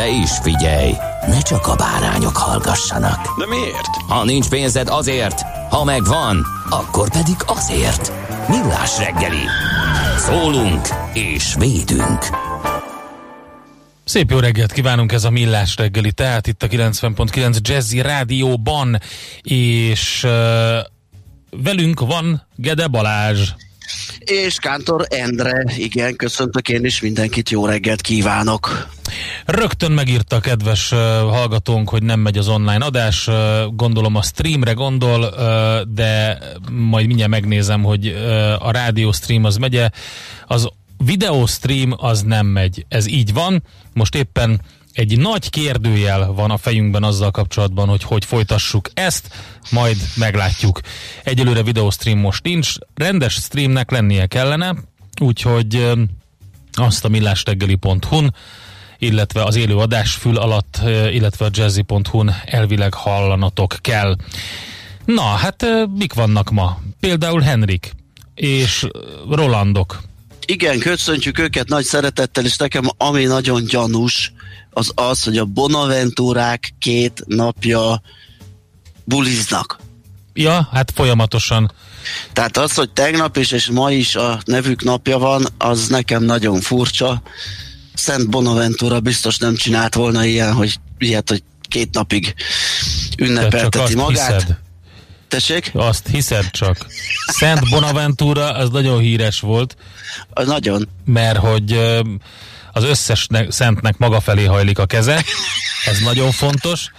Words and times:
De 0.00 0.08
is 0.08 0.30
figyelj, 0.42 0.92
ne 1.26 1.40
csak 1.40 1.66
a 1.66 1.76
bárányok 1.76 2.36
hallgassanak. 2.36 3.38
De 3.38 3.46
miért? 3.46 3.86
Ha 4.08 4.24
nincs 4.24 4.48
pénzed 4.48 4.88
azért, 4.88 5.42
ha 5.70 5.84
megvan, 5.84 6.46
akkor 6.70 7.10
pedig 7.10 7.34
azért. 7.46 8.12
Millás 8.48 8.98
reggeli. 8.98 9.42
Szólunk 10.18 10.88
és 11.12 11.54
védünk. 11.58 12.26
Szép 14.04 14.30
jó 14.30 14.38
reggelt 14.38 14.72
kívánunk, 14.72 15.12
ez 15.12 15.24
a 15.24 15.30
Millás 15.30 15.76
reggeli, 15.76 16.12
tehát 16.12 16.46
itt 16.46 16.62
a 16.62 16.66
90.9 16.66 17.60
Jazzy 17.60 18.00
Rádióban, 18.00 19.00
és 19.42 20.24
uh, 20.24 20.30
velünk 21.50 22.00
van 22.00 22.46
Gede 22.56 22.86
Balázs. 22.86 23.50
És 24.18 24.56
Kántor 24.58 25.06
Endre, 25.08 25.64
igen, 25.76 26.16
köszöntök 26.16 26.68
én 26.68 26.84
is 26.84 27.00
mindenkit, 27.00 27.50
jó 27.50 27.66
reggelt 27.66 28.00
kívánok! 28.00 28.88
Rögtön 29.44 29.92
megírta 29.92 30.36
a 30.36 30.40
kedves 30.40 30.88
hallgatónk, 31.20 31.88
hogy 31.88 32.02
nem 32.02 32.20
megy 32.20 32.38
az 32.38 32.48
online 32.48 32.84
adás, 32.84 33.28
gondolom 33.72 34.16
a 34.16 34.22
streamre 34.22 34.72
gondol, 34.72 35.34
de 35.88 36.38
majd 36.70 37.06
mindjárt 37.06 37.30
megnézem, 37.30 37.82
hogy 37.82 38.06
a 38.58 38.70
rádió 38.70 39.12
stream 39.12 39.44
az 39.44 39.56
megye, 39.56 39.90
az 40.46 40.68
videó 41.04 41.46
stream 41.46 41.94
az 41.96 42.22
nem 42.22 42.46
megy, 42.46 42.84
ez 42.88 43.06
így 43.06 43.32
van, 43.32 43.62
most 43.92 44.14
éppen 44.14 44.60
egy 44.92 45.18
nagy 45.18 45.50
kérdőjel 45.50 46.32
van 46.32 46.50
a 46.50 46.56
fejünkben 46.56 47.02
azzal 47.02 47.30
kapcsolatban, 47.30 47.88
hogy 47.88 48.02
hogy 48.02 48.24
folytassuk 48.24 48.90
ezt, 48.94 49.28
majd 49.70 49.96
meglátjuk. 50.14 50.80
Egyelőre 51.24 51.62
videostream 51.62 52.18
most 52.18 52.42
nincs, 52.42 52.74
rendes 52.94 53.34
streamnek 53.34 53.90
lennie 53.90 54.26
kellene, 54.26 54.74
úgyhogy 55.20 55.92
azt 56.72 57.04
a 57.04 57.08
millástegeli.hu-n 57.08 58.34
illetve 59.02 59.42
az 59.42 59.56
élő 59.56 59.76
adás 59.76 60.14
fül 60.14 60.36
alatt, 60.36 60.80
illetve 61.12 61.44
a 61.44 61.50
jazzy.hu-n 61.52 62.34
elvileg 62.44 62.94
hallanatok 62.94 63.76
kell. 63.80 64.16
Na, 65.04 65.22
hát 65.22 65.66
mik 65.96 66.12
vannak 66.12 66.50
ma? 66.50 66.80
Például 67.00 67.40
Henrik 67.40 67.92
és 68.34 68.86
Rolandok. 69.30 70.00
Igen, 70.46 70.78
köszöntjük 70.78 71.38
őket 71.38 71.68
nagy 71.68 71.84
szeretettel, 71.84 72.44
és 72.44 72.56
nekem 72.56 72.84
ami 72.96 73.24
nagyon 73.24 73.64
gyanús, 73.64 74.32
az 74.70 74.92
az, 74.94 75.22
hogy 75.22 75.38
a 75.38 75.44
Bonaventúrák 75.44 76.74
két 76.78 77.22
napja 77.26 78.02
buliznak. 79.04 79.78
Ja, 80.34 80.68
hát 80.72 80.92
folyamatosan. 80.94 81.72
Tehát 82.32 82.56
az, 82.56 82.74
hogy 82.74 82.90
tegnap 82.90 83.36
is 83.36 83.52
és 83.52 83.66
ma 83.66 83.90
is 83.90 84.16
a 84.16 84.40
nevük 84.44 84.82
napja 84.82 85.18
van, 85.18 85.46
az 85.58 85.88
nekem 85.88 86.22
nagyon 86.22 86.60
furcsa. 86.60 87.22
Szent 87.94 88.28
Bonaventura 88.30 89.00
biztos 89.00 89.38
nem 89.38 89.56
csinált 89.56 89.94
volna 89.94 90.24
ilyen, 90.24 90.52
hogy 90.52 90.74
ilyet, 90.98 91.28
hogy 91.28 91.42
két 91.68 91.94
napig 91.94 92.34
ünnepelteti 93.18 93.94
magát. 93.94 94.40
hiszed. 94.42 94.58
Tessék? 95.28 95.70
Azt 95.74 96.06
hiszed 96.06 96.50
csak. 96.50 96.86
Szent 97.26 97.68
Bonaventura 97.70 98.52
az 98.52 98.70
nagyon 98.70 98.98
híres 99.00 99.40
volt, 99.40 99.76
Az 100.30 100.46
nagyon. 100.46 100.88
mert 101.04 101.38
hogy 101.38 101.78
az 102.72 102.84
összes 102.84 103.26
ne- 103.26 103.50
szentnek 103.50 103.98
maga 103.98 104.20
felé 104.20 104.44
hajlik 104.44 104.78
a 104.78 104.86
keze. 104.86 105.24
Ez 105.84 105.98
nagyon 105.98 106.30
fontos 106.30 106.90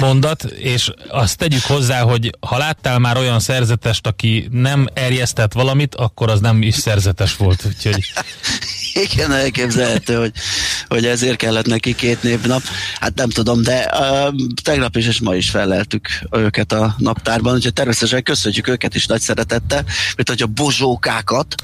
mondat, 0.00 0.42
és 0.44 0.90
azt 1.08 1.36
tegyük 1.36 1.62
hozzá, 1.62 2.00
hogy 2.00 2.30
ha 2.40 2.58
láttál 2.58 2.98
már 2.98 3.16
olyan 3.16 3.40
szerzetest, 3.40 4.06
aki 4.06 4.48
nem 4.50 4.86
erjesztett 4.94 5.52
valamit, 5.52 5.94
akkor 5.94 6.30
az 6.30 6.40
nem 6.40 6.62
is 6.62 6.74
szerzetes 6.74 7.36
volt. 7.36 7.64
Úgyhogy 7.66 8.12
Igen, 8.94 9.32
elképzelhető, 9.32 10.16
hogy, 10.16 10.32
hogy 10.94 11.06
ezért 11.06 11.36
kellett 11.36 11.66
neki 11.66 11.94
két 11.94 12.22
névnap. 12.22 12.62
Hát 13.00 13.14
nem 13.14 13.28
tudom, 13.28 13.62
de 13.62 13.90
uh, 13.92 14.34
tegnap 14.62 14.96
is 14.96 15.06
és 15.06 15.20
ma 15.20 15.34
is 15.34 15.50
feleltük 15.50 16.08
őket 16.30 16.72
a 16.72 16.94
naptárban, 16.98 17.54
úgyhogy 17.54 17.72
természetesen 17.72 18.22
köszönjük 18.22 18.68
őket 18.68 18.94
is 18.94 19.06
nagy 19.06 19.20
szeretettel, 19.20 19.84
mint 20.16 20.28
hogy 20.28 20.42
a 20.42 20.46
bozsókákat, 20.46 21.54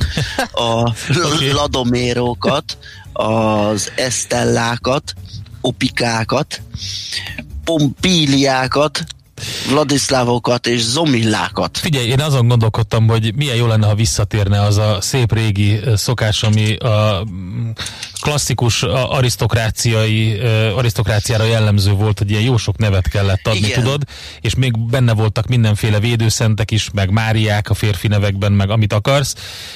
a 0.53 0.91
Oké. 1.35 1.51
ladomérókat, 1.51 2.79
az 3.13 3.93
esztellákat, 3.95 5.15
opikákat, 5.61 6.63
pompíliákat, 7.65 9.05
Vladislávokat 9.69 10.67
és 10.67 10.83
zomillákat. 10.83 11.79
Figyelj, 11.79 12.07
én 12.07 12.21
azon 12.21 12.49
gondolkodtam, 12.49 13.09
hogy 13.09 13.35
milyen 13.35 13.57
jó 13.57 13.67
lenne, 13.67 13.87
ha 13.87 13.95
visszatérne 13.95 14.63
az 14.63 14.77
a 14.77 14.99
szép 15.01 15.33
régi 15.33 15.81
szokás, 15.95 16.43
ami 16.43 16.77
a 16.77 17.25
mm, 17.31 17.71
klasszikus 18.21 18.83
arisztokráciai, 18.83 20.39
arisztokráciára 20.77 21.45
jellemző 21.45 21.93
volt, 21.93 22.19
hogy 22.19 22.31
ilyen 22.31 22.43
jó 22.43 22.57
sok 22.57 22.77
nevet 22.77 23.09
kellett 23.09 23.47
adni, 23.47 23.67
Igen. 23.67 23.83
tudod, 23.83 24.03
és 24.41 24.55
még 24.55 24.79
benne 24.79 25.13
voltak 25.13 25.47
mindenféle 25.47 26.01
védőszentek 26.01 26.71
is, 26.71 26.91
meg 26.93 27.11
Máriák 27.11 27.71
a 27.71 27.75
férfi 27.75 28.09
nevekben, 28.09 28.53
meg 28.53 28.71
amit 28.71 28.93
akarsz. 28.93 29.35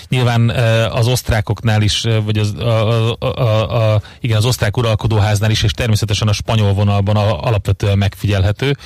Nyilván 0.09 0.49
az 0.91 1.07
osztrákoknál 1.07 1.83
is, 1.83 2.05
vagy 2.25 2.39
az, 2.39 2.55
a, 2.55 3.11
a, 3.11 3.17
a, 3.19 3.95
a, 3.95 4.03
igen, 4.21 4.37
az 4.37 4.45
osztrák 4.45 4.77
uralkodóháznál 4.77 5.51
is, 5.51 5.63
és 5.63 5.73
természetesen 5.73 6.29
a 6.29 6.33
spanyol 6.33 6.73
vonalban 6.73 7.17
a, 7.17 7.41
alapvetően 7.41 7.99
megfigyelhető. 7.99 8.77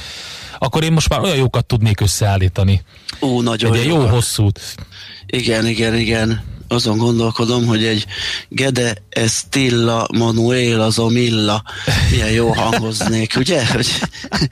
Akkor 0.59 0.85
én 0.85 0.93
most 0.93 1.09
már 1.09 1.21
olyan 1.21 1.37
jókat 1.37 1.67
tudnék 1.67 2.01
összeállítani. 2.01 2.83
Ó, 3.21 3.43
nagyon 3.43 3.75
Egy 3.75 3.85
jó 3.85 4.01
jó. 4.01 4.07
hosszút. 4.07 4.61
Igen, 5.27 5.67
igen, 5.67 5.95
igen. 5.95 6.43
Azon 6.69 6.97
gondolkodom, 6.99 7.67
hogy 7.67 7.85
egy 7.85 8.07
Gede 8.49 8.95
Estilla 9.09 10.09
Manuel 10.17 10.81
az 10.81 10.99
Omilla 10.99 11.63
milyen 12.11 12.31
jó 12.31 12.53
hangoznék, 12.53 13.35
ugye? 13.37 13.67
Hogy, 13.67 13.87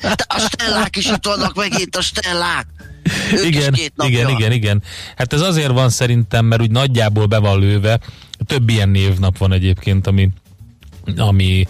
de 0.00 0.24
a 0.26 0.38
stellák 0.38 0.96
is 0.96 1.06
itt 1.06 1.24
vannak 1.26 1.54
megint, 1.54 1.96
a 1.96 2.00
stellák! 2.02 2.66
Ők 3.32 3.44
igen, 3.44 3.74
igen, 3.96 4.28
igen, 4.28 4.52
igen. 4.52 4.82
Hát 5.16 5.32
ez 5.32 5.40
azért 5.40 5.70
van 5.70 5.90
szerintem, 5.90 6.44
mert 6.44 6.62
úgy 6.62 6.70
nagyjából 6.70 7.26
be 7.26 7.38
van 7.38 7.58
lőve. 7.60 7.98
Több 8.46 8.68
ilyen 8.68 8.88
névnap 8.88 9.38
van 9.38 9.52
egyébként, 9.52 10.06
ami, 10.06 10.28
ami, 11.16 11.66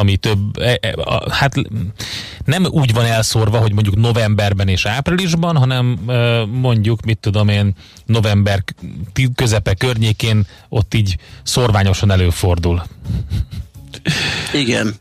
ami 0.00 0.16
több, 0.16 0.58
e, 0.58 0.78
e, 0.80 0.94
hát 1.30 1.54
nem 2.44 2.66
úgy 2.70 2.92
van 2.92 3.04
elszórva, 3.04 3.58
hogy 3.58 3.72
mondjuk 3.72 3.96
novemberben 3.96 4.68
és 4.68 4.86
áprilisban, 4.86 5.56
hanem 5.56 5.98
e, 6.06 6.44
mondjuk, 6.44 7.04
mit 7.04 7.18
tudom 7.18 7.48
én, 7.48 7.74
november 8.06 8.64
közepe 9.34 9.74
környékén 9.74 10.46
ott 10.68 10.94
így 10.94 11.16
szorványosan 11.42 12.10
előfordul. 12.10 12.82
Igen. 14.52 14.94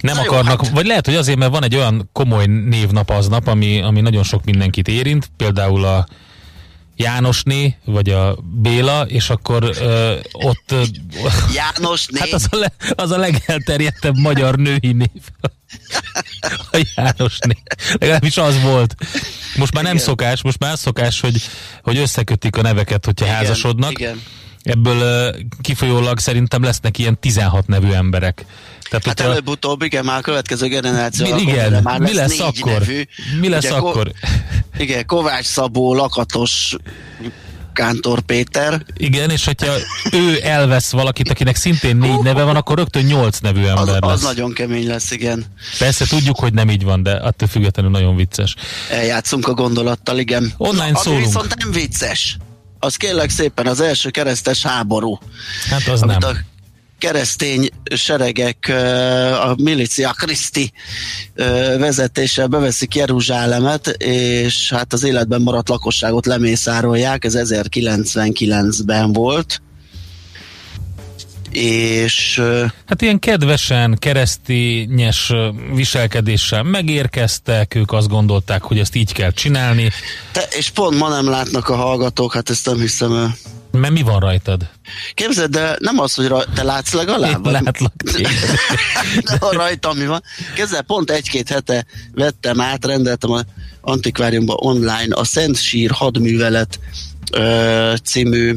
Nem 0.00 0.16
Na 0.16 0.22
jó, 0.24 0.32
akarnak, 0.32 0.64
hát- 0.64 0.74
vagy 0.74 0.86
lehet, 0.86 1.06
hogy 1.06 1.14
azért, 1.14 1.38
mert 1.38 1.50
van 1.50 1.64
egy 1.64 1.76
olyan 1.76 2.08
komoly 2.12 2.46
névnap 2.46 3.10
aznap, 3.10 3.46
ami, 3.46 3.80
ami 3.80 4.00
nagyon 4.00 4.22
sok 4.22 4.44
mindenkit 4.44 4.88
érint, 4.88 5.30
például 5.36 5.84
a 5.84 6.06
Jánosné, 6.96 7.76
vagy 7.84 8.08
a 8.10 8.36
Béla, 8.42 9.02
és 9.02 9.30
akkor 9.30 9.70
ö, 9.80 10.14
ott 10.32 10.72
ö, 10.72 10.82
János 11.54 12.06
név. 12.06 12.20
hát 12.20 12.32
az 12.32 12.46
a, 12.50 12.56
le, 12.56 12.72
az 12.94 13.10
a 13.10 13.16
legelterjedtebb 13.18 14.16
magyar 14.16 14.56
női 14.56 14.92
név. 14.92 15.22
A 16.72 16.86
Jánosné. 16.96 17.56
Legalábbis 17.92 18.36
az 18.36 18.60
volt. 18.62 18.94
Most 19.56 19.74
már 19.74 19.82
nem 19.82 19.92
Igen. 19.92 20.04
szokás, 20.04 20.42
most 20.42 20.58
már 20.58 20.78
szokás, 20.78 21.20
hogy, 21.20 21.42
hogy 21.82 21.96
összekötik 21.96 22.56
a 22.56 22.62
neveket, 22.62 23.04
hogyha 23.04 23.24
Igen, 23.24 23.36
házasodnak. 23.36 23.90
Igen. 23.90 24.22
ebből 24.62 25.30
uh, 25.30 25.40
kifolyólag 25.60 26.18
szerintem 26.18 26.62
lesznek 26.62 26.98
ilyen 26.98 27.20
16 27.20 27.66
nevű 27.66 27.90
emberek. 27.90 28.44
Tehát 28.90 29.06
hát 29.06 29.20
előbb-utóbb, 29.20 29.82
igen, 29.82 30.04
már 30.04 30.18
a 30.18 30.20
következő 30.20 30.66
generáció. 30.66 31.34
Mi, 31.34 31.40
igen, 31.40 31.82
már 31.82 32.00
lesz 32.00 32.10
mi 32.10 32.16
lesz 32.16 32.40
akkor? 32.40 32.78
Nevű. 32.78 33.02
Mi 33.40 33.48
lesz 33.48 33.64
ugye, 33.64 33.74
akkor? 33.74 33.92
Ko- 33.92 34.12
igen, 34.78 35.06
Kovács 35.06 35.44
Szabó, 35.44 35.94
Lakatos, 35.94 36.76
Kántor 37.72 38.20
Péter. 38.20 38.84
Igen, 38.96 39.30
és 39.30 39.44
hogyha 39.44 39.72
ő 40.12 40.40
elvesz 40.42 40.90
valakit, 40.90 41.30
akinek 41.30 41.56
szintén 41.56 41.96
négy 41.96 42.18
neve 42.22 42.42
van, 42.42 42.56
akkor 42.56 42.76
rögtön 42.76 43.04
nyolc 43.04 43.38
nevű 43.38 43.64
ember 43.64 43.78
az, 43.78 43.88
lesz. 43.88 44.12
Az 44.12 44.22
nagyon 44.22 44.52
kemény 44.52 44.86
lesz, 44.86 45.10
igen. 45.10 45.44
Persze 45.78 46.06
tudjuk, 46.06 46.38
hogy 46.38 46.52
nem 46.52 46.70
így 46.70 46.84
van, 46.84 47.02
de 47.02 47.12
attól 47.12 47.48
függetlenül 47.48 47.90
nagyon 47.90 48.16
vicces. 48.16 48.54
Eljátszunk 48.90 49.48
a 49.48 49.54
gondolattal, 49.54 50.18
igen. 50.18 50.52
Online 50.56 50.90
Na, 50.90 50.98
szólunk. 50.98 51.24
viszont 51.24 51.54
nem 51.56 51.70
vicces. 51.70 52.36
Az 52.78 52.96
kérlek 52.96 53.30
szépen 53.30 53.66
az 53.66 53.80
első 53.80 54.10
keresztes 54.10 54.62
háború. 54.62 55.18
Hát 55.70 55.88
az 55.88 56.00
nem. 56.00 56.18
A 56.20 56.36
keresztény 57.04 57.68
seregek, 57.94 58.72
a 59.42 59.54
Milicia 59.56 60.12
Christi 60.12 60.72
vezetéssel 61.78 62.46
beveszik 62.46 62.94
Jeruzsálemet, 62.94 63.86
és 63.98 64.72
hát 64.72 64.92
az 64.92 65.04
életben 65.04 65.42
maradt 65.42 65.68
lakosságot 65.68 66.26
lemészárolják, 66.26 67.24
ez 67.24 67.34
1099-ben 67.36 69.12
volt 69.12 69.62
és... 71.50 72.42
Hát 72.86 73.02
ilyen 73.02 73.18
kedvesen, 73.18 73.96
keresztényes 73.98 75.32
viselkedéssel 75.74 76.62
megérkeztek, 76.62 77.74
ők 77.74 77.92
azt 77.92 78.08
gondolták, 78.08 78.62
hogy 78.62 78.78
ezt 78.78 78.94
így 78.94 79.12
kell 79.12 79.30
csinálni. 79.30 79.90
Te, 80.32 80.48
és 80.58 80.70
pont 80.70 80.98
ma 80.98 81.08
nem 81.08 81.28
látnak 81.28 81.68
a 81.68 81.76
hallgatók, 81.76 82.34
hát 82.34 82.50
ezt 82.50 82.66
nem 82.66 82.78
hiszem 82.78 83.12
el. 83.12 83.36
Mert 83.80 83.92
mi 83.92 84.02
van 84.02 84.20
rajtad? 84.20 84.68
Képzeld, 85.14 85.50
de 85.50 85.76
nem 85.78 85.98
az, 85.98 86.14
hogy 86.14 86.26
raj, 86.26 86.44
te 86.54 86.62
látsz 86.62 86.92
legalább? 86.92 87.46
Én 87.46 87.52
látlak 87.52 87.92
De 89.28 89.38
rajtam 89.50 89.96
mi 89.96 90.06
van. 90.06 90.22
Képzeld, 90.54 90.84
pont 90.84 91.10
egy-két 91.10 91.48
hete 91.48 91.86
vettem 92.14 92.60
át, 92.60 92.84
rendeltem 92.84 93.30
a 93.30 93.40
antikváriumban 93.80 94.56
online 94.60 95.14
a 95.14 95.24
Szent 95.24 95.60
Sír 95.60 95.90
hadművelet 95.90 96.78
ö, 97.32 97.92
című 98.04 98.56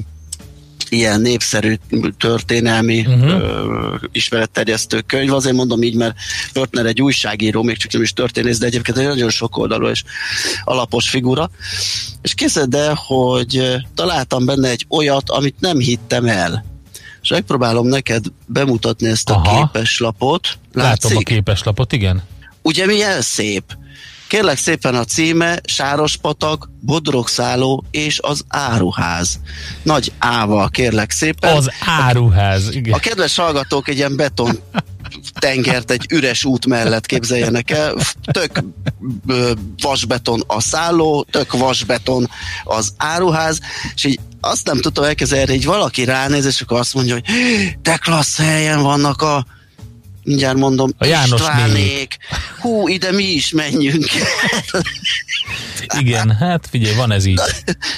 ilyen 0.90 1.22
népszerű 1.22 1.76
történelmi 2.18 3.00
uh-huh. 3.00 3.30
ö, 3.30 3.96
ismeretterjesztő 4.12 5.02
könyv. 5.02 5.34
Azért 5.34 5.56
mondom 5.56 5.84
így, 5.84 5.96
mert 5.96 6.16
Pörtner 6.54 6.86
egy 6.86 7.02
újságíró, 7.02 7.64
még 7.64 7.78
csak 7.78 7.92
nem 7.92 8.02
is 8.02 8.14
történész, 8.14 8.58
de 8.58 8.66
egyébként 8.66 8.98
egy 8.98 9.08
nagyon 9.08 9.30
sok 9.30 9.58
oldalú 9.58 9.88
és 9.88 10.04
alapos 10.64 11.10
figura. 11.10 11.50
És 12.22 12.34
képzeld 12.34 12.74
el, 12.74 12.94
hogy 13.06 13.78
találtam 13.96 14.46
benne 14.46 14.70
egy 14.70 14.86
olyat, 14.90 15.30
amit 15.30 15.56
nem 15.60 15.80
hittem 15.80 16.26
el. 16.26 16.66
És 17.22 17.30
megpróbálom 17.30 17.88
neked 17.88 18.26
bemutatni 18.46 19.08
ezt 19.08 19.30
a 19.30 19.34
Aha. 19.34 19.70
képeslapot. 19.72 20.58
Látszik? 20.74 21.04
Látom 21.04 21.18
a 21.18 21.22
képeslapot, 21.22 21.92
igen. 21.92 22.24
Ugye 22.62 22.86
milyen 22.86 23.22
szép? 23.22 23.64
Kérlek 24.28 24.58
szépen 24.58 24.96
a 24.96 25.04
címe 25.04 25.60
Sárospatak, 25.64 26.70
Bodrogszálló 26.82 27.86
és 27.92 28.20
az 28.22 28.44
Áruház. 28.48 29.40
Nagy 29.84 30.12
ával 30.20 30.70
kérlek 30.70 31.12
szépen. 31.12 31.56
Az 31.56 31.72
Áruház, 31.86 32.76
igen. 32.76 32.94
A 32.94 33.00
kedves 33.00 33.36
hallgatók 33.36 33.88
egy 33.88 33.98
ilyen 33.98 34.16
beton 34.16 34.60
tengert 35.40 35.92
egy 35.92 36.06
üres 36.10 36.46
út 36.46 36.66
mellett 36.66 37.06
képzeljenek 37.06 37.72
el. 37.72 37.96
Tök 38.32 38.64
vasbeton 39.82 40.44
a 40.48 40.62
szálló, 40.62 41.26
tök 41.32 41.54
vasbeton 41.54 42.30
az 42.64 42.94
áruház, 42.98 43.60
és 43.96 44.04
így 44.04 44.20
azt 44.42 44.66
nem 44.66 44.82
tudtam 44.82 45.04
elkezdeni, 45.04 45.52
hogy 45.52 45.66
valaki 45.66 46.04
ránéz, 46.04 46.46
és 46.46 46.62
akkor 46.62 46.80
azt 46.80 46.94
mondja, 46.94 47.14
hogy 47.14 47.26
te 47.82 47.98
klassz 47.98 48.38
helyen 48.38 48.82
vannak 48.82 49.22
a 49.22 49.46
mindjárt 50.28 50.58
mondom, 50.58 50.92
a 50.98 51.06
János 51.06 51.40
Istvánék, 51.40 52.18
hú, 52.62 52.88
ide 52.88 53.12
mi 53.12 53.24
is 53.24 53.52
menjünk. 53.52 54.06
Igen, 56.00 56.36
hát 56.36 56.68
figyelj, 56.70 56.96
van 56.96 57.12
ez 57.12 57.26
így. 57.26 57.36
Na, 57.36 57.44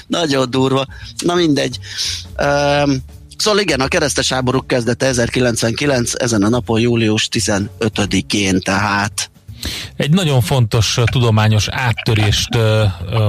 nagyon 0.20 0.50
durva. 0.50 0.86
Na 1.26 1.34
mindegy. 1.34 1.80
Um, 2.38 2.98
Szóval 3.38 3.60
igen, 3.60 3.80
a 3.80 3.88
keresztes 3.88 4.32
háborúk 4.32 4.68
kezdete 4.68 5.06
1099, 5.06 6.12
ezen 6.14 6.44
a 6.44 6.50
napon 6.50 6.80
július 6.80 7.28
15-én 7.32 8.60
tehát. 8.60 9.32
Egy 9.96 10.10
nagyon 10.10 10.42
fontos 10.42 11.00
tudományos 11.12 11.68
áttörést 11.70 12.58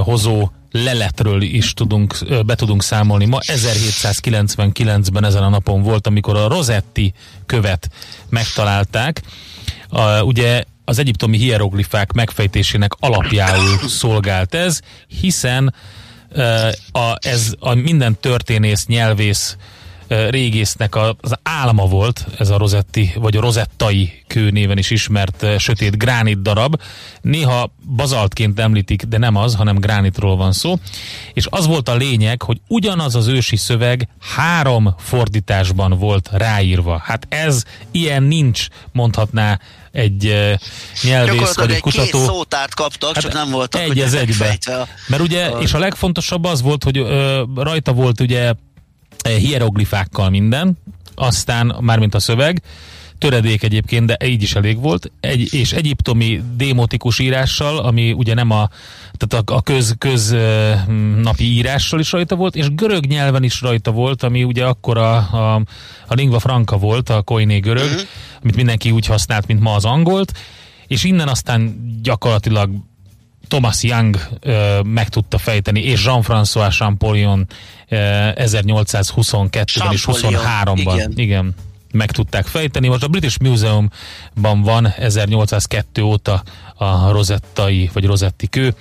hozó 0.03 0.49
leletről 0.71 1.41
is 1.41 1.73
tudunk, 1.73 2.17
be 2.45 2.55
tudunk 2.55 2.83
számolni. 2.83 3.25
Ma 3.25 3.39
1799-ben 3.41 5.23
ezen 5.23 5.43
a 5.43 5.49
napon 5.49 5.81
volt, 5.81 6.07
amikor 6.07 6.35
a 6.35 6.47
Rosetti 6.47 7.13
követ 7.45 7.89
megtalálták. 8.29 9.21
Uh, 9.89 10.25
ugye 10.25 10.63
az 10.85 10.99
egyiptomi 10.99 11.37
hieroglifák 11.37 12.11
megfejtésének 12.11 12.91
alapjául 12.99 13.77
szolgált 13.87 14.53
ez, 14.53 14.79
hiszen 15.07 15.73
a, 16.91 17.15
ez 17.19 17.53
a 17.59 17.73
minden 17.73 18.17
történész, 18.19 18.85
nyelvész 18.85 19.57
régésznek 20.29 20.95
az 20.95 21.33
álma 21.43 21.85
volt, 21.85 22.25
ez 22.39 22.49
a 22.49 22.57
rozetti, 22.57 23.13
vagy 23.15 23.37
a 23.37 23.41
rozettai 23.41 24.23
kő 24.27 24.49
néven 24.49 24.77
is 24.77 24.89
ismert 24.89 25.45
sötét 25.59 25.97
gránit 25.97 26.41
darab. 26.41 26.81
Néha 27.21 27.71
bazaltként 27.95 28.59
említik, 28.59 29.03
de 29.03 29.17
nem 29.17 29.35
az, 29.35 29.55
hanem 29.55 29.75
gránitról 29.75 30.35
van 30.35 30.51
szó. 30.51 30.75
És 31.33 31.47
az 31.49 31.67
volt 31.67 31.89
a 31.89 31.95
lényeg, 31.95 32.41
hogy 32.41 32.57
ugyanaz 32.67 33.15
az 33.15 33.27
ősi 33.27 33.55
szöveg 33.55 34.07
három 34.35 34.95
fordításban 34.97 35.97
volt 35.97 36.29
ráírva. 36.31 37.01
Hát 37.03 37.25
ez 37.29 37.63
ilyen 37.91 38.23
nincs, 38.23 38.67
mondhatná 38.91 39.59
egy 39.91 40.25
uh, 40.25 40.53
nyelvész 41.03 41.55
vagy 41.55 41.71
egy 41.71 41.79
kutató. 41.79 42.17
Két 42.17 42.25
szótárt 42.25 42.73
kaptak, 42.73 43.13
hát 43.13 43.23
csak 43.23 43.33
nem 43.33 43.49
voltak 43.49 43.81
egy 43.81 43.99
az 43.99 44.13
egybe. 44.13 44.57
Mert 45.07 45.21
ugye, 45.21 45.49
és 45.49 45.73
a 45.73 45.79
legfontosabb 45.79 46.43
az 46.43 46.61
volt, 46.61 46.83
hogy 46.83 46.99
uh, 46.99 47.09
rajta 47.55 47.93
volt 47.93 48.19
ugye 48.19 48.53
hieroglifákkal 49.29 50.29
minden, 50.29 50.77
aztán 51.15 51.75
mármint 51.79 52.15
a 52.15 52.19
szöveg, 52.19 52.61
töredék 53.21 53.63
egyébként, 53.63 54.05
de 54.05 54.17
így 54.25 54.41
is 54.41 54.55
elég 54.55 54.79
volt, 54.79 55.11
egy, 55.19 55.53
és 55.53 55.73
egyiptomi 55.73 56.41
démotikus 56.55 57.19
írással, 57.19 57.77
ami 57.77 58.11
ugye 58.11 58.33
nem 58.33 58.51
a, 58.51 58.69
tehát 59.17 59.49
a, 59.49 59.55
a 59.55 59.61
köz, 59.61 59.95
köz 59.97 60.35
napi 61.21 61.43
írással 61.43 61.99
is 61.99 62.11
rajta 62.11 62.35
volt, 62.35 62.55
és 62.55 62.73
görög 62.73 63.05
nyelven 63.05 63.43
is 63.43 63.61
rajta 63.61 63.91
volt, 63.91 64.23
ami 64.23 64.43
ugye 64.43 64.65
akkor 64.65 64.97
a, 64.97 65.15
a, 65.15 65.55
a 66.07 66.13
lingua 66.13 66.39
franca 66.39 66.77
volt, 66.77 67.09
a 67.09 67.21
koiné 67.21 67.59
görög, 67.59 67.89
uh-huh. 67.89 68.01
amit 68.43 68.55
mindenki 68.55 68.91
úgy 68.91 69.05
használt, 69.05 69.47
mint 69.47 69.59
ma 69.59 69.73
az 69.73 69.85
angolt, 69.85 70.33
és 70.87 71.03
innen 71.03 71.27
aztán 71.27 71.75
gyakorlatilag 72.01 72.69
Thomas 73.51 73.83
Young 73.83 74.19
ö, 74.39 74.81
meg 74.81 75.09
tudta 75.09 75.37
fejteni, 75.37 75.81
és 75.81 76.05
Jean-François 76.05 76.75
Champollion 76.75 77.47
1822-ben 77.89 79.91
és 79.91 80.05
23-ban. 80.07 80.73
Igen. 80.75 81.13
igen 81.15 81.55
meg 81.91 82.11
tudták 82.11 82.45
fejteni. 82.45 82.87
Most 82.87 83.03
a 83.03 83.07
British 83.07 83.41
Museumban 83.41 84.61
van 84.61 84.87
1802 84.87 86.01
óta 86.01 86.43
a 86.75 87.11
rozettai, 87.11 87.89
vagy 87.93 88.05
rozetti 88.05 88.47
kő. 88.47 88.73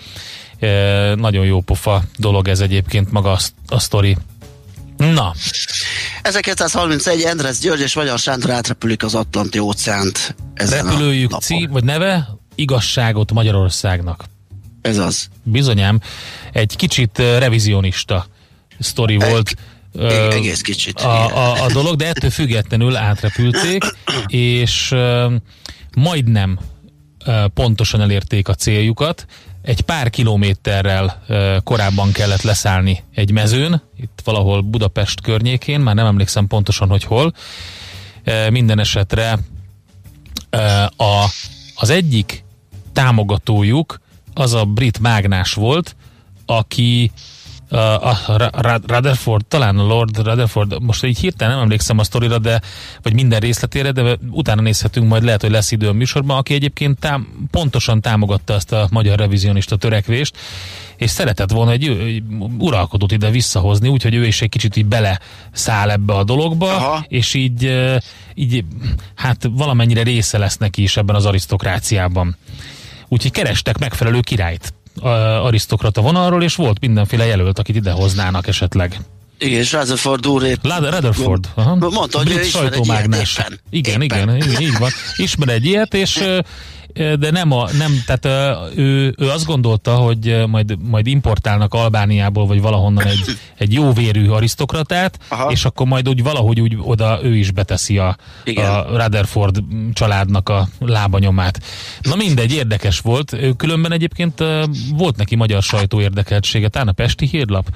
E, 0.59 1.15
nagyon 1.15 1.45
jó 1.45 1.61
pofa 1.61 2.03
dolog 2.17 2.49
ez 2.49 2.61
egyébként 2.61 3.13
maga 3.13 3.33
a, 3.33 3.39
a 3.67 3.79
sztori. 3.79 4.17
Na. 4.97 5.35
1931 6.23 7.23
Endres 7.23 7.59
György 7.59 7.81
és 7.81 7.95
Magyar 7.95 8.19
Sándor 8.19 8.51
átrepülik 8.51 9.05
az 9.05 9.15
Atlanti 9.15 9.59
óceánt. 9.59 10.35
Repülőjük 10.55 11.41
cím, 11.41 11.71
vagy 11.71 11.85
neve? 11.85 12.29
Igazságot 12.55 13.33
Magyarországnak. 13.33 14.25
Ez 14.83 14.99
az. 14.99 15.29
Bizonyám, 15.43 16.01
egy 16.53 16.77
kicsit 16.77 17.19
revizionista 17.19 18.27
sztori 18.79 19.17
volt. 19.17 19.55
Egy, 19.99 20.33
egész 20.33 20.61
kicsit. 20.61 21.01
A, 21.01 21.37
a, 21.37 21.65
a 21.65 21.73
dolog, 21.73 21.97
de 21.97 22.07
ettől 22.07 22.31
függetlenül 22.31 22.97
átrepülték, 22.97 23.85
és 24.27 24.95
majdnem 25.95 26.59
pontosan 27.55 28.01
elérték 28.01 28.49
a 28.49 28.55
céljukat. 28.55 29.27
Egy 29.63 29.81
pár 29.81 30.11
kilométerrel 30.11 31.23
korábban 31.65 32.13
kellett 32.13 32.43
leszállni 32.43 33.03
egy 33.15 33.31
mezőn, 33.31 33.83
itt 33.97 34.21
valahol 34.25 34.61
Budapest 34.61 35.21
környékén, 35.21 35.81
már 35.81 35.95
nem 35.95 36.07
emlékszem 36.07 36.47
pontosan, 36.47 36.89
hogy 36.89 37.05
hol. 37.05 37.35
Minden 38.51 38.79
esetre 38.79 39.39
a, 40.97 41.25
az 41.75 41.91
egyik 41.91 42.45
támogatójuk 42.93 44.01
az 44.35 44.53
a 44.55 44.65
brit 44.65 44.99
mágnás 44.99 45.55
volt, 45.55 45.97
aki 46.47 47.11
a, 47.71 48.09
a 48.09 48.17
Rutherford, 48.87 49.47
talán 49.47 49.79
a 49.79 49.83
Lord 49.83 50.17
Rutherford, 50.17 50.83
most 50.83 51.05
így 51.05 51.19
hirtelen 51.19 51.55
nem 51.55 51.63
emlékszem 51.63 51.99
a 51.99 52.05
sztorira, 52.05 52.39
de, 52.39 52.61
vagy 53.03 53.15
minden 53.15 53.41
részletére, 53.41 53.91
de 53.91 54.19
utána 54.31 54.63
nézhetünk, 54.63 55.09
majd 55.09 55.23
lehet, 55.23 55.41
hogy 55.41 55.51
lesz 55.51 55.71
idő 55.71 55.89
a 55.89 55.93
műsorban, 55.93 56.37
aki 56.37 56.55
egyébként 56.55 56.99
tám, 56.99 57.49
pontosan 57.51 58.01
támogatta 58.01 58.55
ezt 58.55 58.73
a 58.73 58.89
magyar 58.91 59.19
revizionista 59.19 59.77
törekvést, 59.77 60.37
és 60.97 61.11
szeretett 61.11 61.51
volna 61.51 61.71
egy, 61.71 61.89
egy 61.89 62.23
uralkodót 62.59 63.13
ide 63.13 63.31
visszahozni, 63.31 63.89
úgyhogy 63.89 64.15
ő 64.15 64.27
is 64.27 64.43
egy 64.43 64.49
kicsit 64.49 64.77
így 64.77 64.87
bele 64.87 65.21
száll 65.53 65.91
ebbe 65.91 66.13
a 66.15 66.25
dologba, 66.25 66.75
Aha. 66.77 67.05
és 67.09 67.35
így, 67.35 67.73
így 68.35 68.65
hát 69.15 69.49
valamennyire 69.51 70.03
része 70.03 70.39
lesz 70.39 70.57
neki 70.57 70.83
is 70.83 70.97
ebben 70.97 71.17
az 71.17 71.27
arisztokráciában. 71.27 72.37
Úgyhogy 73.13 73.31
kerestek 73.31 73.79
megfelelő 73.79 74.21
királyt 74.21 74.75
arisztokrata 75.43 76.01
vonalról, 76.01 76.43
és 76.43 76.55
volt 76.55 76.81
mindenféle 76.81 77.27
jelölt, 77.27 77.59
akit 77.59 77.77
idehoznának 77.77 78.47
esetleg. 78.47 79.01
Igen, 79.39 79.59
és 79.61 79.73
Rutherford 79.73 80.27
úr 80.27 80.43
épp... 80.43 80.63
Rutherford. 80.63 81.49
Aha. 81.55 81.75
Mondta, 81.75 82.19
hogy 82.19 82.27
Brit 82.33 82.51
sajtómágnes. 82.51 83.39
éppen. 83.39 83.61
Igen, 83.71 84.03
Éppen. 84.03 84.37
igen, 84.37 84.61
így 84.61 84.79
van. 84.79 84.91
Ismer 85.17 85.49
egy 85.49 85.65
ilyet, 85.65 85.95
és 85.95 86.25
de 86.93 87.31
nem, 87.31 87.53
a, 87.53 87.69
nem 87.79 88.03
tehát 88.07 88.55
ő, 88.77 89.15
ő 89.19 89.29
azt 89.29 89.47
gondolta, 89.47 89.95
hogy 89.95 90.45
majd, 90.47 90.77
majd 90.89 91.07
importálnak 91.07 91.75
Albániából, 91.75 92.47
vagy 92.47 92.61
valahonnan 92.61 93.07
egy, 93.07 93.25
egy 93.59 93.73
jóvérű 93.73 94.29
arisztokratát, 94.29 95.19
Aha. 95.29 95.51
és 95.51 95.65
akkor 95.65 95.87
majd 95.87 96.09
úgy 96.09 96.23
valahogy 96.23 96.61
úgy 96.61 96.77
oda 96.83 97.19
ő 97.23 97.37
is 97.37 97.51
beteszi 97.51 97.99
a, 97.99 98.17
Igen. 98.45 98.71
a 98.71 98.83
Rutherford 98.83 99.63
családnak 99.93 100.49
a 100.49 100.69
lábanyomát. 100.79 101.61
Na 102.01 102.15
mindegy, 102.15 102.53
érdekes 102.53 103.01
volt. 103.01 103.37
Különben 103.57 103.93
egyébként 103.93 104.45
volt 104.93 105.17
neki 105.17 105.37
magyar 105.37 105.63
sajtó 105.63 106.01
érdekeltsége, 106.01 106.69
talán 106.69 106.89
a 106.89 106.93
Pesti 106.93 107.27
hírlap. 107.27 107.69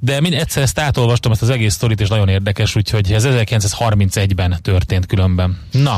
De 0.00 0.20
mind 0.20 0.34
egyszer 0.34 0.62
ezt 0.62 0.78
átolvastam, 0.78 1.32
ezt 1.32 1.42
az 1.42 1.50
egész 1.50 1.74
sztorit, 1.74 2.00
és 2.00 2.08
nagyon 2.08 2.28
érdekes, 2.28 2.76
úgyhogy 2.76 3.12
ez 3.12 3.24
1931-ben 3.26 4.56
történt 4.62 5.06
különben. 5.06 5.58
Na, 5.70 5.96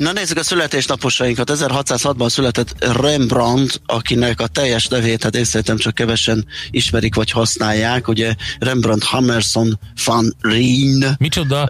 Na 0.00 0.12
nézzük 0.12 0.38
a 0.38 0.42
születésnaposainkat. 0.42 1.50
1606-ban 1.54 2.28
született 2.28 2.84
Rembrandt, 3.00 3.80
akinek 3.86 4.40
a 4.40 4.46
teljes 4.46 4.86
nevét, 4.86 5.22
hát 5.22 5.36
én 5.36 5.44
szerintem 5.44 5.76
csak 5.76 5.94
kevesen 5.94 6.46
ismerik 6.70 7.14
vagy 7.14 7.30
használják. 7.30 8.08
Ugye 8.08 8.34
Rembrandt 8.58 9.04
Hammerson 9.04 9.78
van 10.04 10.36
Rijn, 10.40 11.14
micsoda? 11.18 11.68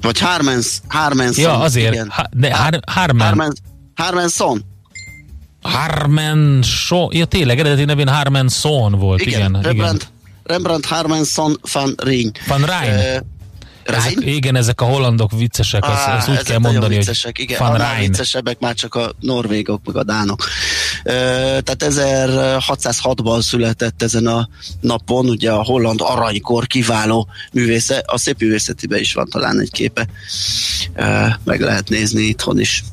vagy 0.00 0.18
Harmens, 0.18 0.80
Harmenson. 0.88 1.44
Ja, 1.44 1.58
azért. 1.58 1.92
Igen. 1.92 2.08
Ha, 2.10 2.26
de 2.30 2.56
Har, 2.56 2.80
Harman. 2.86 3.26
Harmen, 3.26 3.56
Harmenson. 3.94 4.64
Harman 5.62 6.62
so, 6.62 7.08
ja 7.10 7.24
tényleg, 7.24 7.58
eredeti 7.58 7.84
nevén 7.84 8.08
Harman 8.08 8.48
Son 8.48 8.92
volt, 8.92 9.20
Igen, 9.20 9.38
igen. 9.38 9.50
igen. 9.50 9.62
Rembrandt, 9.62 10.08
Rembrandt 10.42 10.86
Harmenson 10.86 11.60
van 11.72 11.94
Rijn. 11.96 12.32
Van 12.46 12.64
Rijn. 12.64 12.94
Uh, 12.94 13.26
Ezek, 13.96 14.16
igen, 14.20 14.56
ezek 14.56 14.80
a 14.80 14.84
hollandok 14.84 15.30
viccesek, 15.32 15.84
azt, 15.84 16.06
Á, 16.06 16.16
azt 16.16 16.28
úgy 16.28 16.42
kell 16.42 16.58
mondani, 16.58 16.96
viccesek, 16.96 17.36
hogy 17.36 17.44
igen. 17.44 17.58
Van 17.58 17.76
Rijn. 17.76 18.10
viccesebbek 18.10 18.58
már 18.58 18.74
csak 18.74 18.94
a 18.94 19.12
norvégok, 19.20 19.80
meg 19.84 19.96
a 19.96 20.04
dánok. 20.04 20.44
Ö, 21.04 21.10
tehát 21.64 21.84
1606-ban 21.84 23.40
született 23.42 24.02
ezen 24.02 24.26
a 24.26 24.48
napon, 24.80 25.28
ugye 25.28 25.50
a 25.50 25.64
holland 25.64 26.00
aranykor 26.02 26.66
kiváló 26.66 27.28
művésze, 27.52 28.02
a 28.06 28.18
szép 28.18 28.40
művészetiben 28.40 28.98
is 28.98 29.12
van 29.14 29.28
talán 29.28 29.60
egy 29.60 29.70
képe, 29.70 30.06
Ö, 30.94 31.26
meg 31.44 31.60
lehet 31.60 31.88
nézni 31.88 32.22
itthon 32.22 32.60
is. 32.60 32.84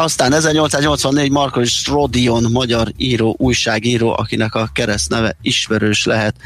Aztán 0.00 0.32
1884 0.32 1.30
Markovics 1.30 1.86
Rodion, 1.86 2.50
magyar 2.52 2.92
író, 2.96 3.34
újságíró, 3.38 4.14
akinek 4.18 4.54
a 4.54 4.70
keresztneve 4.72 5.36
ismerős 5.42 6.04
lehet 6.04 6.36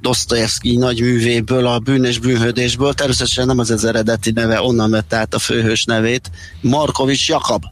Dostoyevsky 0.00 0.76
nagy 0.76 1.00
művéből, 1.00 1.66
a 1.66 1.78
bűn 1.78 2.04
és 2.04 2.18
bűnhődésből. 2.18 2.94
Természetesen 2.94 3.46
nem 3.46 3.58
az 3.58 3.70
ez 3.70 3.84
eredeti 3.84 4.30
neve, 4.30 4.62
onnan 4.62 4.90
vette 4.90 5.16
át 5.16 5.34
a 5.34 5.38
főhős 5.38 5.84
nevét. 5.84 6.30
Markovics 6.60 7.28
Jakab 7.28 7.62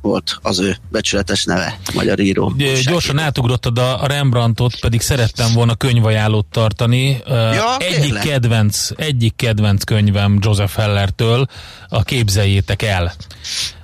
volt 0.00 0.38
az 0.42 0.58
ő 0.58 0.76
becsületes 0.90 1.44
neve, 1.44 1.78
magyar 1.94 2.18
író. 2.20 2.54
Gyorsan 2.84 3.18
átugrottad 3.18 3.78
a 3.78 4.06
Rembrandtot, 4.06 4.80
pedig 4.80 5.00
szerettem 5.00 5.52
volna 5.52 5.74
könyvajánlót 5.74 6.46
tartani. 6.46 7.22
Ja, 7.26 7.76
egyik 7.78 8.00
kérlek. 8.00 8.22
kedvenc, 8.22 8.88
egyik 8.96 9.36
kedvenc 9.36 9.84
könyvem 9.84 10.38
Joseph 10.40 10.74
Hellertől, 10.76 11.46
a 11.88 12.02
Képzeljétek 12.02 12.82
el, 12.82 13.14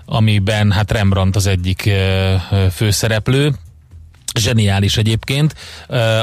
amiben 0.04 0.72
hát 0.72 0.90
Rembrandt 0.90 1.36
az 1.36 1.46
egyik 1.46 1.90
főszereplő. 2.70 3.54
Zseniális 4.38 4.96
egyébként. 4.96 5.54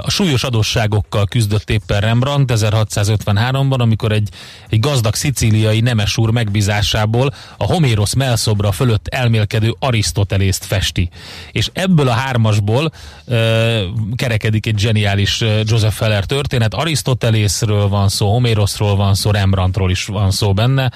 A 0.01 0.09
súlyos 0.09 0.43
adósságokkal 0.43 1.25
küzdött 1.25 1.69
éppen 1.69 1.99
Rembrandt 1.99 2.51
1653-ban, 2.55 3.79
amikor 3.79 4.11
egy, 4.11 4.29
egy 4.69 4.79
gazdag 4.79 5.15
szicíliai 5.15 5.79
nemes 5.79 6.17
úr 6.17 6.29
megbízásából 6.29 7.33
a 7.57 7.63
Homérosz 7.63 8.13
melszobra 8.13 8.71
fölött 8.71 9.07
elmélkedő 9.07 9.75
Arisztotelészt 9.79 10.65
festi. 10.65 11.09
És 11.51 11.69
ebből 11.73 12.07
a 12.07 12.11
hármasból 12.11 12.91
ö, 13.25 13.83
kerekedik 14.15 14.65
egy 14.65 14.79
zseniális 14.79 15.43
Joseph 15.63 15.95
Feller 15.95 16.25
történet. 16.25 16.73
Arisztotelészről 16.73 17.87
van 17.87 18.09
szó, 18.09 18.31
Homéroszról 18.31 18.95
van 18.95 19.13
szó, 19.15 19.31
Rembrandtról 19.31 19.91
is 19.91 20.05
van 20.05 20.31
szó 20.31 20.53
benne. 20.53 20.91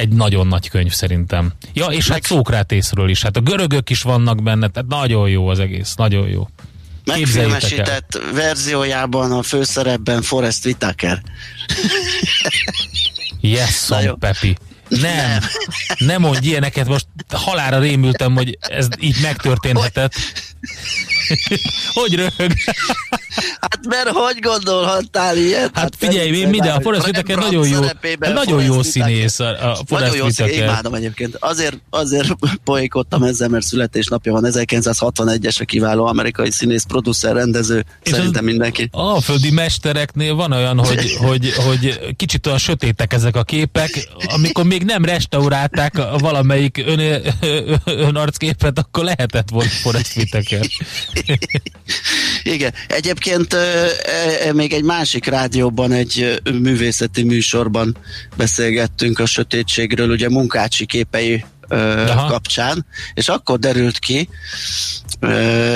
Egy 0.00 0.08
nagyon 0.08 0.46
nagy 0.46 0.68
könyv 0.68 0.92
szerintem. 0.92 1.52
Ja, 1.72 1.86
és 1.86 2.08
hát 2.08 2.24
Szókrátészről 2.24 3.08
is. 3.08 3.22
Hát 3.22 3.36
a 3.36 3.40
görögök 3.40 3.90
is 3.90 4.02
vannak 4.02 4.42
benne, 4.42 4.68
tehát 4.68 4.88
nagyon 4.88 5.28
jó 5.28 5.48
az 5.48 5.58
egész, 5.58 5.94
nagyon 5.94 6.28
jó. 6.28 6.48
Megfilmesített 7.04 8.20
verziójában 8.34 9.32
a 9.32 9.42
főszerepben 9.42 10.22
Forrest 10.22 10.64
Whitaker. 10.66 11.22
Yes, 13.40 13.88
Pepi. 14.18 14.56
Nem, 14.90 15.42
nem 15.98 16.20
mondj 16.26 16.46
ilyeneket, 16.46 16.86
most 16.86 17.06
halára 17.28 17.78
rémültem, 17.78 18.34
hogy 18.34 18.58
ez 18.60 18.86
így 18.98 19.16
megtörténhetett. 19.22 20.12
hogy 22.00 22.14
röhög? 22.14 22.52
Hát 23.60 23.78
mert 23.88 24.08
hogy 24.08 24.38
gondolhattál 24.40 25.36
ilyet? 25.36 25.70
Hát 25.74 25.94
figyelj, 25.98 26.36
én 26.36 26.48
minden, 26.48 26.76
a 26.76 26.80
Forrest 26.80 27.04
hogy 27.04 27.16
Whitaker 27.16 27.44
nagyon 27.44 27.68
jó, 27.68 27.80
nagyon 28.18 28.62
jó 28.62 28.82
színész 28.82 29.38
a, 29.38 29.48
a 29.48 29.66
Nagyon 29.66 29.84
Forrest 29.86 30.14
jó 30.14 30.28
színész, 30.28 30.56
imádom 30.56 30.94
egyébként. 30.94 31.36
Azért, 31.40 31.76
azért 31.90 32.28
poékodtam 32.64 33.22
ezzel, 33.22 33.48
mert 33.48 33.64
születésnapja 33.64 34.32
van 34.32 34.44
1961-es 34.46 35.60
a 35.60 35.64
kiváló 35.64 36.06
amerikai 36.06 36.50
színész, 36.50 36.84
producer, 36.84 37.34
rendező, 37.34 37.84
És 38.02 38.10
szerintem 38.10 38.44
mindenki. 38.44 38.88
A 38.92 39.20
földi 39.20 39.50
mestereknél 39.50 40.34
van 40.34 40.52
olyan, 40.52 40.78
hogy, 40.78 41.16
hogy, 41.16 41.52
hogy 41.52 42.14
kicsit 42.16 42.46
olyan 42.46 42.58
sötétek 42.58 43.12
ezek 43.12 43.36
a 43.36 43.42
képek, 43.42 44.08
amikor 44.28 44.64
még 44.64 44.79
nem 44.84 45.04
restaurálták 45.04 45.98
a 45.98 46.16
valamelyik 46.18 46.82
ön, 46.86 47.22
önarcképet, 47.84 48.78
akkor 48.78 49.04
lehetett 49.04 49.48
volna 49.50 49.70
Forrest 49.70 50.16
Whitaker. 50.16 50.60
Igen. 52.42 52.74
Egyébként 52.86 53.52
ö, 53.52 53.86
ö, 54.46 54.52
még 54.52 54.72
egy 54.72 54.84
másik 54.84 55.24
rádióban, 55.24 55.92
egy 55.92 56.40
művészeti 56.52 57.22
műsorban 57.22 57.96
beszélgettünk 58.36 59.18
a 59.18 59.26
sötétségről, 59.26 60.10
ugye 60.10 60.28
munkácsi 60.28 60.86
képei 60.86 61.44
Aha. 61.68 62.26
kapcsán, 62.26 62.86
és 63.14 63.28
akkor 63.28 63.58
derült 63.58 63.98
ki, 63.98 64.28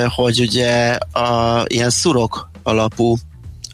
hogy 0.07 0.39
ugye 0.39 0.91
a 1.11 1.63
ilyen 1.67 1.89
szurok 1.89 2.49
alapú 2.63 3.17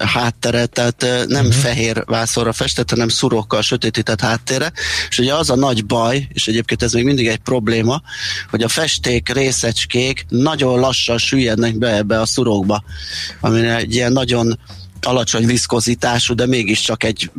hátteret, 0.05 0.69
tehát 0.69 1.05
nem 1.27 1.45
uh-huh. 1.45 1.61
fehér 1.61 2.03
vászorra 2.05 2.53
festett, 2.53 2.89
hanem 2.89 3.07
szurokkal 3.07 3.61
sötétített 3.61 4.21
háttérre, 4.21 4.71
és 5.09 5.19
ugye 5.19 5.33
az 5.33 5.49
a 5.49 5.55
nagy 5.55 5.85
baj, 5.85 6.27
és 6.33 6.47
egyébként 6.47 6.83
ez 6.83 6.93
még 6.93 7.03
mindig 7.03 7.27
egy 7.27 7.37
probléma, 7.37 8.01
hogy 8.49 8.63
a 8.63 8.67
festék 8.67 9.33
részecskék 9.33 10.25
nagyon 10.29 10.79
lassan 10.79 11.17
süllyednek 11.17 11.77
be 11.77 11.95
ebbe 11.95 12.19
a 12.19 12.25
szurokba, 12.25 12.83
ami 13.39 13.67
egy 13.67 13.95
ilyen 13.95 14.11
nagyon 14.11 14.59
alacsony 15.01 15.45
viszkozitású, 15.45 16.33
de 16.33 16.45
mégiscsak 16.45 17.03
egy 17.03 17.31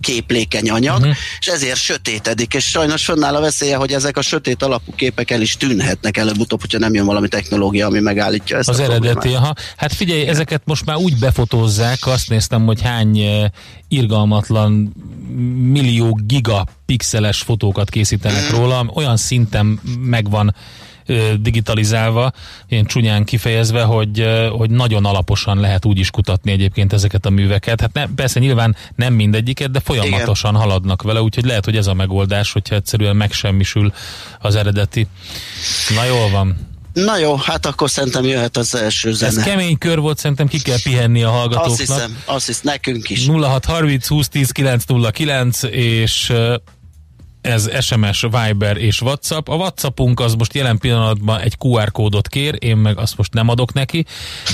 képlékeny 0.00 0.70
anyag, 0.70 0.98
uh-huh. 0.98 1.16
és 1.40 1.46
ezért 1.46 1.76
sötétedik, 1.76 2.54
és 2.54 2.64
sajnos 2.64 3.04
fönnáll 3.04 3.34
a 3.34 3.40
veszélye, 3.40 3.76
hogy 3.76 3.92
ezek 3.92 4.16
a 4.16 4.22
sötét 4.22 4.62
alapú 4.62 4.94
képek 4.94 5.30
el 5.30 5.40
is 5.40 5.56
tűnhetnek 5.56 6.16
előbb-utóbb, 6.16 6.60
hogyha 6.60 6.78
nem 6.78 6.94
jön 6.94 7.06
valami 7.06 7.28
technológia, 7.28 7.86
ami 7.86 8.00
megállítja 8.00 8.58
ezt 8.58 8.68
Az 8.68 8.78
a 8.78 8.82
eredeti, 8.82 9.08
problémát. 9.08 9.42
aha. 9.42 9.54
Hát 9.76 9.92
figyelj, 9.92 10.26
ezeket 10.26 10.62
most 10.64 10.84
már 10.84 10.96
úgy 10.96 11.18
befotózzák, 11.18 12.06
azt 12.06 12.28
néztem, 12.28 12.64
hogy 12.64 12.82
hány 12.82 13.18
eh, 13.18 13.44
irgalmatlan 13.88 14.92
millió 15.56 16.20
gigapixeles 16.24 17.40
fotókat 17.40 17.90
készítenek 17.90 18.50
róla, 18.50 18.90
olyan 18.94 19.16
szinten 19.16 19.80
megvan 20.00 20.54
digitalizálva, 21.40 22.32
ilyen 22.68 22.84
csúnyán 22.84 23.24
kifejezve, 23.24 23.82
hogy, 23.82 24.26
hogy 24.50 24.70
nagyon 24.70 25.04
alaposan 25.04 25.60
lehet 25.60 25.84
úgy 25.84 25.98
is 25.98 26.10
kutatni 26.10 26.52
egyébként 26.52 26.92
ezeket 26.92 27.26
a 27.26 27.30
műveket. 27.30 27.80
Hát 27.80 27.92
ne, 27.92 28.06
persze 28.06 28.40
nyilván 28.40 28.76
nem 28.94 29.14
mindegyiket, 29.14 29.70
de 29.70 29.80
folyamatosan 29.80 30.50
Igen. 30.50 30.62
haladnak 30.62 31.02
vele, 31.02 31.22
úgyhogy 31.22 31.44
lehet, 31.44 31.64
hogy 31.64 31.76
ez 31.76 31.86
a 31.86 31.94
megoldás, 31.94 32.52
hogyha 32.52 32.74
egyszerűen 32.74 33.16
megsemmisül 33.16 33.92
az 34.38 34.54
eredeti. 34.54 35.06
Na 35.94 36.04
jól 36.04 36.30
van. 36.30 36.68
Na 36.92 37.18
jó, 37.18 37.36
hát 37.36 37.66
akkor 37.66 37.90
szerintem 37.90 38.24
jöhet 38.24 38.56
az 38.56 38.74
első 38.74 39.12
zene. 39.12 39.36
Ez 39.36 39.44
kemény 39.44 39.78
kör 39.78 39.98
volt, 39.98 40.18
szerintem 40.18 40.46
ki 40.46 40.58
kell 40.58 40.78
pihenni 40.82 41.22
a 41.22 41.30
hallgatóknak. 41.30 41.70
azt 41.70 41.78
hiszem, 41.78 42.18
azt 42.24 42.46
hiszem, 42.46 42.62
nekünk 42.64 43.10
is. 43.10 43.26
0630 43.26 44.06
20 44.08 44.28
10 44.28 44.50
909 44.50 45.62
és 45.62 46.32
ez 47.40 47.70
SMS, 47.80 48.20
Viber 48.20 48.76
és 48.76 49.00
WhatsApp. 49.00 49.48
A 49.48 49.54
WhatsAppunk 49.54 50.20
az 50.20 50.34
most 50.34 50.54
jelen 50.54 50.78
pillanatban 50.78 51.40
egy 51.40 51.56
QR 51.58 51.90
kódot 51.90 52.28
kér, 52.28 52.56
én 52.58 52.76
meg 52.76 52.98
azt 52.98 53.16
most 53.16 53.32
nem 53.32 53.48
adok 53.48 53.72
neki, 53.72 54.04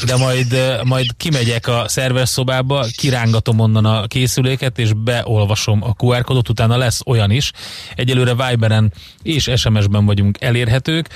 de 0.06 0.16
majd, 0.16 0.80
majd 0.84 1.06
kimegyek 1.16 1.66
a 1.66 1.84
szerverszobába, 1.88 2.86
kirángatom 2.96 3.58
onnan 3.58 3.84
a 3.84 4.06
készüléket, 4.06 4.78
és 4.78 4.92
beolvasom 4.92 5.82
a 5.82 5.94
QR 5.98 6.24
kódot, 6.24 6.48
utána 6.48 6.76
lesz 6.76 7.00
olyan 7.06 7.30
is. 7.30 7.52
Egyelőre 7.94 8.34
Viberen 8.34 8.92
és 9.22 9.50
SMS-ben 9.56 10.04
vagyunk 10.04 10.40
elérhetők 10.40 11.08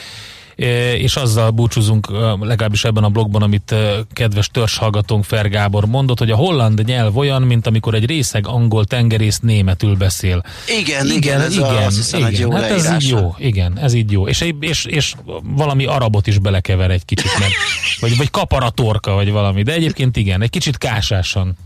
és 0.55 1.17
azzal 1.17 1.51
búcsúzunk 1.51 2.11
legalábbis 2.41 2.85
ebben 2.85 3.05
a 3.05 3.09
blogban, 3.09 3.43
amit 3.43 3.75
kedves 4.13 4.49
törzshallgatónk 4.49 5.25
Fer 5.25 5.49
Gábor 5.49 5.87
mondott, 5.87 6.19
hogy 6.19 6.31
a 6.31 6.37
holland 6.37 6.85
nyelv 6.85 7.17
olyan, 7.17 7.43
mint 7.43 7.67
amikor 7.67 7.95
egy 7.95 8.07
részeg 8.07 8.47
angol 8.47 8.85
tengerész 8.85 9.39
németül 9.39 9.97
beszél. 9.97 10.43
Igen, 10.81 11.07
igen, 11.07 11.17
igen 11.17 11.41
ez 11.41 11.53
igen, 11.53 11.65
a, 11.65 11.85
azt 11.85 11.97
hiszem, 11.97 12.21
igen. 12.21 12.33
Egy 12.33 12.39
jó 12.39 12.51
hát 12.51 12.71
ez 12.71 12.93
így 12.93 13.09
jó, 13.09 13.35
igen, 13.39 13.79
ez 13.79 13.93
így 13.93 14.13
jó. 14.13 14.29
És, 14.29 14.53
és, 14.61 14.85
és 14.85 15.15
valami 15.43 15.85
arabot 15.85 16.27
is 16.27 16.39
belekever 16.39 16.91
egy 16.91 17.05
kicsit, 17.05 17.39
mert, 17.39 17.53
vagy, 18.01 18.17
vagy 18.17 18.31
kaparatorka, 18.31 19.13
vagy 19.13 19.31
valami, 19.31 19.63
de 19.63 19.73
egyébként 19.73 20.17
igen, 20.17 20.43
egy 20.43 20.51
kicsit 20.51 20.79
kásásan. 20.79 21.57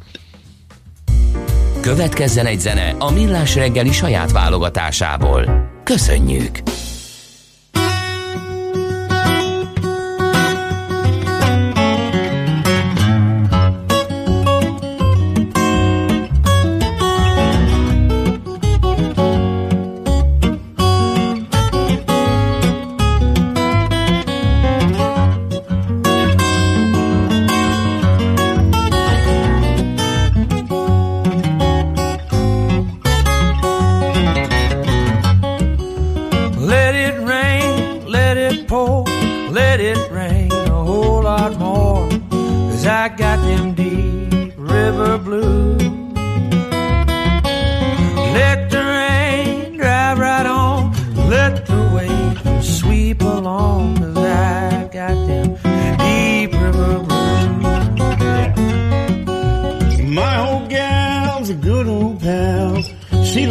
Következzen 1.80 2.46
egy 2.46 2.60
zene 2.60 2.94
a 2.98 3.10
Millás 3.10 3.54
reggeli 3.54 3.92
saját 3.92 4.32
válogatásából. 4.32 5.70
Köszönjük! 5.84 6.73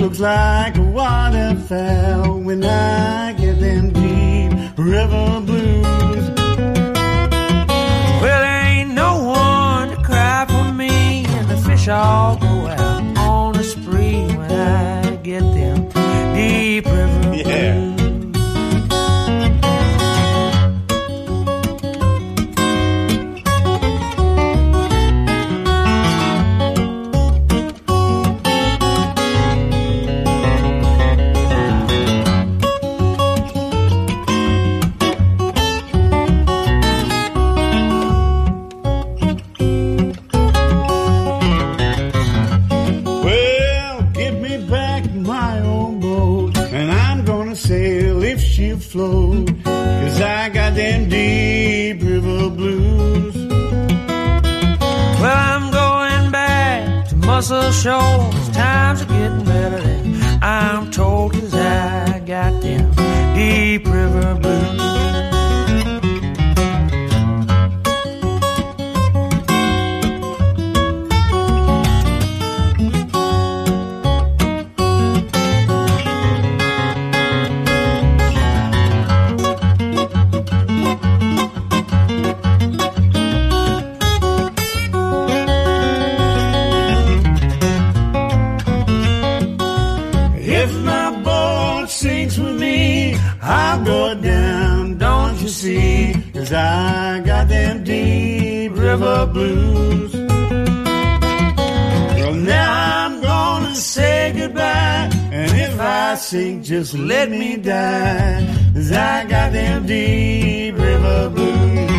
looks 0.04 0.20
like 0.20 0.76
waterfowl 0.78 2.42
when 2.42 2.62
I 2.62 3.32
get 3.40 3.58
them 3.62 3.94
deep 3.94 4.52
river 4.78 5.40
blues. 5.40 6.30
Well, 8.22 8.44
ain't 8.44 8.92
no 8.92 9.24
one 9.24 9.92
to 9.92 10.04
cry 10.04 10.46
for 10.50 10.74
me, 10.74 11.24
and 11.26 11.48
the 11.48 11.56
fish 11.56 11.88
all 11.88 12.36
go 12.36 12.68
out 12.68 13.18
on 13.18 13.56
a 13.56 13.64
spree 13.64 14.28
when 14.36 14.52
I 14.52 15.16
get 15.24 15.40
them 15.40 15.88
deep 16.36 16.86
river 16.86 17.22
blues. 17.22 17.43
blues. 99.34 100.14
Well, 102.18 102.34
now 102.34 103.06
I'm 103.06 103.22
gonna 103.22 103.76
say 103.76 104.34
goodbye, 104.38 105.10
and 105.32 105.52
if 105.60 105.80
I 105.80 106.16
sink, 106.16 106.64
just 106.64 106.94
let 106.94 107.30
me 107.30 107.58
die, 107.58 108.46
cause 108.74 108.92
I 108.92 109.26
got 109.26 109.52
them 109.52 109.86
deep 109.86 110.76
river 110.78 111.30
blues. 111.30 111.90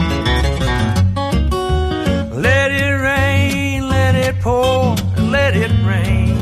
Let 2.48 2.70
it 2.72 2.94
rain, 3.10 3.88
let 3.88 4.14
it 4.14 4.36
pour, 4.40 4.94
let 5.18 5.56
it 5.56 5.72
rain. 5.84 6.33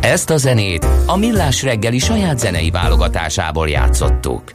Ezt 0.00 0.30
a 0.30 0.36
zenét 0.36 0.86
a 1.06 1.16
Millás 1.16 1.62
reggeli 1.62 1.98
saját 1.98 2.38
zenei 2.38 2.70
válogatásából 2.70 3.68
játszottuk. 3.68 4.50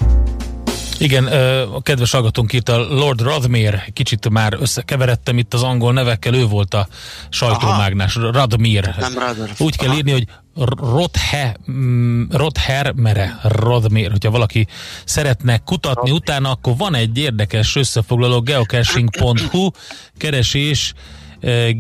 Igen, 0.98 1.26
a 1.74 1.82
kedves 1.82 2.12
hallgatónk 2.12 2.54
írta, 2.54 2.78
Lord 2.78 3.22
Radmir, 3.22 3.84
kicsit 3.94 4.30
már 4.30 4.58
összekeveredtem 4.60 5.38
itt 5.38 5.54
az 5.54 5.63
angol 5.63 5.94
nevekkel, 5.94 6.34
ő 6.34 6.46
volt 6.46 6.74
a 6.74 6.88
sajtómágnás, 7.30 8.15
Radmir. 8.15 8.96
Nem 9.00 9.13
Rador. 9.17 9.50
Úgy 9.58 9.78
kell 9.78 9.88
Aha. 9.88 9.98
írni, 9.98 10.12
hogy 10.12 10.26
Rothe, 10.56 11.56
mm, 11.72 12.24
Rother 12.30 12.94
mere, 12.94 13.40
Rodmir, 13.44 14.12
hogyha 14.12 14.32
valaki 14.32 14.68
szeretne 15.06 15.58
kutatni 15.58 16.12
utána, 16.12 16.50
akkor 16.50 16.78
van 16.78 16.96
egy 16.96 17.18
érdekes 17.18 17.76
összefoglaló 17.76 18.42
geocaching.hu 18.42 19.70
keresés 20.18 20.94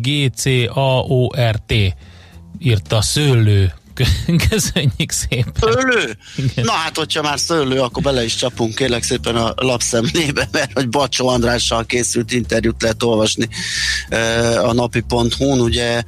GCAORT 0.01 1.73
írta 2.59 3.01
Szőlő 3.01 3.73
Köszönjük 4.49 5.11
szépen. 5.11 5.53
Szőlő? 5.59 6.17
Na 6.55 6.71
hát, 6.71 6.97
hogyha 6.97 7.21
már 7.21 7.39
szőlő, 7.39 7.79
akkor 7.79 8.03
bele 8.03 8.23
is 8.23 8.35
csapunk 8.35 8.75
kérlek 8.75 9.03
szépen 9.03 9.35
a 9.35 9.53
lapszemlébe, 9.55 10.47
mert 10.51 10.71
hogy 10.73 10.89
Bacsó 10.89 11.27
Andrással 11.27 11.85
készült 11.85 12.31
interjút 12.31 12.81
lehet 12.81 13.03
olvasni 13.03 13.47
a 14.63 14.73
napi.hu-n, 14.73 15.59
ugye 15.59 16.03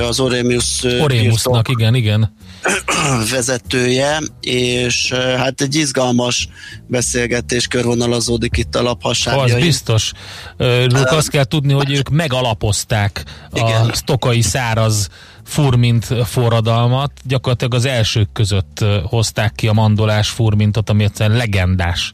az 0.00 0.20
Orémius 0.20 0.82
Orémusnak, 0.82 1.68
igen, 1.68 1.94
igen 1.94 2.36
vezetője, 3.32 4.20
és 4.40 5.12
hát 5.12 5.60
egy 5.60 5.74
izgalmas 5.74 6.48
beszélgetés 6.86 7.66
körvonalazódik 7.66 8.56
itt 8.56 8.74
a 8.74 8.82
laphasságjain. 8.82 9.54
Az 9.54 9.62
biztos. 9.62 10.12
Luke, 10.56 11.16
azt 11.16 11.28
kell 11.28 11.44
tudni, 11.44 11.72
hogy 11.72 11.92
ők 11.92 12.08
megalapozták 12.08 13.24
Igen. 13.52 13.88
a 13.88 13.94
stokai 13.94 14.42
száraz 14.42 15.08
furmint 15.48 16.04
forradalmat, 16.24 17.12
gyakorlatilag 17.24 17.74
az 17.74 17.84
elsők 17.84 18.32
között 18.32 18.84
hozták 19.02 19.52
ki 19.54 19.68
a 19.68 19.72
mandolás 19.72 20.28
furmintot, 20.28 20.90
ami 20.90 21.04
egyszerűen 21.04 21.36
legendás 21.36 22.12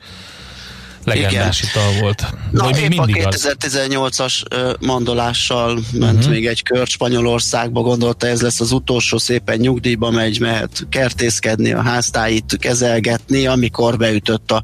legendás 1.05 1.62
Igen. 1.62 1.71
ital 1.71 2.01
volt. 2.01 2.27
Na, 2.51 2.62
Vagy 2.62 2.81
épp 2.81 2.88
mindig 2.88 3.27
a 3.27 3.29
2018-as 3.29 4.43
mandolással 4.81 5.81
ment 5.93 6.19
uh-huh. 6.19 6.33
még 6.33 6.47
egy 6.47 6.62
kört 6.62 6.90
Spanyolországba, 6.90 7.81
gondolta 7.81 8.27
ez 8.27 8.43
lesz 8.43 8.61
az 8.61 8.73
utolsó, 8.73 9.19
szépen 9.19 9.59
nyugdíjba 9.59 10.11
megy, 10.11 10.40
mehet 10.40 10.87
kertészkedni, 10.88 11.73
a 11.73 11.83
háztáit 11.83 12.57
kezelgetni, 12.59 13.47
amikor 13.47 13.97
beütött 13.97 14.51
a 14.51 14.62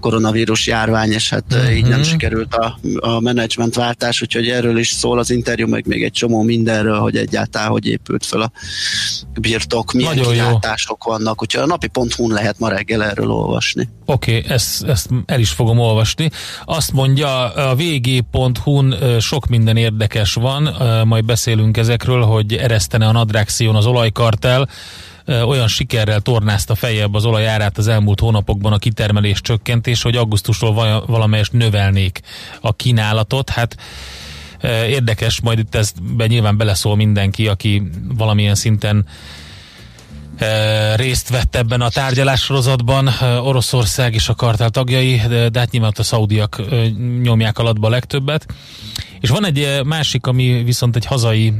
koronavírus 0.00 0.66
járvány, 0.66 1.12
és 1.12 1.30
hát 1.30 1.44
uh-huh. 1.50 1.76
így 1.76 1.86
nem 1.86 2.00
mhm. 2.00 2.08
sikerült 2.08 2.54
a, 2.54 2.78
a 2.98 3.20
menedzsmentváltás, 3.20 4.22
úgyhogy 4.22 4.48
erről 4.48 4.78
is 4.78 4.88
szól 4.88 5.18
az 5.18 5.30
interjú, 5.30 5.68
meg 5.68 5.86
még 5.86 6.02
egy 6.02 6.12
csomó 6.12 6.42
mindenről, 6.42 6.98
hogy 6.98 7.16
egyáltalán 7.16 7.68
hogy 7.68 7.86
épült 7.86 8.26
fel 8.26 8.40
a 8.40 8.52
birtok, 9.40 9.92
milyen 9.92 10.14
Nagyon 10.14 10.32
kilátások 10.32 11.02
jó. 11.06 11.12
vannak, 11.12 11.42
úgyhogy 11.42 11.62
a 11.62 11.66
napi 11.66 11.90
hu 12.16 12.30
lehet 12.30 12.58
ma 12.58 12.68
reggel 12.68 13.04
erről 13.04 13.30
olvasni. 13.30 13.88
Oké, 14.04 14.36
okay, 14.36 14.50
ezt, 14.50 14.82
ezt 14.82 15.08
el 15.26 15.40
is 15.40 15.50
fogom 15.50 15.73
fogom 15.74 15.90
olvasni. 15.90 16.30
Azt 16.64 16.92
mondja, 16.92 17.52
a 17.52 17.74
vg.hu-n 17.74 19.18
sok 19.20 19.46
minden 19.46 19.76
érdekes 19.76 20.34
van, 20.34 20.76
majd 21.06 21.24
beszélünk 21.24 21.76
ezekről, 21.76 22.22
hogy 22.22 22.54
eresztene 22.54 23.06
a 23.06 23.12
nadrágszíjon 23.12 23.76
az 23.76 23.86
olajkartel, 23.86 24.68
olyan 25.26 25.68
sikerrel 25.68 26.20
tornázta 26.20 26.74
feljebb 26.74 27.14
az 27.14 27.24
olajárát 27.24 27.78
az 27.78 27.88
elmúlt 27.88 28.20
hónapokban 28.20 28.72
a 28.72 28.78
kitermelés 28.78 29.40
csökkentés, 29.40 30.02
hogy 30.02 30.16
augusztustól 30.16 31.02
valamelyest 31.06 31.52
növelnék 31.52 32.20
a 32.60 32.72
kínálatot. 32.72 33.50
Hát 33.50 33.76
érdekes, 34.88 35.40
majd 35.40 35.58
itt 35.58 35.74
ezt 35.74 36.02
be 36.16 36.26
nyilván 36.26 36.56
beleszól 36.56 36.96
mindenki, 36.96 37.48
aki 37.48 37.82
valamilyen 38.16 38.54
szinten 38.54 39.06
részt 40.96 41.28
vett 41.28 41.56
ebben 41.56 41.80
a 41.80 41.88
tárgyalássorozatban 41.88 43.08
Oroszország 43.42 44.14
és 44.14 44.28
a 44.28 44.34
kartál 44.34 44.70
tagjai, 44.70 45.20
de, 45.28 45.58
hát 45.58 45.70
nyilván 45.70 45.92
a 45.96 46.02
szaudiak 46.02 46.62
nyomják 47.22 47.58
alatba 47.58 47.86
a 47.86 47.90
legtöbbet. 47.90 48.46
És 49.20 49.30
van 49.30 49.46
egy 49.46 49.80
másik, 49.84 50.26
ami 50.26 50.62
viszont 50.64 50.96
egy 50.96 51.04
hazai 51.04 51.52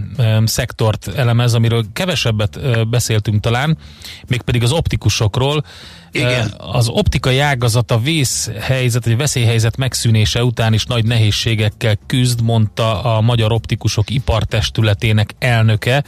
szektort 0.45 1.09
elemez, 1.17 1.55
amiről 1.55 1.85
kevesebbet 1.93 2.89
beszéltünk 2.89 3.41
talán, 3.41 3.79
mégpedig 4.27 4.63
az 4.63 4.73
optikusokról. 4.73 5.65
Igen. 6.11 6.55
Az 6.59 6.89
optikai 6.89 7.39
ágazat 7.39 7.91
a 7.91 7.99
vészhelyzet, 7.99 9.05
vagy 9.05 9.17
veszélyhelyzet 9.17 9.77
megszűnése 9.77 10.45
után 10.45 10.73
is 10.73 10.85
nagy 10.85 11.05
nehézségekkel 11.05 11.99
küzd, 12.07 12.43
mondta 12.43 13.03
a 13.03 13.21
Magyar 13.21 13.53
Optikusok 13.53 14.11
Ipartestületének 14.11 15.35
elnöke, 15.39 16.05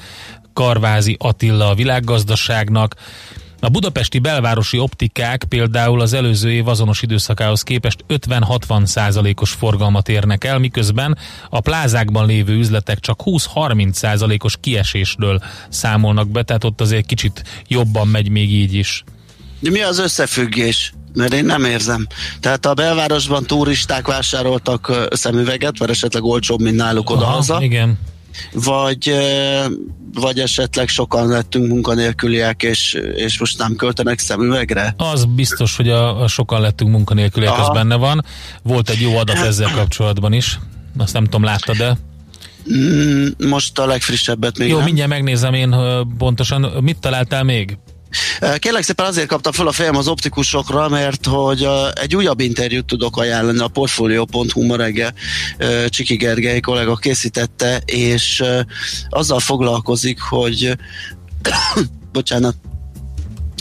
Karvázi 0.57 1.17
Attila 1.19 1.69
a 1.69 1.75
világgazdaságnak. 1.75 2.95
A 3.61 3.69
budapesti 3.69 4.19
belvárosi 4.19 4.79
optikák 4.79 5.45
például 5.49 6.01
az 6.01 6.13
előző 6.13 6.53
év 6.53 6.69
azonos 6.69 7.03
időszakához 7.03 7.63
képest 7.63 8.05
50-60 8.09 8.85
százalékos 8.85 9.51
forgalmat 9.51 10.09
érnek 10.09 10.45
el, 10.45 10.59
miközben 10.59 11.19
a 11.51 11.61
plázákban 11.61 12.27
lévő 12.27 12.55
üzletek 12.55 13.01
csak 13.01 13.21
20-30 13.25 13.93
százalékos 13.93 14.57
kiesésről 14.61 15.43
számolnak 15.69 16.29
be, 16.29 16.43
tehát 16.43 16.65
ott 16.65 16.81
azért 16.81 17.07
kicsit 17.07 17.43
jobban 17.69 18.09
megy 18.09 18.29
még 18.29 18.53
így 18.53 18.75
is. 18.75 19.05
De 19.61 19.71
mi 19.71 19.81
az 19.81 19.99
összefüggés? 19.99 20.93
Mert 21.15 21.35
én 21.35 21.45
nem 21.45 21.65
érzem. 21.65 22.07
Tehát 22.41 22.67
a 22.67 22.75
belvárosban 22.75 23.45
turisták 23.45 24.07
vásároltak 24.07 25.09
szemüveget, 25.11 25.79
vagy 25.79 25.91
esetleg 25.91 26.25
olcsóbb, 26.25 26.61
mint 26.61 26.77
náluk 26.77 27.11
oda-haza. 27.11 27.59
Igen 27.63 27.99
vagy, 28.53 29.13
vagy 30.15 30.39
esetleg 30.39 30.89
sokan 30.89 31.29
lettünk 31.29 31.69
munkanélküliek, 31.69 32.63
és, 32.63 32.93
és 33.15 33.39
most 33.39 33.59
nem 33.59 33.77
költenek 33.77 34.19
szemüvegre? 34.19 34.95
Az 34.97 35.25
biztos, 35.25 35.77
hogy 35.77 35.89
a, 35.89 36.23
a 36.23 36.29
sokan 36.29 36.61
lettünk 36.61 36.91
munkanélküliek, 36.91 37.53
Aha. 37.53 37.63
ez 37.63 37.69
benne 37.69 37.95
van. 37.95 38.25
Volt 38.63 38.89
egy 38.89 39.01
jó 39.01 39.17
adat 39.17 39.37
ezzel 39.37 39.71
kapcsolatban 39.75 40.33
is. 40.33 40.59
Azt 40.99 41.13
nem 41.13 41.25
tudom, 41.25 41.45
láttad 41.45 41.77
de 41.77 41.97
mm, 42.75 43.27
Most 43.49 43.79
a 43.79 43.87
legfrissebbet 43.87 44.59
még 44.59 44.69
Jó, 44.69 44.77
nem. 44.77 44.85
mindjárt 44.85 45.11
megnézem 45.11 45.55
én 45.55 45.77
pontosan. 46.19 46.73
Mit 46.81 46.99
találtál 46.99 47.43
még? 47.43 47.79
Kérlek 48.59 48.83
szépen 48.83 49.07
azért 49.07 49.27
kaptam 49.27 49.53
fel 49.53 49.67
a 49.67 49.73
fejem 49.73 49.97
az 49.97 50.09
optikusokra, 50.09 50.89
mert 50.89 51.27
hogy 51.27 51.69
egy 51.95 52.17
újabb 52.17 52.41
interjút 52.41 52.87
tudok 52.87 53.17
ajánlani 53.17 53.59
a 53.59 53.69
Portfolio.hu 53.69 54.67
ma 54.67 54.77
reggel 54.77 55.15
Csiki 55.89 56.17
Gergely 56.17 56.61
kollega 56.61 56.95
készítette, 56.97 57.83
és 57.85 58.45
azzal 59.09 59.41
foglalkozik, 59.41 60.21
hogy 60.21 60.77
bocsánat, 62.13 62.57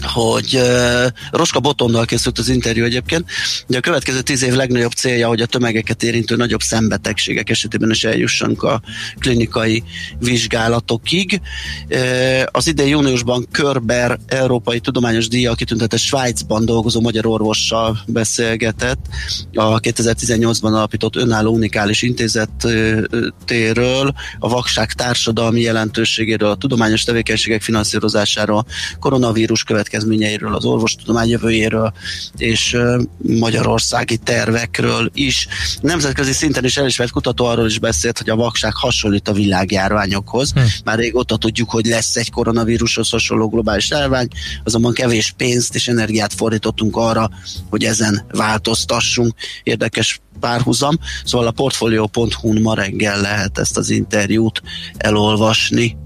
hogy 0.06 0.56
uh, 0.56 1.06
Roska 1.32 1.60
Botondal 1.60 2.06
készült 2.06 2.40
az 2.40 2.50
interjú 2.50 2.84
egyébként, 2.84 3.26
de 3.68 3.78
a 3.78 3.82
következő 3.82 4.22
tíz 4.22 4.44
év 4.44 4.54
legnagyobb 4.54 4.92
célja, 4.92 5.28
hogy 5.28 5.42
a 5.42 5.46
tömegeket 5.46 6.04
érintő 6.04 6.36
nagyobb 6.36 6.62
szembetegségek 6.62 7.50
esetében 7.50 7.90
is 7.90 8.04
eljussanak 8.04 8.64
a 8.64 8.82
klinikai 9.20 9.84
vizsgálatokig. 10.20 11.42
Uh, 11.90 12.44
az 12.52 12.68
idei 12.68 12.90
júniusban 12.90 13.48
Körber 13.52 14.20
Európai 14.28 14.80
Tudományos 14.80 15.28
Díja 15.28 15.54
kitüntetett 15.54 16.00
Svájcban 16.00 16.66
dolgozó 16.66 17.02
magyar 17.02 17.26
orvossal 17.26 18.00
beszélgetett 18.08 19.06
a 19.54 19.80
2018-ban 19.80 20.64
alapított 20.64 21.16
önálló 21.16 21.54
unikális 21.54 22.02
intézettéről, 22.02 24.14
a 24.40 24.50
vakság 24.50 24.94
társadalmi 24.94 25.62
jelentőségéről, 25.62 26.50
a 26.50 26.56
tudományos 26.56 27.04
tevékenységek 27.04 27.62
finanszírozásáról, 27.62 28.66
koronavírus 29.00 29.64
következő 29.64 29.95
következményeiről, 29.96 30.56
az 30.56 30.66
orvostudomány 30.66 31.30
jövőjéről 31.30 31.94
és 32.38 32.78
magyarországi 33.18 34.18
tervekről 34.18 35.12
is. 35.14 35.48
Nemzetközi 35.82 36.34
szinten 36.34 36.64
is 36.64 36.78
elismert 36.78 37.12
kutató 37.12 37.46
arról 37.46 37.66
is 37.66 37.80
beszélt, 37.80 38.18
hogy 38.18 38.30
a 38.30 38.36
vakság 38.36 38.74
hasonlít 38.74 39.28
a 39.28 39.34
világjárványokhoz. 39.34 40.52
Hm. 40.52 40.60
Már 40.84 40.98
régóta 40.98 41.38
tudjuk, 41.38 41.70
hogy 41.70 41.86
lesz 41.86 42.16
egy 42.16 42.32
koronavírushoz 42.32 43.10
hasonló 43.10 43.50
globális 43.50 43.90
járvány, 43.90 44.28
azonban 44.64 44.94
kevés 44.94 45.34
pénzt 45.38 45.76
és 45.76 45.88
energiát 45.88 46.34
fordítottunk 46.34 46.96
arra, 46.96 47.30
hogy 47.70 47.84
ezen 47.84 48.26
változtassunk. 48.32 49.34
Érdekes 49.64 50.20
párhuzam. 50.40 50.98
Szóval 51.26 51.48
a 51.48 51.52
portfolio.hu-n 51.52 52.62
ma 52.62 52.74
reggel 52.74 53.22
lehet 53.22 53.58
ezt 53.58 53.78
az 53.78 53.90
interjút 53.90 54.62
elolvasni. 54.98 55.98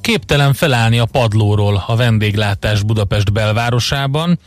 Képtelen 0.00 0.54
felállni 0.54 0.98
a 0.98 1.04
padlóról 1.04 1.84
a 1.86 1.96
vendéglátás 1.96 2.82
Budapest 2.82 3.32
belvárosában, 3.32 4.38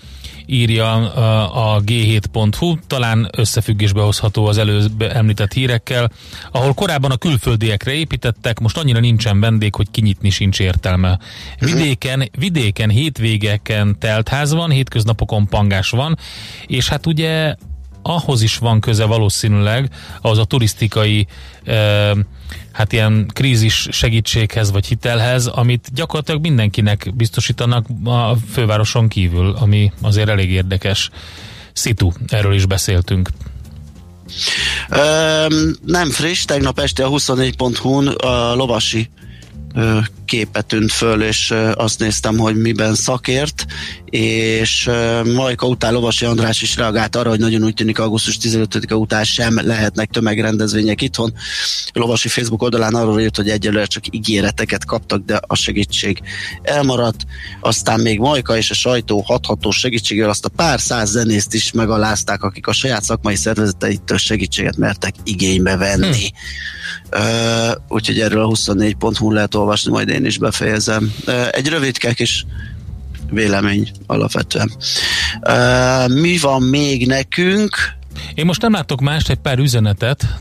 írja 0.46 1.12
a 1.46 1.82
g7.hu, 1.82 2.76
talán 2.88 3.30
összefüggésbe 3.38 4.02
hozható 4.02 4.46
az 4.46 4.58
előbb 4.58 5.02
említett 5.02 5.54
hírekkel, 5.54 6.12
ahol 6.52 6.74
korábban 6.74 7.12
a 7.12 7.18
külföldiekre 7.18 7.92
építettek, 7.92 8.60
most 8.60 8.78
annyira 8.78 9.00
nincsen 9.00 9.40
vendég, 9.40 9.76
hogy 9.76 9.92
kinyitni 9.92 10.30
sincs 10.30 10.60
értelme. 10.60 11.20
Vidéken, 11.60 12.30
vidéken 12.38 12.90
hétvégeken 12.90 14.00
teltház 14.00 14.54
van, 14.54 14.70
hétköznapokon 14.70 15.48
pangás 15.48 15.90
van, 15.90 16.18
és 16.66 16.90
hát 16.90 17.06
ugye 17.06 17.56
ahhoz 18.02 18.42
is 18.42 18.58
van 18.58 18.80
köze 18.80 19.06
valószínűleg, 19.06 19.90
az 20.22 20.38
a 20.38 20.46
turisztikai 20.46 21.28
eh, 21.64 22.12
hát 22.72 22.94
ilyen 22.94 23.32
krízis 23.34 23.88
segítséghez 23.92 24.72
vagy 24.72 24.86
hitelhez, 24.86 25.48
amit 25.48 25.88
gyakorlatilag 25.94 26.42
mindenkinek 26.42 27.16
biztosítanak 27.16 27.86
a 28.04 28.36
fővároson 28.52 29.08
kívül, 29.08 29.56
ami 29.60 29.92
azért 30.02 30.30
elég 30.30 30.52
érdekes. 30.52 31.10
Szitu, 31.74 32.12
erről 32.28 32.54
is 32.54 32.66
beszéltünk. 32.66 33.30
Ö, 34.90 35.46
nem 35.86 36.10
friss, 36.10 36.46
tegnap 36.46 36.80
este 36.80 37.06
a 37.06 37.10
24.hu-n 37.10 38.08
a 38.08 38.56
Lovasi 38.56 39.10
képe 40.26 40.62
tűnt 40.62 40.92
föl, 40.92 41.24
és 41.24 41.54
azt 41.74 42.00
néztem, 42.00 42.38
hogy 42.38 42.56
miben 42.56 42.96
szakért, 42.96 43.66
és 44.12 44.90
Majka 45.36 45.68
után 45.68 45.94
Lovasi 45.94 46.26
András 46.26 46.62
is 46.62 46.76
reagált 46.76 47.16
arra, 47.16 47.30
hogy 47.30 47.40
nagyon 47.40 47.64
úgy 47.64 47.74
tűnik 47.74 48.00
augusztus 48.00 48.38
15-e 48.42 48.96
után 48.96 49.24
sem 49.24 49.66
lehetnek 49.66 50.10
tömegrendezvények 50.10 51.02
itthon. 51.02 51.34
Lovasi 51.94 52.28
Facebook 52.28 52.62
oldalán 52.62 52.96
arról 52.96 53.22
írt, 53.22 53.36
hogy 53.36 53.50
egyelőre 53.50 53.86
csak 53.86 54.04
ígéreteket 54.16 54.86
kaptak, 54.86 55.26
de 55.26 55.40
a 55.48 55.56
segítség 55.56 56.22
elmaradt. 56.62 57.26
Aztán 57.62 58.00
még 58.00 58.20
Majka 58.20 58.58
és 58.58 58.72
a 58.72 58.74
sajtó 58.74 59.22
hatható 59.22 59.72
segítségével 59.72 60.30
azt 60.30 60.46
a 60.46 60.50
pár 60.50 60.80
száz 60.80 61.10
zenészt 61.10 61.54
is 61.54 61.72
megalázták, 61.72 62.44
akik 62.44 62.68
a 62.68 62.74
saját 62.74 63.04
szakmai 63.04 63.36
szervezeteitől 63.36 64.18
segítséget 64.18 64.78
mertek 64.78 65.14
igénybe 65.24 65.76
venni. 65.78 66.28
Hm. 66.28 66.40
Uh, 67.12 67.72
úgyhogy 67.88 68.20
erről 68.20 68.44
a 68.44 68.48
24.hu 68.48 69.32
lehet 69.32 69.56
olvasni, 69.56 69.92
majd 69.92 70.10
én 70.10 70.26
is 70.26 70.38
befejezem. 70.38 71.14
Uh, 71.28 71.48
egy 71.52 71.68
rövidke 71.68 72.14
kis 72.14 72.46
vélemény 73.32 73.92
alapvetően. 74.08 74.72
Mi 76.08 76.38
van 76.38 76.62
még 76.62 77.08
nekünk? 77.08 77.76
Én 78.34 78.46
most 78.46 78.62
nem 78.62 78.74
látok 78.74 79.02
mást, 79.02 79.30
egy 79.30 79.38
pár 79.38 79.58
üzenetet, 79.58 80.40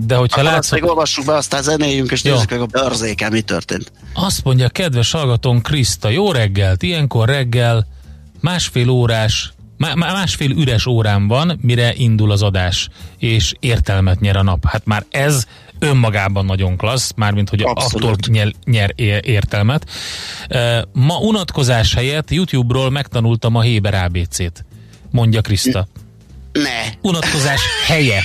de 0.00 0.14
hogyha 0.14 0.40
Akkor 0.40 0.52
látszok... 0.52 0.80
Még 0.80 0.88
olvassuk 0.90 1.24
be, 1.24 1.34
aztán 1.34 1.62
zenéljünk, 1.62 2.10
és 2.10 2.22
nézzük 2.22 2.50
meg 2.50 2.60
a 2.60 2.66
bőrzéken, 2.66 3.32
mi 3.32 3.40
történt. 3.40 3.92
Azt 4.14 4.44
mondja 4.44 4.68
kedves 4.68 5.10
hallgatón 5.10 5.62
Kriszta, 5.62 6.08
jó 6.08 6.32
reggelt, 6.32 6.82
ilyenkor 6.82 7.28
reggel 7.28 7.86
másfél 8.40 8.88
órás 8.88 9.52
másfél 9.94 10.50
üres 10.50 10.86
órán 10.86 11.28
van, 11.28 11.58
mire 11.62 11.92
indul 11.94 12.30
az 12.30 12.42
adás, 12.42 12.88
és 13.18 13.54
értelmet 13.60 14.20
nyer 14.20 14.36
a 14.36 14.42
nap. 14.42 14.66
Hát 14.66 14.84
már 14.84 15.04
ez 15.10 15.46
önmagában 15.80 16.44
nagyon 16.44 16.76
klassz, 16.76 17.12
mármint 17.16 17.48
hogy 17.48 17.62
Abszolút. 17.62 18.08
attól 18.10 18.16
nyer, 18.26 18.52
nyer 18.64 18.92
értelmet. 19.22 19.90
Ma 20.92 21.18
unatkozás 21.18 21.94
helyett 21.94 22.30
YouTube-ról 22.30 22.90
megtanultam 22.90 23.54
a 23.54 23.60
Héber 23.60 23.94
ABC-t, 23.94 24.64
mondja 25.10 25.40
Kriszta. 25.40 25.88
Ne. 26.52 27.08
Unatkozás 27.10 27.60
helyett. 27.86 28.24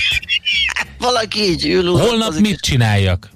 Valaki 0.98 1.40
így 1.42 1.66
ül. 1.66 1.90
Holnap 1.90 2.34
mit 2.38 2.60
csináljak? 2.60 3.30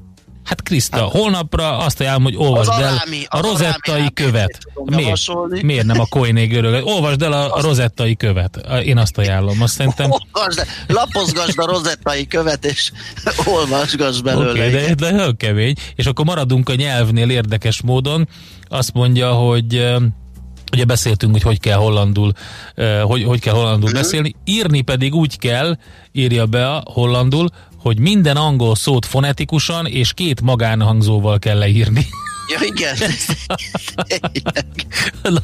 Hát 0.50 0.62
Kriszta, 0.62 0.96
hát, 0.96 1.10
holnapra 1.10 1.78
azt 1.78 2.00
ajánlom, 2.00 2.22
hogy 2.22 2.36
olvasd 2.36 2.70
el 2.70 2.76
arámi, 2.76 3.22
a 3.28 3.40
rozettai 3.40 4.12
követ. 4.14 4.58
Miért? 4.84 5.62
Miért 5.62 5.86
nem 5.86 6.00
a 6.00 6.06
koiné 6.06 6.46
görög? 6.46 6.86
Olvasd 6.86 7.22
el 7.22 7.32
a, 7.32 7.54
a 7.54 7.60
rozettai 7.60 8.16
követ. 8.16 8.60
Én 8.84 8.98
azt 8.98 9.18
ajánlom. 9.18 9.62
Azt 9.62 9.74
szerintem... 9.74 10.10
Olvasd, 10.10 10.66
lapozgasd 10.86 11.58
a 11.58 11.66
rozettai 11.66 12.26
követ, 12.26 12.64
és 12.64 12.92
olvasgass 13.54 14.20
belőle. 14.20 14.50
Okay, 14.50 14.70
de, 14.70 14.94
de 14.94 15.10
nagyon 15.10 15.36
kemény. 15.36 15.74
És 15.94 16.06
akkor 16.06 16.24
maradunk 16.24 16.68
a 16.68 16.74
nyelvnél 16.74 17.30
érdekes 17.30 17.82
módon. 17.82 18.28
Azt 18.68 18.92
mondja, 18.92 19.32
hogy 19.32 19.94
ugye 20.72 20.84
beszéltünk, 20.84 21.32
hogy 21.32 21.42
hogy 21.42 21.60
kell 21.60 21.78
hollandul, 21.78 22.32
hogy, 23.02 23.24
hogy 23.24 23.40
kell 23.40 23.54
hollandul 23.54 23.88
uh-huh. 23.88 24.00
beszélni, 24.00 24.34
írni 24.44 24.80
pedig 24.80 25.14
úgy 25.14 25.38
kell, 25.38 25.76
írja 26.12 26.46
be 26.46 26.70
a 26.70 26.82
hollandul, 26.84 27.48
hogy 27.80 27.98
minden 27.98 28.36
angol 28.36 28.74
szót 28.74 29.06
fonetikusan 29.06 29.86
és 29.86 30.12
két 30.12 30.40
magánhangzóval 30.40 31.38
kell 31.38 31.58
leírni. 31.58 32.06
Ja, 32.48 32.66
igen. 32.66 32.96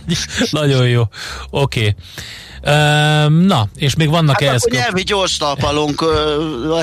Nagyon 0.51 0.89
jó. 0.89 1.03
Oké. 1.51 1.81
Okay. 1.81 1.95
Na, 3.29 3.69
és 3.77 3.95
még 3.95 4.09
vannak 4.09 4.41
hát 4.41 4.49
ehhez... 4.49 4.65
Akkor 4.65 4.79
nyelvi 4.79 5.03
gyors 5.03 5.37
talpalunk, 5.37 6.05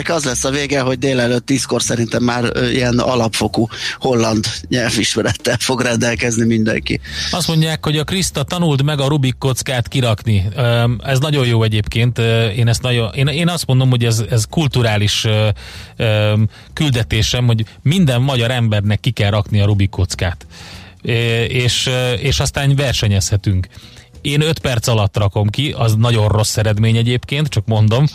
az 0.05 0.23
lesz 0.23 0.43
a 0.43 0.49
vége, 0.49 0.81
hogy 0.81 0.99
délelőtt 0.99 1.45
tízkor 1.45 1.81
szerintem 1.81 2.23
már 2.23 2.51
ilyen 2.71 2.99
alapfokú 2.99 3.67
holland 3.97 4.45
nyelvismerettel 4.67 5.57
fog 5.59 5.81
rendelkezni 5.81 6.45
mindenki. 6.45 6.99
Azt 7.31 7.47
mondják, 7.47 7.85
hogy 7.85 7.97
a 7.97 8.03
Krista 8.03 8.43
tanult 8.43 8.83
meg 8.83 8.99
a 8.99 9.07
Rubik 9.07 9.37
kockát 9.37 9.87
kirakni. 9.87 10.49
Ez 11.03 11.19
nagyon 11.19 11.45
jó 11.45 11.63
egyébként. 11.63 12.17
Én, 12.55 12.67
ezt 12.67 12.81
nagyon, 12.81 13.13
én, 13.13 13.27
én 13.27 13.49
azt 13.49 13.65
mondom, 13.65 13.89
hogy 13.89 14.05
ez, 14.05 14.23
ez 14.29 14.45
kulturális 14.49 15.27
küldetésem, 16.73 17.45
hogy 17.45 17.65
minden 17.81 18.21
magyar 18.21 18.51
embernek 18.51 18.99
ki 18.99 19.11
kell 19.11 19.29
rakni 19.29 19.61
a 19.61 19.65
Rubik 19.65 19.89
kockát. 19.89 20.45
És, 21.47 21.89
és 22.17 22.39
aztán 22.39 22.75
versenyezhetünk. 22.75 23.67
Én 24.23 24.41
5 24.41 24.59
perc 24.59 24.87
alatt 24.87 25.17
rakom 25.17 25.49
ki, 25.49 25.75
az 25.77 25.95
nagyon 25.95 26.27
rossz 26.27 26.57
eredmény 26.57 26.95
egyébként, 26.97 27.47
csak 27.47 27.65
mondom. 27.65 28.05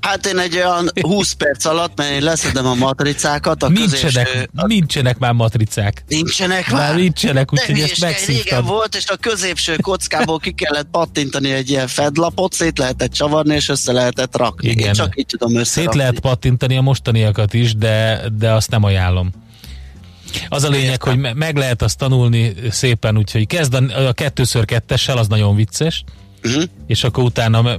Hát 0.00 0.26
én 0.26 0.38
egy 0.38 0.56
olyan 0.56 0.90
20 1.00 1.32
perc 1.32 1.64
alatt, 1.64 1.96
mert 1.96 2.10
én 2.10 2.22
leszedem 2.22 2.66
a 2.66 2.74
matricákat. 2.74 3.62
A 3.62 3.68
nincsenek, 3.68 4.26
középső, 4.26 4.48
a... 4.54 4.66
nincsenek 4.66 5.18
már 5.18 5.32
matricák. 5.32 6.04
Nincsenek 6.08 6.70
már? 6.70 6.80
Már 6.80 6.94
nincsenek, 6.94 7.52
úgyhogy 7.52 7.80
ezt 7.80 8.00
megszívtam. 8.00 8.58
Régen 8.58 8.64
volt, 8.64 8.94
és 8.94 9.08
a 9.08 9.16
középső 9.16 9.76
kockából 9.76 10.38
ki 10.38 10.52
kellett 10.52 10.86
pattintani 10.90 11.52
egy 11.52 11.70
ilyen 11.70 11.86
fedlapot, 11.86 12.52
szét 12.52 12.78
lehetett 12.78 13.12
csavarni, 13.12 13.54
és 13.54 13.68
össze 13.68 13.92
lehetett 13.92 14.36
rakni. 14.36 14.68
Igen. 14.68 14.86
Én 14.86 14.92
csak 14.92 15.18
így 15.18 15.26
tudom 15.26 15.56
összerakni. 15.56 15.92
Szét 15.92 16.02
lehet 16.02 16.20
pattintani 16.20 16.76
a 16.76 16.80
mostaniakat 16.82 17.54
is, 17.54 17.74
de, 17.74 18.22
de 18.38 18.52
azt 18.52 18.70
nem 18.70 18.84
ajánlom. 18.84 19.30
Az 20.48 20.64
a 20.64 20.68
lényeg, 20.68 21.02
hogy 21.02 21.18
meg 21.34 21.56
lehet 21.56 21.82
azt 21.82 21.98
tanulni 21.98 22.52
szépen, 22.70 23.18
úgyhogy 23.18 23.46
kezd 23.46 23.74
a, 23.74 24.06
a 24.08 24.12
kettőször 24.12 24.64
kettessel, 24.64 25.18
az 25.18 25.28
nagyon 25.28 25.56
vicces. 25.56 26.04
Uh-huh. 26.44 26.62
És 26.86 27.04
akkor 27.04 27.24
utána, 27.24 27.78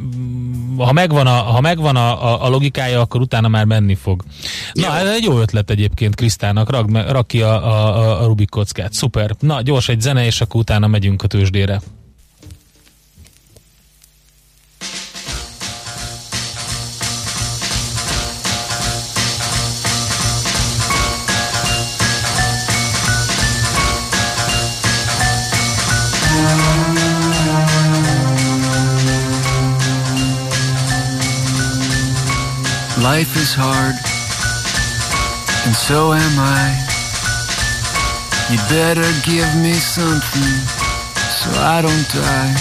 ha 0.77 0.91
megvan, 0.91 1.27
a, 1.27 1.31
ha 1.31 1.61
megvan 1.61 1.95
a, 1.95 2.33
a, 2.33 2.45
a 2.45 2.49
logikája, 2.49 3.01
akkor 3.01 3.21
utána 3.21 3.47
már 3.47 3.65
menni 3.65 3.95
fog. 3.95 4.23
Na, 4.73 4.87
jó. 4.87 4.93
ez 4.93 5.15
egy 5.15 5.23
jó 5.23 5.39
ötlet 5.39 5.69
egyébként 5.69 6.15
Krisztának, 6.15 6.69
rak, 6.69 7.11
rak 7.11 7.27
ki 7.27 7.41
a, 7.41 7.67
a, 7.67 8.21
a 8.21 8.25
Rubik 8.25 8.49
kockát. 8.49 8.93
Szuper. 8.93 9.35
Na, 9.39 9.61
gyors 9.61 9.89
egy 9.89 10.01
zene, 10.01 10.25
és 10.25 10.41
akkor 10.41 10.59
utána 10.61 10.87
megyünk 10.87 11.23
a 11.23 11.27
tőzsdére. 11.27 11.81
Life 33.03 33.35
is 33.35 33.53
hard, 33.53 33.95
and 35.67 35.75
so 35.75 36.13
am 36.13 36.39
I. 36.39 36.71
You 38.49 38.57
better 38.71 39.03
give 39.27 39.53
me 39.61 39.73
something 39.73 40.55
so 41.27 41.51
I 41.59 41.81
don't 41.81 42.07
die. 42.15 42.55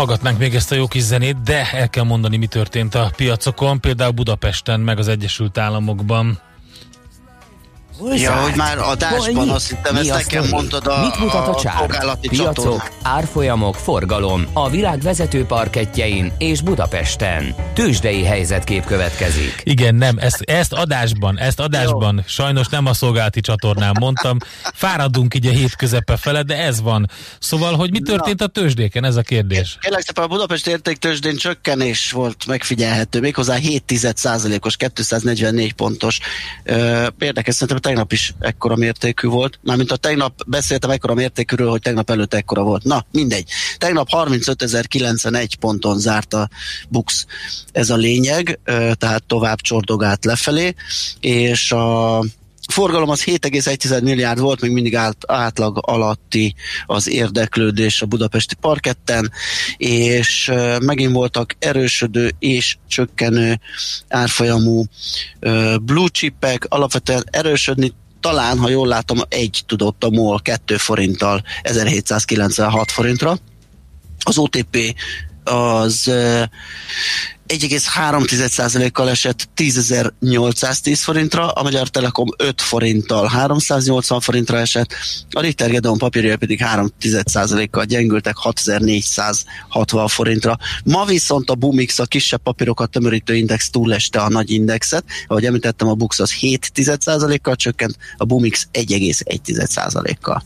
Hallgatnánk 0.00 0.38
még 0.38 0.54
ezt 0.54 0.72
a 0.72 0.74
jó 0.74 0.86
kis 0.86 1.02
zenét, 1.02 1.42
de 1.42 1.70
el 1.72 1.90
kell 1.90 2.04
mondani, 2.04 2.36
mi 2.36 2.46
történt 2.46 2.94
a 2.94 3.10
piacokon, 3.16 3.80
például 3.80 4.10
Budapesten, 4.10 4.80
meg 4.80 4.98
az 4.98 5.08
Egyesült 5.08 5.58
Államokban. 5.58 6.38
Hol 8.00 8.16
ja, 8.16 8.32
hogy 8.32 8.56
már 8.56 8.78
adásban 8.78 9.48
azt 9.48 9.68
hittem, 9.68 9.96
ezt 9.96 10.08
nekem 10.08 10.48
mondtad 10.48 10.86
a, 10.86 11.00
Mit 11.00 11.18
mutat 11.18 11.46
a, 11.46 11.50
a 11.50 11.60
csár? 11.60 12.18
Piacok, 12.20 12.90
árfolyamok, 13.02 13.74
forgalom 13.74 14.46
a 14.52 14.70
világ 14.70 15.00
vezető 15.00 15.44
parketjein 15.44 16.32
és 16.38 16.60
Budapesten. 16.60 17.54
Tősdei 17.74 18.24
helyzetkép 18.24 18.84
következik. 18.84 19.60
Igen, 19.64 19.94
nem, 19.94 20.18
ezt, 20.18 20.40
ezt 20.40 20.72
adásban, 20.72 21.38
ezt 21.38 21.60
adásban, 21.60 22.14
Jó. 22.14 22.22
sajnos 22.26 22.68
nem 22.68 22.86
a 22.86 22.94
szolgálati 22.94 23.40
csatornán 23.40 23.96
mondtam, 24.00 24.36
fáradunk 24.74 25.34
így 25.34 25.46
a 25.46 25.50
hét 25.50 25.76
közepe 25.76 26.16
fele, 26.16 26.42
de 26.42 26.56
ez 26.56 26.80
van. 26.80 27.10
Szóval, 27.38 27.74
hogy 27.74 27.90
mi 27.90 28.00
történt 28.00 28.42
a 28.42 28.46
tőzsdéken, 28.46 29.04
ez 29.04 29.16
a 29.16 29.22
kérdés? 29.22 29.76
Kérlek 29.80 30.02
szépen, 30.02 30.24
a 30.24 30.26
Budapest 30.26 30.66
értéktőzsdén 30.66 31.36
csökkenés 31.36 32.12
volt 32.12 32.46
megfigyelhető, 32.46 33.20
méghozzá 33.20 33.54
7 33.54 33.92
os 34.60 34.76
244 34.76 35.72
pontos. 35.72 36.18
Érdekes, 37.18 37.54
szerintem 37.54 37.76
tegnap 37.90 38.12
is 38.12 38.34
ekkora 38.38 38.76
mértékű 38.76 39.28
volt. 39.28 39.58
Mármint 39.62 39.90
a 39.90 39.96
tegnap 39.96 40.42
beszéltem 40.46 40.90
ekkora 40.90 41.14
mértékűről, 41.14 41.70
hogy 41.70 41.80
tegnap 41.80 42.10
előtt 42.10 42.34
ekkora 42.34 42.62
volt. 42.62 42.84
Na, 42.84 43.04
mindegy. 43.12 43.48
Tegnap 43.78 44.08
35.091 44.10 45.48
ponton 45.60 45.98
zárt 45.98 46.34
a 46.34 46.48
Bux. 46.88 47.26
Ez 47.72 47.90
a 47.90 47.96
lényeg, 47.96 48.58
tehát 48.92 49.22
tovább 49.26 49.60
csordogált 49.60 50.24
lefelé, 50.24 50.74
és 51.20 51.72
a 51.72 52.24
forgalom 52.70 53.08
az 53.08 53.24
7,1 53.24 54.02
milliárd 54.02 54.40
volt, 54.40 54.60
még 54.60 54.70
mindig 54.70 54.96
át, 54.96 55.16
átlag 55.26 55.78
alatti 55.80 56.54
az 56.86 57.08
érdeklődés 57.08 58.02
a 58.02 58.06
budapesti 58.06 58.54
parketten, 58.54 59.32
és 59.76 60.52
megint 60.82 61.12
voltak 61.12 61.56
erősödő 61.58 62.32
és 62.38 62.76
csökkenő 62.88 63.60
árfolyamú 64.08 64.84
blue 65.82 66.08
chipek, 66.08 66.66
alapvetően 66.68 67.24
erősödni 67.30 67.92
talán, 68.20 68.58
ha 68.58 68.68
jól 68.68 68.86
látom, 68.86 69.18
egy 69.28 69.62
tudott 69.66 70.04
a 70.04 70.10
MOL 70.10 70.40
2 70.42 70.76
forinttal 70.76 71.42
1796 71.62 72.90
forintra. 72.90 73.38
Az 74.18 74.38
OTP 74.38 74.94
az 75.44 76.10
1,3%-kal 77.50 79.10
esett 79.10 79.48
10.810 79.56 80.98
forintra, 81.02 81.50
a 81.50 81.62
Magyar 81.62 81.88
Telekom 81.88 82.28
5 82.36 82.60
forinttal 82.60 83.26
380 83.26 84.20
forintra 84.20 84.58
esett, 84.58 84.94
a 85.30 85.40
Ritter 85.40 85.70
Gedeon 85.70 85.98
papírja 85.98 86.36
pedig 86.36 86.60
3,1%-kal 86.74 87.84
gyengültek 87.84 88.34
6.460 88.42 90.06
forintra. 90.08 90.58
Ma 90.84 91.04
viszont 91.04 91.50
a 91.50 91.54
Bumix 91.54 91.98
a 91.98 92.04
kisebb 92.04 92.42
papírokat 92.42 92.90
tömörítő 92.90 93.36
index 93.36 93.70
túleste 93.70 94.20
a 94.20 94.28
nagy 94.28 94.50
indexet, 94.50 95.04
ahogy 95.26 95.44
említettem, 95.44 95.88
a 95.88 95.94
Bux 95.94 96.18
az 96.18 96.34
7,1%-kal 96.40 97.56
csökkent, 97.56 97.96
a 98.16 98.24
Bumix 98.24 98.66
1,1%-kal. 98.72 100.42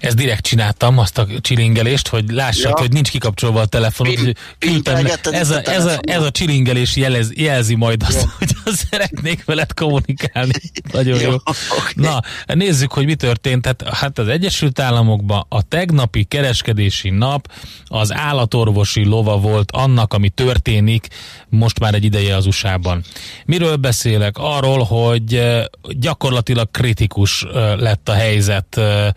Ezt 0.00 0.16
direkt 0.16 0.42
csináltam, 0.44 0.98
azt 0.98 1.18
a 1.18 1.26
csilingelést, 1.40 2.08
hogy 2.08 2.30
lássad, 2.30 2.72
ja. 2.76 2.78
hogy 2.78 2.92
nincs 2.92 3.10
kikapcsolva 3.10 3.60
a 3.60 3.66
telefonod. 3.66 4.14
Pin, 4.14 4.34
küldtem, 4.58 5.06
ez, 5.24 5.50
a, 5.50 5.70
ez, 5.70 5.84
a, 5.84 5.98
ez 6.02 6.22
a 6.22 6.30
csilingelés 6.30 6.96
jelez, 6.96 7.30
jelzi 7.34 7.74
majd 7.74 8.02
azt, 8.02 8.22
jó. 8.22 8.28
hogy 8.38 8.50
azt 8.64 8.86
szeretnék 8.90 9.44
veled 9.44 9.72
kommunikálni. 9.72 10.52
Nagyon 10.92 11.20
jó. 11.20 11.30
jó. 11.30 11.34
Okay. 11.34 11.92
Na, 11.94 12.20
nézzük, 12.54 12.92
hogy 12.92 13.04
mi 13.04 13.14
történt. 13.14 13.66
Hát, 13.66 13.88
hát 13.88 14.18
az 14.18 14.28
Egyesült 14.28 14.78
Államokban 14.78 15.46
a 15.48 15.62
tegnapi 15.62 16.24
kereskedési 16.24 17.10
nap 17.10 17.52
az 17.86 18.12
állatorvosi 18.12 19.04
lova 19.04 19.38
volt 19.38 19.70
annak, 19.70 20.14
ami 20.14 20.28
történik 20.28 21.08
most 21.48 21.78
már 21.78 21.94
egy 21.94 22.04
ideje 22.04 22.36
az 22.36 22.46
USA-ban. 22.46 23.04
Miről 23.44 23.76
beszélek? 23.76 24.38
Arról, 24.38 24.82
hogy 24.82 25.34
eh, 25.34 25.64
gyakorlatilag 25.88 26.70
kritikus 26.70 27.42
eh, 27.42 27.76
lett 27.76 28.08
a 28.08 28.12
helyzet 28.12 28.76
eh, 28.76 29.08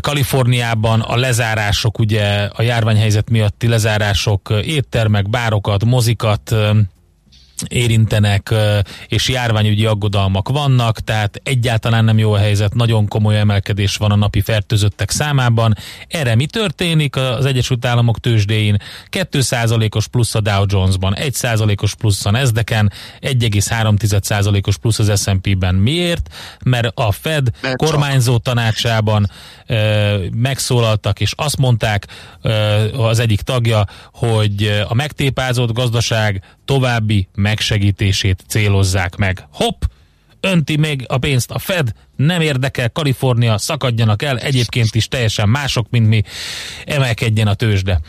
Kaliforniában 0.00 1.00
a 1.00 1.16
lezárások, 1.16 1.98
ugye 1.98 2.48
a 2.54 2.62
járványhelyzet 2.62 3.30
miatti 3.30 3.66
lezárások, 3.66 4.52
éttermek, 4.64 5.30
bárokat, 5.30 5.84
mozikat 5.84 6.54
érintenek, 7.68 8.54
és 9.08 9.28
járványügyi 9.28 9.86
aggodalmak 9.86 10.48
vannak, 10.48 11.00
tehát 11.00 11.40
egyáltalán 11.44 12.04
nem 12.04 12.18
jó 12.18 12.32
a 12.32 12.38
helyzet, 12.38 12.74
nagyon 12.74 13.08
komoly 13.08 13.38
emelkedés 13.38 13.96
van 13.96 14.10
a 14.10 14.16
napi 14.16 14.40
fertőzöttek 14.40 15.10
számában. 15.10 15.76
Erre 16.08 16.34
mi 16.34 16.46
történik 16.46 17.16
az 17.16 17.44
Egyesült 17.44 17.84
Államok 17.84 18.18
tőzsdéin? 18.18 18.76
2%-os 19.10 20.08
plusz 20.08 20.34
a 20.34 20.40
Dow 20.40 20.64
Jones-ban, 20.66 21.16
1%-os 21.18 21.94
plusz 21.94 22.26
a 22.26 22.30
Nasdaq-en, 22.30 22.92
1,3%-os 23.20 24.76
plusz 24.78 24.98
az 24.98 25.22
S&P-ben. 25.22 25.74
Miért? 25.74 26.34
Mert 26.64 26.90
a 26.94 27.12
Fed 27.12 27.48
Mert 27.62 27.76
kormányzó 27.76 28.36
tanácsában 28.36 29.30
megszólaltak, 30.34 31.20
és 31.20 31.32
azt 31.36 31.56
mondták 31.56 32.06
az 32.96 33.18
egyik 33.18 33.40
tagja, 33.40 33.84
hogy 34.12 34.82
a 34.88 34.94
megtépázott 34.94 35.72
gazdaság 35.72 36.42
további 36.72 37.28
megsegítését 37.34 38.44
célozzák 38.48 39.16
meg. 39.16 39.46
Hopp! 39.52 39.82
Önti 40.40 40.76
még 40.76 41.04
a 41.08 41.18
pénzt 41.18 41.50
a 41.50 41.58
Fed, 41.58 41.92
nem 42.16 42.40
érdekel 42.40 42.90
Kalifornia, 42.90 43.58
szakadjanak 43.58 44.22
el, 44.22 44.38
egyébként 44.38 44.94
is 44.94 45.08
teljesen 45.08 45.48
mások, 45.48 45.86
mint 45.90 46.08
mi, 46.08 46.22
emelkedjen 46.84 47.46
a 47.46 47.54
tőzsde. 47.54 48.00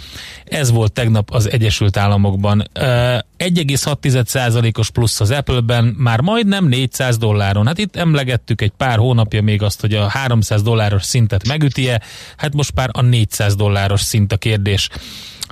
Ez 0.45 0.71
volt 0.71 0.91
tegnap 0.91 1.31
az 1.31 1.51
Egyesült 1.51 1.97
Államokban. 1.97 2.63
1,6%-os 2.73 4.89
plusz 4.89 5.19
az 5.19 5.31
Apple-ben, 5.31 5.95
már 5.97 6.21
majdnem 6.21 6.65
400 6.65 7.17
dolláron. 7.17 7.67
Hát 7.67 7.77
itt 7.77 7.95
emlegettük 7.95 8.61
egy 8.61 8.73
pár 8.77 8.97
hónapja 8.97 9.41
még 9.41 9.61
azt, 9.61 9.81
hogy 9.81 9.93
a 9.93 10.07
300 10.07 10.61
dolláros 10.61 11.03
szintet 11.03 11.47
megüti-e, 11.47 12.01
hát 12.37 12.53
most 12.53 12.75
már 12.75 12.89
a 12.91 13.01
400 13.01 13.55
dolláros 13.55 14.01
szint 14.01 14.31
a 14.31 14.37
kérdés. 14.37 14.89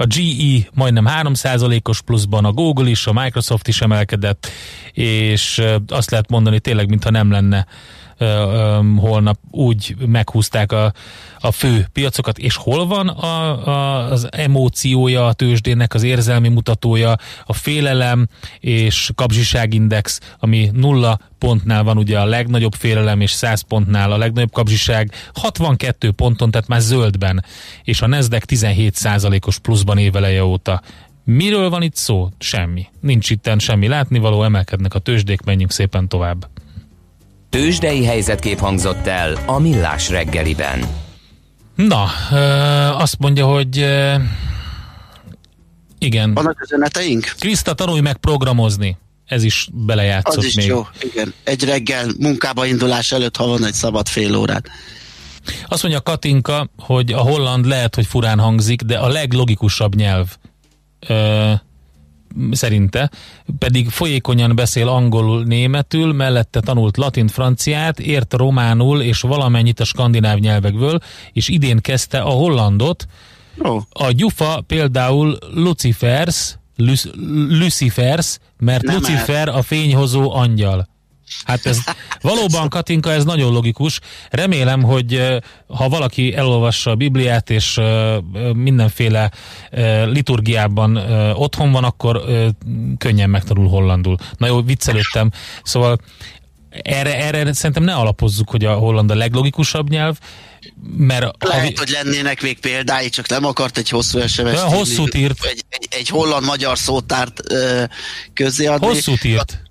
A 0.02 0.06
GE 0.06 0.70
majdnem 0.74 1.06
3%-os 1.08 2.02
pluszban, 2.02 2.46
a 2.46 2.52
Google 2.52 2.90
is, 2.90 3.08
a 3.08 3.14
Microsoft 3.14 3.68
is 3.68 3.82
emelkedett, 3.82 4.48
és 4.94 5.62
azt 5.88 6.12
lehet 6.12 6.30
mondani 6.30 6.60
tényleg, 6.60 6.90
mintha 6.90 7.10
nem 7.10 7.32
lenne 7.32 7.68
holnap 8.98 9.38
úgy 9.52 9.96
meghúzták 10.06 10.72
a, 10.72 10.94
a 11.40 11.52
fő 11.52 11.88
piacokat, 11.94 12.38
és 12.38 12.56
hol 12.56 12.88
van 12.88 13.08
a, 13.08 13.68
a, 13.68 14.12
az 14.12 14.28
emóciója 14.32 15.26
a 15.28 15.34
tőzsdének, 15.34 15.94
az 15.94 16.04
érzelmi 16.04 16.50
mutatója, 16.50 17.16
a 17.46 17.54
félelem 17.54 18.28
és 18.60 19.12
kapzsiságindex, 19.16 20.20
ami 20.40 20.70
nulla 20.74 21.20
pontnál 21.38 21.84
van 21.84 21.98
ugye 21.98 22.20
a 22.20 22.26
legnagyobb 22.26 22.74
félelem, 22.74 23.22
és 23.22 23.32
100 23.32 23.62
pontnál 23.62 24.12
a 24.12 24.18
legnagyobb 24.18 24.52
kapzsiság, 24.52 25.12
62 25.34 26.12
ponton, 26.12 26.52
tehát 26.52 26.68
már 26.68 26.82
zöldben, 26.82 27.46
és 27.84 28.02
a 28.02 28.08
Nasdaq 28.08 28.46
17 28.46 29.00
os 29.46 29.60
pluszban 29.60 29.98
éveleje 29.98 30.44
óta. 30.44 30.82
Miről 31.24 31.70
van 31.70 31.82
itt 31.82 31.96
szó? 31.96 32.30
Semmi. 32.38 32.86
Nincs 33.00 33.30
itten 33.30 33.60
semmi 33.60 33.88
látnivaló, 33.88 34.44
emelkednek 34.44 34.94
a 34.94 35.00
tőzsdék, 35.00 35.42
menjünk 35.42 35.72
szépen 35.72 36.08
tovább. 36.08 36.48
Tőzsdei 37.52 38.06
helyzetkép 38.06 38.60
hangzott 38.60 39.08
el 39.08 39.38
a 39.46 39.60
Millás 39.60 40.10
reggeliben. 40.10 40.88
Na, 41.76 42.04
azt 42.98 43.18
mondja, 43.20 43.46
hogy 43.46 43.78
igen. 46.00 46.34
Vannak 46.34 46.62
üzeneteink? 46.64 47.34
Kriszta, 47.40 47.74
tanulj 47.74 48.00
meg 48.00 48.18
programozni. 48.18 48.98
Ez 49.26 49.44
is 49.44 49.68
belejátszott 49.74 50.38
Az 50.38 50.46
is 50.46 50.54
még. 50.56 50.66
jó, 50.66 50.88
igen. 51.02 51.34
Egy 51.44 51.64
reggel 51.64 52.08
munkába 52.20 52.66
indulás 52.66 53.12
előtt, 53.12 53.36
ha 53.38 53.48
van 53.48 53.66
egy 53.66 53.74
szabad 53.74 54.08
fél 54.08 54.36
órát. 54.36 54.68
Azt 55.68 55.82
mondja 55.84 56.02
Katinka, 56.02 56.70
hogy 56.78 57.12
a 57.14 57.20
holland 57.20 57.66
lehet, 57.66 57.96
hogy 57.96 58.06
furán 58.06 58.40
hangzik, 58.40 58.82
de 58.82 58.98
a 58.98 59.08
leglogikusabb 59.08 59.96
nyelv. 59.96 60.28
Ö, 61.08 61.52
szerinte, 62.52 63.12
pedig 63.58 63.90
folyékonyan 63.90 64.56
beszél 64.56 64.88
angolul, 64.88 65.44
németül, 65.44 66.14
mellette 66.14 66.60
tanult 66.60 66.98
latin, 66.98 67.28
franciát, 67.28 68.00
ért 68.00 68.34
románul 68.34 69.02
és 69.02 69.22
valamennyit 69.22 69.80
a 69.80 69.84
skandináv 69.84 70.38
nyelvekből, 70.38 71.00
és 71.34 71.50
idén 71.50 71.80
kezdte 71.80 72.20
a 72.20 72.30
hollandot. 72.30 73.06
Oh. 73.58 73.82
A 73.90 74.12
gyufa 74.12 74.64
például 74.68 75.38
Lucifers, 75.54 76.56
Lucifers, 77.50 78.38
mert 78.58 78.84
Nem 78.84 78.96
Lucifer 78.96 79.48
a 79.48 79.62
fényhozó 79.62 80.34
angyal. 80.34 80.90
Hát 81.46 81.66
ez 81.66 81.78
valóban, 82.22 82.70
Katinka, 82.70 83.12
ez 83.12 83.24
nagyon 83.24 83.52
logikus. 83.52 84.00
Remélem, 84.30 84.84
hogy 84.84 85.40
ha 85.68 85.90
valaki 85.90 86.36
elolvassa 86.36 86.92
a 86.92 86.96
Bibliát, 86.96 87.50
és 87.50 87.80
mindenféle 88.54 89.32
liturgiában 90.06 90.96
otthon 91.36 91.72
van, 91.72 91.84
akkor 91.84 92.24
könnyen 92.98 93.30
megtanul 93.30 93.68
hollandul. 93.68 94.18
Na 94.38 94.48
jó, 94.48 94.62
viccelődtem. 94.62 95.32
Szóval 95.64 95.98
erre, 96.70 97.18
erre 97.18 97.54
szerintem 97.54 97.84
ne 97.84 97.94
alapozzuk, 97.94 98.50
hogy 98.50 98.66
a 98.66 98.74
holland 98.74 99.12
a 99.12 99.16
leglogikusabb 99.16 99.90
nyelv, 99.90 100.18
mert 100.98 101.44
Lehet, 101.44 101.78
ha... 101.78 101.84
hogy 101.86 101.90
lennének 101.90 102.42
még 102.42 102.60
példái, 102.60 103.10
csak 103.10 103.28
nem 103.28 103.46
akart 103.46 103.78
egy 103.78 103.90
hosszú 103.90 104.28
sms 104.28 104.60
Hosszút 104.60 105.16
írt. 105.16 105.46
Egy, 105.46 105.64
egy, 105.70 105.88
egy 105.90 106.10
holland-magyar 106.10 106.78
szótárt 106.78 107.42
uh, 107.52 107.84
közéadni. 108.34 108.88
Hosszút 108.88 109.24
írt. 109.24 109.71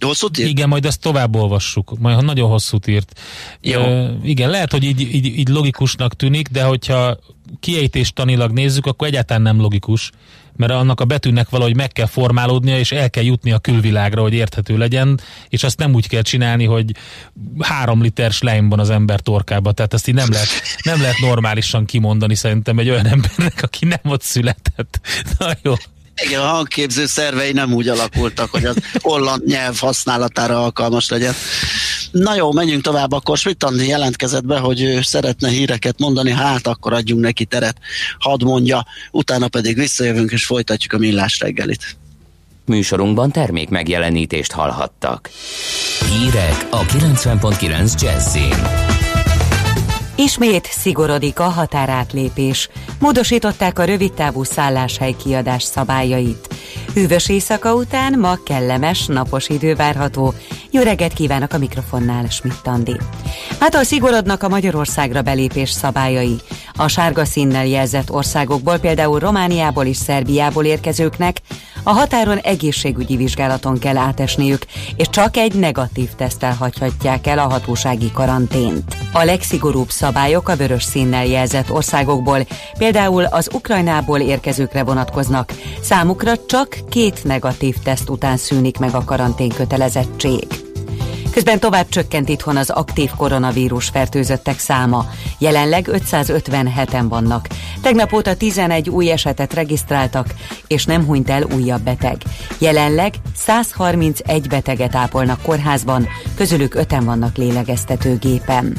Hosszút 0.00 0.38
írt? 0.38 0.48
Igen, 0.48 0.68
majd 0.68 0.84
ezt 0.84 1.00
tovább 1.00 1.36
olvassuk. 1.36 1.98
Majd 1.98 2.24
nagyon 2.24 2.50
hosszút 2.50 2.86
írt. 2.86 3.20
Jó. 3.60 3.80
Uh, 3.80 4.10
igen, 4.22 4.50
lehet, 4.50 4.72
hogy 4.72 4.84
így, 4.84 5.00
így, 5.00 5.26
így 5.26 5.48
logikusnak 5.48 6.16
tűnik, 6.16 6.48
de 6.48 6.62
hogyha 6.62 7.18
kiejtéstanilag 7.60 8.50
nézzük, 8.50 8.86
akkor 8.86 9.08
egyáltalán 9.08 9.42
nem 9.42 9.60
logikus, 9.60 10.10
mert 10.56 10.72
annak 10.72 11.00
a 11.00 11.04
betűnek 11.04 11.48
valahogy 11.48 11.76
meg 11.76 11.92
kell 11.92 12.06
formálódnia, 12.06 12.78
és 12.78 12.92
el 12.92 13.10
kell 13.10 13.22
jutni 13.22 13.52
a 13.52 13.58
külvilágra, 13.58 14.22
hogy 14.22 14.32
érthető 14.32 14.76
legyen, 14.76 15.20
és 15.48 15.62
azt 15.62 15.78
nem 15.78 15.94
úgy 15.94 16.08
kell 16.08 16.22
csinálni, 16.22 16.64
hogy 16.64 16.92
három 17.58 18.02
liter 18.02 18.32
slime 18.32 18.76
az 18.76 18.90
ember 18.90 19.20
torkába, 19.20 19.72
tehát 19.72 19.94
ezt 19.94 20.08
így 20.08 20.14
nem 20.14 20.30
lehet, 20.30 20.48
nem 20.82 21.00
lehet 21.00 21.18
normálisan 21.18 21.84
kimondani 21.84 22.34
szerintem 22.34 22.78
egy 22.78 22.88
olyan 22.88 23.06
embernek, 23.06 23.62
aki 23.62 23.84
nem 23.84 24.00
ott 24.02 24.22
született. 24.22 25.00
Na 25.38 25.50
jó. 25.62 25.74
Igen, 26.24 26.40
a 26.40 26.46
hangképző 26.46 27.06
szervei 27.06 27.52
nem 27.52 27.72
úgy 27.72 27.88
alakultak, 27.88 28.50
hogy 28.50 28.64
az 28.64 28.76
holland 29.00 29.46
nyelv 29.46 29.78
használatára 29.78 30.62
alkalmas 30.62 31.08
legyen. 31.08 31.34
Na 32.10 32.34
jó, 32.34 32.52
menjünk 32.52 32.82
tovább, 32.82 33.12
akkor 33.12 33.38
Schmidt 33.38 33.64
Andi 33.64 33.86
jelentkezett 33.86 34.44
be, 34.44 34.58
hogy 34.58 34.82
ő 34.82 35.02
szeretne 35.02 35.48
híreket 35.48 35.98
mondani, 35.98 36.30
hát 36.30 36.66
akkor 36.66 36.92
adjunk 36.92 37.22
neki 37.22 37.44
teret, 37.44 37.76
hadd 38.18 38.44
mondja, 38.44 38.86
utána 39.10 39.48
pedig 39.48 39.76
visszajövünk 39.76 40.30
és 40.30 40.44
folytatjuk 40.44 40.92
a 40.92 40.98
millás 40.98 41.38
reggelit. 41.38 41.96
Műsorunkban 42.64 43.30
termék 43.30 43.68
megjelenítést 43.68 44.52
hallhattak. 44.52 45.30
Hírek 46.10 46.66
a 46.70 46.84
90.9 46.84 48.00
Jazzin. 48.00 48.88
Ismét 50.16 50.66
szigorodik 50.66 51.38
a 51.38 51.48
határátlépés. 51.48 52.68
Módosították 52.98 53.78
a 53.78 53.84
rövidtávú 53.84 54.42
szálláshely 54.42 55.14
kiadás 55.24 55.62
szabályait. 55.62 56.54
Hűvös 56.94 57.28
éjszaka 57.28 57.74
után 57.74 58.18
ma 58.18 58.34
kellemes, 58.44 59.06
napos 59.06 59.48
idő 59.48 59.74
várható. 59.74 60.34
Jó 60.70 60.82
reggelt 60.82 61.12
kívánok 61.12 61.52
a 61.52 61.58
mikrofonnál, 61.58 62.26
Schmidt 62.28 62.66
Andi. 62.66 62.96
Mától 63.60 63.84
szigorodnak 63.84 64.42
a 64.42 64.48
Magyarországra 64.48 65.22
belépés 65.22 65.70
szabályai. 65.70 66.36
A 66.74 66.88
sárga 66.88 67.24
színnel 67.24 67.66
jelzett 67.66 68.10
országokból, 68.10 68.78
például 68.78 69.18
Romániából 69.18 69.84
és 69.84 69.96
Szerbiából 69.96 70.64
érkezőknek 70.64 71.40
a 71.82 71.92
határon 71.92 72.38
egészségügyi 72.38 73.16
vizsgálaton 73.16 73.78
kell 73.78 73.96
átesniük, 73.96 74.62
és 74.96 75.08
csak 75.10 75.36
egy 75.36 75.54
negatív 75.54 76.08
tesztel 76.16 76.54
hagyhatják 76.54 77.26
el 77.26 77.38
a 77.38 77.48
hatósági 77.48 78.10
karantént. 78.12 78.96
A 79.12 79.24
legszigorúbb 79.24 79.90
szabályok 79.90 80.48
a 80.48 80.56
vörös 80.56 80.82
színnel 80.82 81.26
jelzett 81.26 81.70
országokból, 81.70 82.46
például 82.78 82.87
az 83.30 83.50
Ukrajnából 83.52 84.20
érkezőkre 84.20 84.84
vonatkoznak. 84.84 85.52
Számukra 85.80 86.32
csak 86.46 86.78
két 86.88 87.24
negatív 87.24 87.76
teszt 87.84 88.08
után 88.08 88.36
szűnik 88.36 88.78
meg 88.78 88.94
a 88.94 89.04
karantén 89.04 89.48
kötelezettség. 89.48 90.46
Közben 91.32 91.58
tovább 91.58 91.88
csökkent 91.88 92.28
itthon 92.28 92.56
az 92.56 92.70
aktív 92.70 93.10
koronavírus 93.16 93.88
fertőzöttek 93.88 94.58
száma. 94.58 95.06
Jelenleg 95.38 95.88
557-en 95.92 97.04
vannak. 97.08 97.46
Tegnap 97.82 98.12
óta 98.12 98.36
11 98.36 98.90
új 98.90 99.10
esetet 99.10 99.54
regisztráltak, 99.54 100.34
és 100.66 100.84
nem 100.84 101.04
hunyt 101.04 101.30
el 101.30 101.42
újabb 101.42 101.82
beteg. 101.82 102.16
Jelenleg 102.58 103.14
131 103.36 104.48
beteget 104.48 104.94
ápolnak 104.94 105.42
kórházban, 105.42 106.08
közülük 106.34 106.74
5 106.74 107.04
vannak 107.04 107.36
lélegeztetőgépen. 107.36 108.76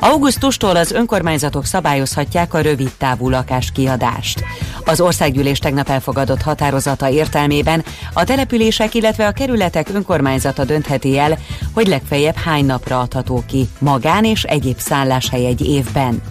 Augusztustól 0.00 0.76
az 0.76 0.92
önkormányzatok 0.92 1.64
szabályozhatják 1.64 2.54
a 2.54 2.60
rövid 2.60 2.90
távú 2.98 3.28
lakáskiadást. 3.28 4.44
Az 4.84 5.00
országgyűlés 5.00 5.58
tegnap 5.58 5.88
elfogadott 5.88 6.42
határozata 6.42 7.08
értelmében 7.08 7.84
a 8.12 8.24
települések, 8.24 8.94
illetve 8.94 9.26
a 9.26 9.32
kerületek 9.32 9.88
önkormányzata 9.94 10.64
döntheti 10.64 11.18
el, 11.18 11.38
hogy 11.72 11.86
legfeljebb 11.86 12.36
hány 12.36 12.64
napra 12.64 13.00
adható 13.00 13.42
ki 13.46 13.68
magán 13.78 14.24
és 14.24 14.42
egyéb 14.42 14.78
szálláshely 14.78 15.46
egy 15.46 15.66
évben. 15.66 16.22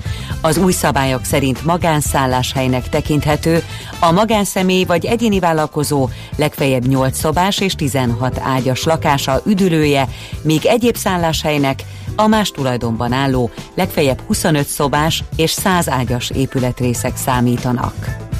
Az 0.41 0.57
új 0.57 0.71
szabályok 0.71 1.25
szerint 1.25 1.65
magánszálláshelynek 1.65 2.89
tekinthető 2.89 3.63
a 3.99 4.11
magánszemély 4.11 4.83
vagy 4.83 5.05
egyéni 5.05 5.39
vállalkozó 5.39 6.09
legfeljebb 6.35 6.87
8 6.87 7.17
szobás 7.17 7.59
és 7.59 7.75
16 7.75 8.39
ágyas 8.43 8.83
lakása 8.83 9.41
üdülője, 9.45 10.07
míg 10.41 10.65
egyéb 10.65 10.95
szálláshelynek 10.95 11.83
a 12.15 12.27
más 12.27 12.51
tulajdonban 12.51 13.11
álló, 13.11 13.49
legfeljebb 13.73 14.21
25 14.27 14.65
szobás 14.65 15.23
és 15.35 15.51
100 15.51 15.89
ágyas 15.89 16.29
épületrészek 16.29 17.17
számítanak. 17.17 18.31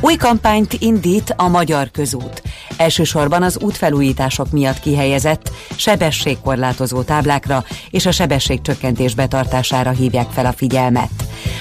Új 0.00 0.16
kampányt 0.16 0.72
indít 0.72 1.34
a 1.36 1.48
Magyar 1.48 1.90
Közút. 1.90 2.42
Elsősorban 2.76 3.42
az 3.42 3.58
útfelújítások 3.60 4.50
miatt 4.50 4.80
kihelyezett 4.80 5.50
sebességkorlátozó 5.76 7.02
táblákra 7.02 7.64
és 7.90 8.06
a 8.06 8.10
sebességcsökkentés 8.10 9.14
betartására 9.14 9.90
hívják 9.90 10.30
fel 10.30 10.46
a 10.46 10.52
figyelmet. 10.52 11.10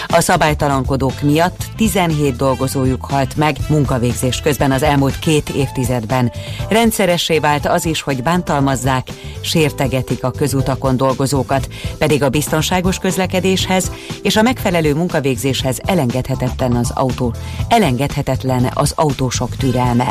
A 0.08 0.22
szabálytalankodók 0.22 1.22
miatt 1.22 1.64
17 1.76 2.36
dolgozójuk 2.36 3.06
halt 3.06 3.36
meg 3.36 3.58
munkavégzés 3.70 4.42
közben 4.42 4.72
az 4.72 4.84
elmúlt 4.84 5.20
két 5.20 5.50
évtizedben. 5.50 6.32
Rendszeressé 6.70 7.40
vált 7.40 7.66
az 7.66 7.86
is, 7.86 8.02
hogy 8.02 8.24
bántalmazzák, 8.24 9.08
sértegetik 9.42 10.24
a 10.24 10.32
közutakon 10.32 10.98
dolgozókat, 10.98 11.68
pedig 11.98 12.24
a 12.24 12.30
biztonságos 12.30 12.98
közlekedéshez 12.98 13.92
és 14.22 14.36
a 14.36 14.42
megfelelő 14.42 14.96
munkavégzéshez 14.96 15.80
elengedhetetlen 15.86 16.72
az 16.72 16.92
autó, 16.94 17.34
elengedhetetlen 17.68 18.25
az 18.74 18.94
autósok 18.96 19.56
türelme. 19.56 20.08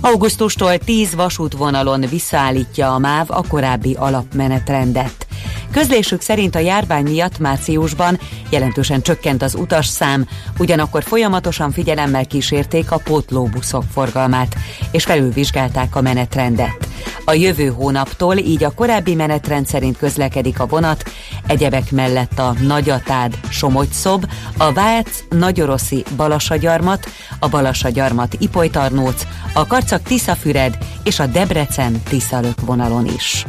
Augusztustól 0.00 0.78
10 0.78 1.14
vasútvonalon 1.14 2.00
visszaállítja 2.00 2.94
a 2.94 2.98
MÁV 2.98 3.30
a 3.30 3.46
korábbi 3.48 3.94
alapmenetrendet. 3.98 5.26
Közlésük 5.72 6.20
szerint 6.20 6.54
a 6.54 6.58
járvány 6.58 7.02
miatt 7.02 7.38
márciusban 7.38 8.18
jelentősen 8.50 9.02
csökkent 9.02 9.42
az 9.42 9.54
utasszám, 9.54 10.26
ugyanakkor 10.58 11.02
folyamatosan 11.02 11.72
figyelemmel 11.72 12.26
kísérték 12.26 12.90
a 12.90 12.98
pótlóbuszok 13.04 13.84
forgalmát, 13.92 14.56
és 14.90 15.04
felülvizsgálták 15.04 15.96
a 15.96 16.00
menetrendet. 16.00 16.88
A 17.24 17.32
jövő 17.32 17.66
hónaptól 17.66 18.36
így 18.36 18.64
a 18.64 18.70
korábbi 18.70 19.14
menetrend 19.14 19.66
szerint 19.66 19.98
közlekedik 19.98 20.60
a 20.60 20.66
vonat, 20.66 21.04
egyebek 21.46 21.90
mellett 21.90 22.38
a 22.38 22.54
Nagyatád 22.60 23.38
Somogy-szob, 23.48 24.26
a 24.56 24.72
Vác 24.72 25.24
Nagyoroszi 25.28 26.04
Balasagyarmat, 26.16 27.08
a 27.38 27.48
Balasagyarmat 27.48 28.36
Ipolytarnóc, 28.38 29.22
a 29.54 29.66
Karcag 29.66 30.02
Tiszafüred 30.02 30.78
és 31.04 31.18
a 31.18 31.26
Debrecen 31.26 32.02
Tiszalök 32.08 32.60
vonalon 32.60 33.06
is. 33.06 33.46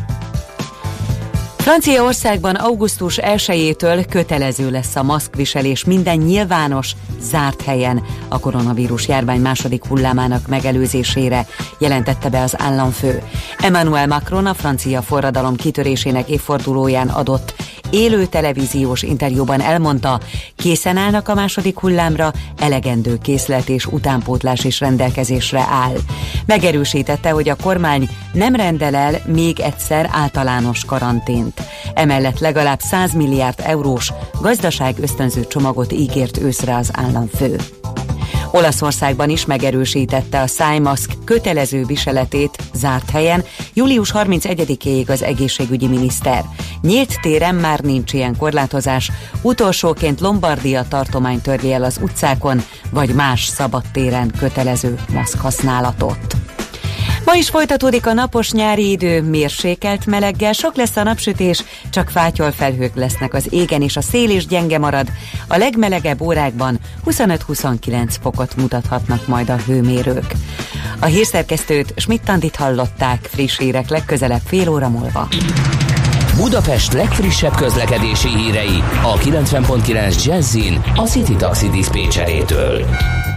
Franciaországban 1.63 2.55
augusztus 2.55 3.19
1-től 3.21 4.05
kötelező 4.09 4.71
lesz 4.71 4.95
a 4.95 5.03
maszkviselés 5.03 5.83
minden 5.83 6.17
nyilvános, 6.17 6.95
zárt 7.19 7.61
helyen 7.61 8.03
a 8.27 8.39
koronavírus 8.39 9.07
járvány 9.07 9.41
második 9.41 9.85
hullámának 9.85 10.47
megelőzésére, 10.47 11.45
jelentette 11.79 12.29
be 12.29 12.41
az 12.41 12.55
államfő. 12.57 13.23
Emmanuel 13.57 14.07
Macron 14.07 14.45
a 14.45 14.53
francia 14.53 15.01
forradalom 15.01 15.55
kitörésének 15.55 16.29
évfordulóján 16.29 17.07
adott 17.07 17.53
élő 17.93 18.25
televíziós 18.25 19.01
interjúban 19.01 19.61
elmondta, 19.61 20.19
készen 20.55 20.97
állnak 20.97 21.27
a 21.27 21.33
második 21.33 21.79
hullámra, 21.79 22.33
elegendő 22.57 23.17
készlet 23.17 23.69
és 23.69 23.85
utánpótlás 23.85 24.63
is 24.63 24.79
rendelkezésre 24.79 25.65
áll. 25.69 25.95
Megerősítette, 26.45 27.29
hogy 27.29 27.49
a 27.49 27.55
kormány 27.55 28.09
nem 28.33 28.55
rendel 28.55 28.95
el 28.95 29.21
még 29.25 29.59
egyszer 29.59 30.09
általános 30.11 30.85
karantént. 30.85 31.61
Emellett 31.93 32.39
legalább 32.39 32.79
100 32.79 33.13
milliárd 33.13 33.59
eurós 33.63 34.13
gazdaság 34.41 34.95
ösztönző 34.99 35.47
csomagot 35.47 35.91
ígért 35.91 36.37
őszre 36.37 36.75
az 36.75 36.91
államfő. 36.93 37.59
Olaszországban 38.55 39.29
is 39.29 39.45
megerősítette 39.45 40.41
a 40.41 40.47
szájmaszk 40.47 41.11
kötelező 41.25 41.85
viseletét 41.85 42.57
zárt 42.73 43.09
helyen 43.09 43.43
július 43.73 44.11
31-éig 44.15 45.09
az 45.09 45.23
egészségügyi 45.23 45.87
miniszter. 45.87 46.43
Nyílt 46.81 47.21
téren 47.21 47.55
már 47.55 47.79
nincs 47.79 48.13
ilyen 48.13 48.37
korlátozás, 48.37 49.11
utolsóként 49.41 50.19
Lombardia 50.19 50.85
tartomány 50.87 51.41
törli 51.41 51.73
el 51.73 51.83
az 51.83 51.99
utcákon, 52.01 52.61
vagy 52.91 53.13
más 53.13 53.45
szabad 53.45 53.83
téren 53.91 54.31
kötelező 54.39 54.99
maszk 55.13 55.39
használatot. 55.39 56.52
Ma 57.25 57.33
is 57.35 57.49
folytatódik 57.49 58.07
a 58.07 58.13
napos 58.13 58.51
nyári 58.51 58.91
idő, 58.91 59.21
mérsékelt 59.21 60.05
meleggel, 60.05 60.53
sok 60.53 60.75
lesz 60.75 60.95
a 60.95 61.03
napsütés, 61.03 61.63
csak 61.89 62.09
fátyol 62.09 62.51
felhők 62.51 62.95
lesznek 62.95 63.33
az 63.33 63.47
égen, 63.49 63.81
és 63.81 63.97
a 63.97 64.01
szél 64.01 64.29
is 64.29 64.47
gyenge 64.47 64.77
marad. 64.77 65.07
A 65.47 65.57
legmelegebb 65.57 66.21
órákban 66.21 66.79
25-29 67.05 68.15
fokot 68.21 68.55
mutathatnak 68.55 69.27
majd 69.27 69.49
a 69.49 69.55
hőmérők. 69.55 70.33
A 70.99 71.05
hírszerkesztőt 71.05 71.93
Schmidt-Tandit 71.95 72.55
hallották, 72.55 73.29
friss 73.31 73.57
hírek 73.57 73.89
legközelebb 73.89 74.41
fél 74.45 74.69
óra 74.69 74.89
múlva. 74.89 75.27
Budapest 76.35 76.93
legfrissebb 76.93 77.55
közlekedési 77.55 78.29
hírei 78.29 78.83
a 79.03 79.17
90.9 79.17 80.25
Jazzin 80.25 80.81
a 80.95 81.01
City 81.01 81.35
Taxi 81.35 81.69
Dispécsejétől. 81.69 82.85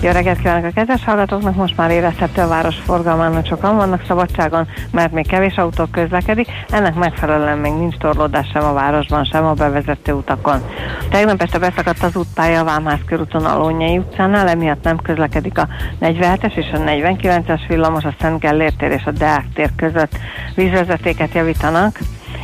Jó 0.01 0.11
reggelt 0.11 0.38
kívánok 0.38 0.64
a 0.64 0.70
kedves 0.74 1.05
hallgatóknak, 1.05 1.55
most 1.55 1.76
már 1.76 1.90
érezhető 1.90 2.42
a 2.42 2.49
város 2.49 2.76
forgalmának 2.76 3.47
sokan 3.47 3.76
vannak 3.76 4.05
szabadságon, 4.07 4.68
mert 4.90 5.12
még 5.12 5.26
kevés 5.26 5.57
autó 5.57 5.84
közlekedik, 5.84 6.49
ennek 6.70 6.94
megfelelően 6.94 7.59
még 7.59 7.72
nincs 7.72 7.97
torlódás 7.97 8.49
sem 8.53 8.64
a 8.64 8.72
városban, 8.72 9.24
sem 9.24 9.44
a 9.44 9.53
bevezető 9.53 10.12
utakon. 10.12 10.62
Tegnap 11.11 11.42
este 11.42 11.59
beszakadt 11.59 12.03
az 12.03 12.16
útpálya 12.16 12.61
a 12.61 12.64
Vámház 12.64 12.99
körúton 13.07 13.44
Alónyai 13.44 13.99
utcánál, 13.99 14.49
emiatt 14.49 14.82
nem 14.82 14.97
közlekedik 14.97 15.59
a 15.59 15.68
47-es 16.01 16.57
és 16.57 16.66
a 16.72 16.78
49-es 16.78 17.61
villamos 17.68 18.05
a 18.05 18.14
Szent 18.20 18.40
Gellért 18.40 18.76
tér 18.76 18.90
és 18.90 19.05
a 19.05 19.11
Deák 19.11 19.47
tér 19.55 19.70
között. 19.76 20.18
Vízvezetéket 20.55 21.34
javítanak, 21.34 21.99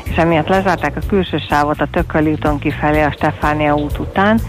és 0.04 0.16
emiatt 0.16 0.48
lezárták 0.48 0.96
a 0.96 1.06
külső 1.08 1.38
sávot 1.48 1.80
a 1.80 1.88
Tököli 1.90 2.30
úton 2.30 2.58
kifelé 2.58 3.02
a 3.02 3.12
Stefánia 3.12 3.74
út 3.74 3.98
után, 3.98 4.40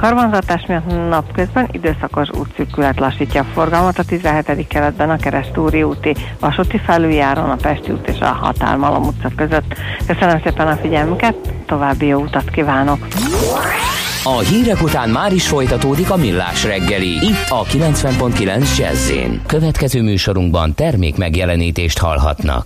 Karbanzatás 0.00 0.66
miatt 0.66 1.08
napközben 1.08 1.68
időszakos 1.72 2.28
útszűkület 2.30 2.98
lassítja 2.98 3.40
a 3.40 3.44
forgalmat 3.44 3.98
a 3.98 4.04
17. 4.04 4.66
keretben 4.68 5.10
a 5.10 5.16
Keresztúri 5.16 5.82
úti 5.82 6.14
vasúti 6.38 6.78
felüljáron, 6.78 7.50
a 7.50 7.56
Pesti 7.56 7.90
út 7.90 8.08
és 8.08 8.20
a 8.20 8.26
Határmalom 8.26 9.06
utca 9.06 9.30
között. 9.36 9.74
Köszönöm 10.06 10.40
szépen 10.44 10.68
a 10.68 10.76
figyelmüket, 10.76 11.34
további 11.66 12.06
jó 12.06 12.20
utat 12.20 12.50
kívánok! 12.50 13.06
A 14.24 14.38
hírek 14.38 14.82
után 14.82 15.08
már 15.08 15.32
is 15.32 15.48
folytatódik 15.48 16.10
a 16.10 16.16
millás 16.16 16.64
reggeli, 16.64 17.10
itt 17.10 17.48
a 17.48 17.64
90.9 17.64 18.78
jazz 18.78 19.12
Következő 19.46 20.02
műsorunkban 20.02 20.74
termék 20.74 21.16
megjelenítést 21.16 21.98
hallhatnak. 21.98 22.64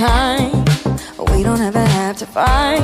Time. 0.00 0.64
We 1.30 1.42
don't 1.42 1.60
ever 1.60 1.84
have 1.98 2.16
to 2.18 2.26
fight. 2.26 2.80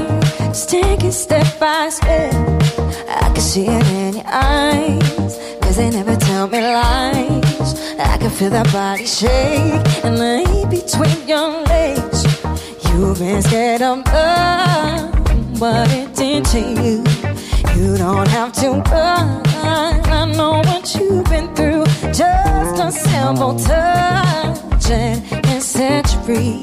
Just 0.53 0.69
take 0.69 1.03
it 1.03 1.13
step 1.13 1.49
by 1.59 1.89
step. 1.89 2.35
I 3.09 3.31
can 3.33 3.41
see 3.41 3.67
it 3.67 3.87
in 4.05 4.17
your 4.17 4.27
eyes. 4.27 5.33
Cause 5.63 5.77
they 5.77 5.89
never 5.91 6.15
tell 6.17 6.47
me 6.47 6.61
lies. 6.61 7.71
I 7.99 8.19
can 8.19 8.31
feel 8.31 8.51
that 8.51 8.71
body 8.71 9.07
shake 9.07 9.87
and 10.05 10.19
lay 10.19 10.45
between 10.69 11.19
your 11.27 11.49
legs. 11.73 12.19
You've 12.85 13.19
been 13.19 13.41
scared 13.41 13.81
of 13.81 14.05
love, 14.07 15.59
but 15.59 15.89
it 15.91 16.15
did 16.15 16.45
to 16.53 16.61
you. 16.61 16.97
You 17.77 17.97
don't 17.97 18.29
have 18.29 18.53
to 18.61 18.69
run. 18.93 19.43
I 19.65 20.33
know 20.37 20.61
what 20.69 20.95
you've 20.95 21.25
been 21.25 21.49
through. 21.55 21.87
Just 22.13 22.77
a 22.87 22.93
simple 22.93 23.59
touch 23.59 24.91
and 24.91 25.46
free. 26.27 26.61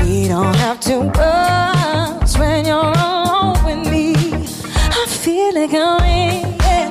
We 0.00 0.28
don't 0.28 0.56
have 0.56 0.78
to 0.80 1.00
rush 1.20 2.38
when 2.38 2.64
you're 2.64 2.92
alone 2.92 3.58
with 3.64 3.90
me. 3.90 4.14
I 4.14 5.06
feel 5.06 5.56
it 5.56 5.70
coming, 5.70 6.56
yeah. 6.66 6.88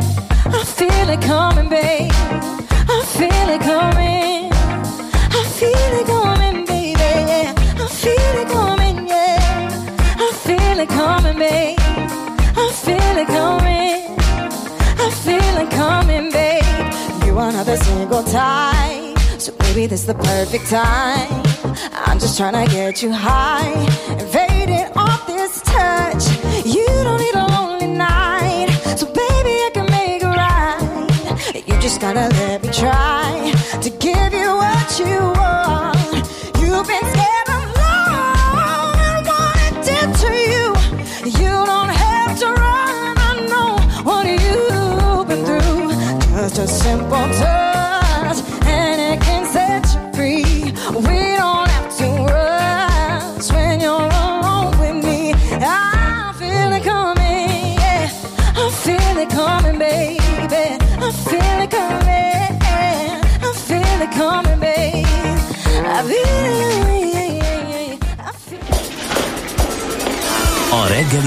I 0.59 0.63
feel 0.63 1.09
it 1.09 1.21
coming, 1.21 1.69
babe. 1.69 2.11
I 2.95 2.99
feel 3.17 3.49
it 3.55 3.61
coming. 3.61 4.51
I 5.39 5.43
feel 5.59 5.91
it 5.99 6.05
coming, 6.05 6.65
baby. 6.65 6.99
Yeah. 7.31 7.53
I 7.83 7.87
feel 8.03 8.35
it 8.41 8.49
coming, 8.49 9.07
yeah. 9.07 10.25
I 10.25 10.31
feel 10.45 10.79
it 10.79 10.89
coming, 10.89 11.37
babe. 11.39 11.79
I 12.63 12.71
feel 12.85 13.17
it 13.23 13.27
coming. 13.27 14.01
I 15.05 15.09
feel 15.25 15.55
it 15.63 15.71
coming, 15.71 16.31
babe. 16.31 17.25
You 17.25 17.39
another 17.39 17.77
single 17.77 18.23
time, 18.23 19.15
so 19.39 19.53
maybe 19.61 19.87
this 19.87 20.01
is 20.01 20.07
the 20.07 20.15
perfect 20.15 20.67
time 20.67 21.44
I'm 22.15 22.21
just 22.21 22.37
trying 22.37 22.65
to 22.65 22.73
get 22.73 23.03
you 23.03 23.11
high, 23.11 23.73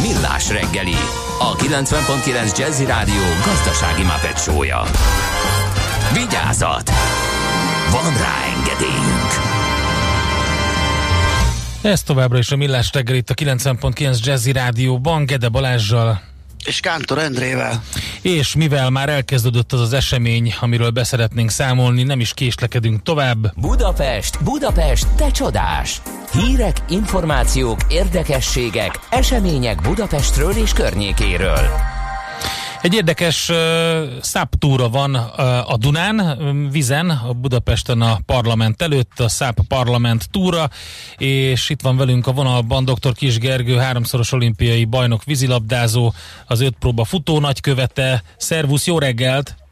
Millás 0.00 0.50
reggeli, 0.50 0.94
a 1.38 1.56
90.9 1.56 2.58
Jazzy 2.58 2.84
Rádió 2.84 3.22
gazdasági 3.44 4.02
mapetsója. 4.02 4.82
Vigyázat! 6.12 6.90
Van 7.90 8.16
rá 8.16 8.34
engedélyünk! 8.56 9.30
Ez 11.82 12.02
továbbra 12.02 12.38
is 12.38 12.50
a 12.50 12.56
Millás 12.56 12.90
reggel 12.92 13.14
itt 13.14 13.30
a 13.30 13.34
90.9 13.34 14.24
Jazzy 14.24 14.52
Rádióban, 14.52 15.26
Gede 15.26 15.48
Balázsjal, 15.48 16.20
és 16.64 16.80
Kántor 16.80 17.18
Endrével. 17.18 17.82
És 18.22 18.54
mivel 18.54 18.90
már 18.90 19.08
elkezdődött 19.08 19.72
az 19.72 19.80
az 19.80 19.92
esemény, 19.92 20.54
amiről 20.60 20.90
beszeretnénk 20.90 21.50
számolni, 21.50 22.02
nem 22.02 22.20
is 22.20 22.34
késlekedünk 22.34 23.02
tovább. 23.02 23.52
Budapest, 23.60 24.42
Budapest, 24.42 25.06
te 25.16 25.30
csodás! 25.30 26.00
Hírek, 26.32 26.76
információk, 26.88 27.78
érdekességek, 27.88 28.98
események 29.10 29.80
Budapestről 29.82 30.52
és 30.52 30.72
környékéről. 30.72 31.68
Egy 32.82 32.94
érdekes 32.94 33.48
uh, 33.48 33.56
száptúra 34.20 34.88
van 34.88 35.14
uh, 35.14 35.72
a 35.72 35.76
Dunán, 35.76 36.68
vizen, 36.70 37.10
a 37.10 37.32
Budapesten 37.32 38.00
a 38.00 38.18
parlament 38.26 38.82
előtt, 38.82 39.20
a 39.20 39.28
száp 39.28 39.58
parlament 39.68 40.30
túra, 40.30 40.68
és 41.16 41.70
itt 41.70 41.80
van 41.80 41.96
velünk 41.96 42.26
a 42.26 42.32
vonalban 42.32 42.84
dr. 42.84 43.12
Kis 43.14 43.38
Gergő, 43.38 43.76
háromszoros 43.76 44.32
olimpiai 44.32 44.84
bajnok 44.84 45.24
vízilabdázó, 45.24 46.12
az 46.46 46.60
öt 46.60 46.74
próba 46.78 47.04
futó 47.04 47.40
nagykövete. 47.40 48.22
Szervusz, 48.36 48.86
jó 48.86 48.98
reggelt! 48.98 49.65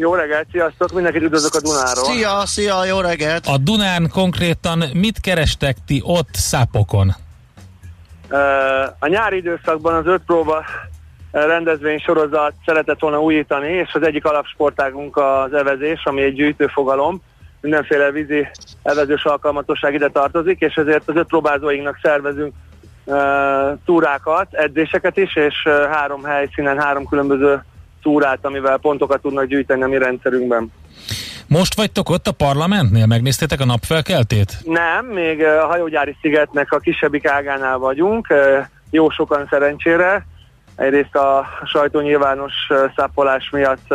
Jó 0.00 0.14
reggelt, 0.14 0.46
sziasztok, 0.52 0.92
mindenkit 0.92 1.22
üdvözlök 1.22 1.54
a 1.54 1.60
Dunáról. 1.60 2.04
Szia, 2.04 2.46
szia, 2.46 2.84
jó 2.84 3.00
reggelt! 3.00 3.46
A 3.46 3.56
Dunán 3.56 4.08
konkrétan 4.12 4.82
mit 4.92 5.20
kerestek 5.20 5.76
ti 5.86 6.02
ott 6.04 6.28
szápokon? 6.32 7.14
A 8.98 9.06
nyári 9.06 9.36
időszakban 9.36 9.94
az 9.94 10.06
öt 10.06 10.22
próba 10.26 10.64
rendezvény 11.30 11.98
sorozat 11.98 12.52
szeretett 12.64 13.00
volna 13.00 13.20
újítani, 13.20 13.72
és 13.72 13.94
az 13.94 14.02
egyik 14.02 14.24
alapsportágunk 14.24 15.16
az 15.16 15.52
evezés, 15.52 16.04
ami 16.04 16.22
egy 16.22 16.34
gyűjtőfogalom, 16.34 17.22
mindenféle 17.60 18.10
vízi 18.10 18.48
evezős 18.82 19.24
alkalmatosság 19.24 19.94
ide 19.94 20.08
tartozik, 20.08 20.60
és 20.60 20.74
ezért 20.74 21.08
az 21.08 21.16
öt 21.16 21.26
próbázóinknak 21.26 21.98
szervezünk 22.02 22.54
túrákat, 23.84 24.54
edzéseket 24.54 25.16
is, 25.16 25.36
és 25.36 25.68
három 25.90 26.24
helyszínen, 26.24 26.78
három 26.78 27.08
különböző 27.08 27.62
túrát, 28.02 28.38
amivel 28.42 28.78
pontokat 28.78 29.20
tudnak 29.20 29.44
gyűjteni 29.44 29.82
a 29.82 29.86
mi 29.86 29.98
rendszerünkben. 29.98 30.72
Most 31.46 31.76
vagytok 31.76 32.08
ott 32.08 32.26
a 32.26 32.32
parlamentnél? 32.32 33.06
Megnéztétek 33.06 33.60
a 33.60 33.64
napfelkeltét? 33.64 34.58
Nem, 34.64 35.06
még 35.06 35.42
a 35.44 35.66
hajógyári 35.66 36.16
szigetnek 36.20 36.72
a 36.72 36.78
kisebbik 36.78 37.26
ágánál 37.26 37.78
vagyunk, 37.78 38.26
jó 38.90 39.10
sokan 39.10 39.46
szerencsére, 39.50 40.26
Egyrészt 40.80 41.14
a 41.14 41.46
sajtó 41.64 42.00
nyilvános 42.00 42.52
szápolás 42.96 43.50
miatt 43.50 43.90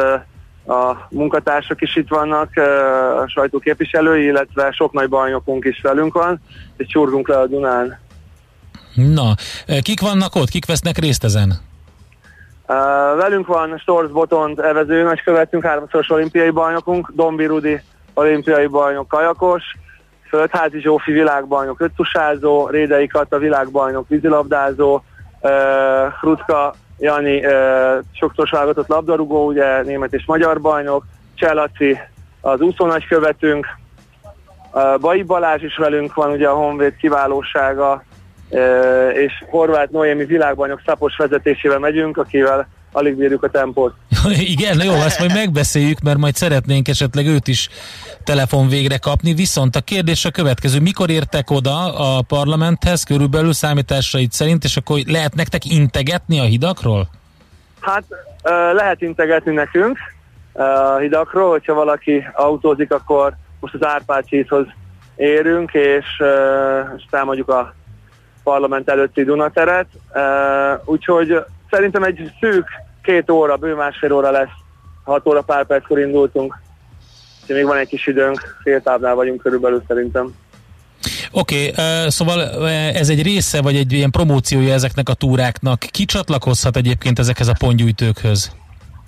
a 0.68 1.08
munkatársak 1.10 1.82
is 1.82 1.96
itt 1.96 2.08
vannak, 2.08 2.58
a 3.24 3.28
sajtó 3.28 3.60
képviselői, 3.60 4.24
illetve 4.24 4.72
sok 4.72 4.94
nagy 4.94 5.10
bajnokunk 5.10 5.66
is 5.66 5.82
velünk 5.82 6.14
van, 6.14 6.42
és 6.78 6.88
csurgunk 6.88 7.28
le 7.28 7.40
a 7.40 7.48
Dunán. 7.48 8.00
Na, 8.94 9.36
kik 9.82 10.02
vannak 10.02 10.36
ott? 10.36 10.50
Kik 10.50 10.66
vesznek 10.66 10.98
részt 10.98 11.24
ezen? 11.24 11.54
Velünk 13.18 13.48
van 13.48 13.78
Storz 13.78 14.12
Botont 14.12 14.60
evező 14.60 15.04
nagykövetünk, 15.04 15.66
háromszoros 15.66 16.10
olimpiai 16.10 16.50
bajnokunk, 16.50 17.12
Dombi 17.14 17.46
Rudi 17.46 17.82
olimpiai 18.14 18.68
bajnok 18.68 19.08
kajakos, 19.08 19.64
Földházi 20.30 20.80
Zsófi 20.80 21.12
világbajnok 21.12 21.80
öttusázó, 21.80 22.68
Rédei 22.68 23.08
Kata 23.08 23.38
világbajnok 23.38 24.08
vízilabdázó, 24.08 25.02
Hrutka 26.20 26.74
Jani 27.00 27.44
sokszor 28.12 28.50
válogatott 28.52 28.88
labdarúgó, 28.88 29.46
ugye 29.46 29.82
német 29.82 30.14
és 30.14 30.26
magyar 30.26 30.62
bajnok, 30.62 31.06
Cselaci 31.36 32.00
az 32.42 32.62
úszó 32.62 32.86
nagykövetünk, 32.86 33.68
uh, 34.74 35.00
Bai 35.00 35.24
Balázs 35.24 35.64
is 35.64 35.78
velünk 35.78 36.14
van, 36.14 36.32
ugye 36.32 36.48
a 36.48 36.56
Honvéd 36.56 36.96
kiválósága, 36.96 38.04
és 39.14 39.44
Horváth 39.50 39.92
Noémi 39.92 40.26
világbajnok 40.26 40.82
szapos 40.86 41.16
vezetésével 41.18 41.80
megyünk, 41.80 42.18
akivel 42.18 42.68
alig 42.92 43.16
bírjuk 43.16 43.44
a 43.44 43.50
tempót. 43.50 43.94
Igen, 44.56 44.82
jó, 44.84 44.94
azt 44.94 45.20
majd 45.20 45.34
megbeszéljük, 45.34 46.00
mert 46.00 46.18
majd 46.18 46.36
szeretnénk 46.36 46.88
esetleg 46.88 47.26
őt 47.26 47.48
is 47.48 47.70
telefon 48.24 48.68
végre 48.68 48.98
kapni, 48.98 49.34
viszont 49.34 49.76
a 49.76 49.82
kérdés 49.82 50.26
a 50.26 50.32
következő, 50.32 50.80
mikor 50.80 51.10
értek 51.10 51.50
oda 51.50 51.94
a 51.96 52.22
parlamenthez, 52.22 53.04
körülbelül 53.04 53.54
számításait 53.54 54.32
szerint, 54.32 54.64
és 54.64 54.78
akkor 54.78 55.00
lehet 55.08 55.36
nektek 55.36 55.66
integetni 55.66 56.40
a 56.40 56.44
hidakról? 56.44 57.08
Hát 57.80 58.04
lehet 58.74 59.02
integetni 59.02 59.54
nekünk 59.54 59.98
a 60.54 60.98
hidakról, 60.98 61.50
hogyha 61.50 61.74
valaki 61.74 62.28
autózik, 62.34 62.92
akkor 62.92 63.34
most 63.60 63.74
az 63.74 63.86
Árpád 63.86 64.24
érünk, 65.16 65.74
és, 65.74 66.06
és 66.98 67.04
támadjuk 67.10 67.50
a 67.50 67.74
parlament 68.46 68.90
előtti 68.90 69.24
Dunateret, 69.24 69.88
úgyhogy 70.86 71.36
szerintem 71.70 72.04
egy 72.04 72.32
szűk 72.40 72.68
két 73.04 73.30
óra, 73.30 73.56
bő 73.56 73.76
másfél 73.76 74.14
óra 74.14 74.32
lesz, 74.32 74.56
hat 75.04 75.28
óra 75.28 75.42
pár 75.42 75.66
perckor 75.66 76.00
indultunk, 76.00 76.58
úgyhogy 77.42 77.56
még 77.56 77.66
van 77.66 77.78
egy 77.78 77.88
kis 77.88 78.08
időnk, 78.08 78.58
fél 78.64 78.82
táblál 78.82 79.16
vagyunk 79.16 79.42
körülbelül 79.42 79.84
szerintem. 79.88 80.34
Oké, 81.32 81.70
okay, 81.70 82.10
szóval 82.10 82.68
ez 82.94 83.10
egy 83.10 83.24
része, 83.24 83.62
vagy 83.62 83.76
egy 83.76 83.92
ilyen 83.92 84.12
promóciója 84.12 84.74
ezeknek 84.74 85.10
a 85.10 85.14
túráknak. 85.14 85.80
Ki 85.80 86.06
csatlakozhat 86.06 86.76
egyébként 86.76 87.20
ezekhez 87.20 87.48
a 87.48 87.54
pontgyűjtőkhöz? 87.60 88.52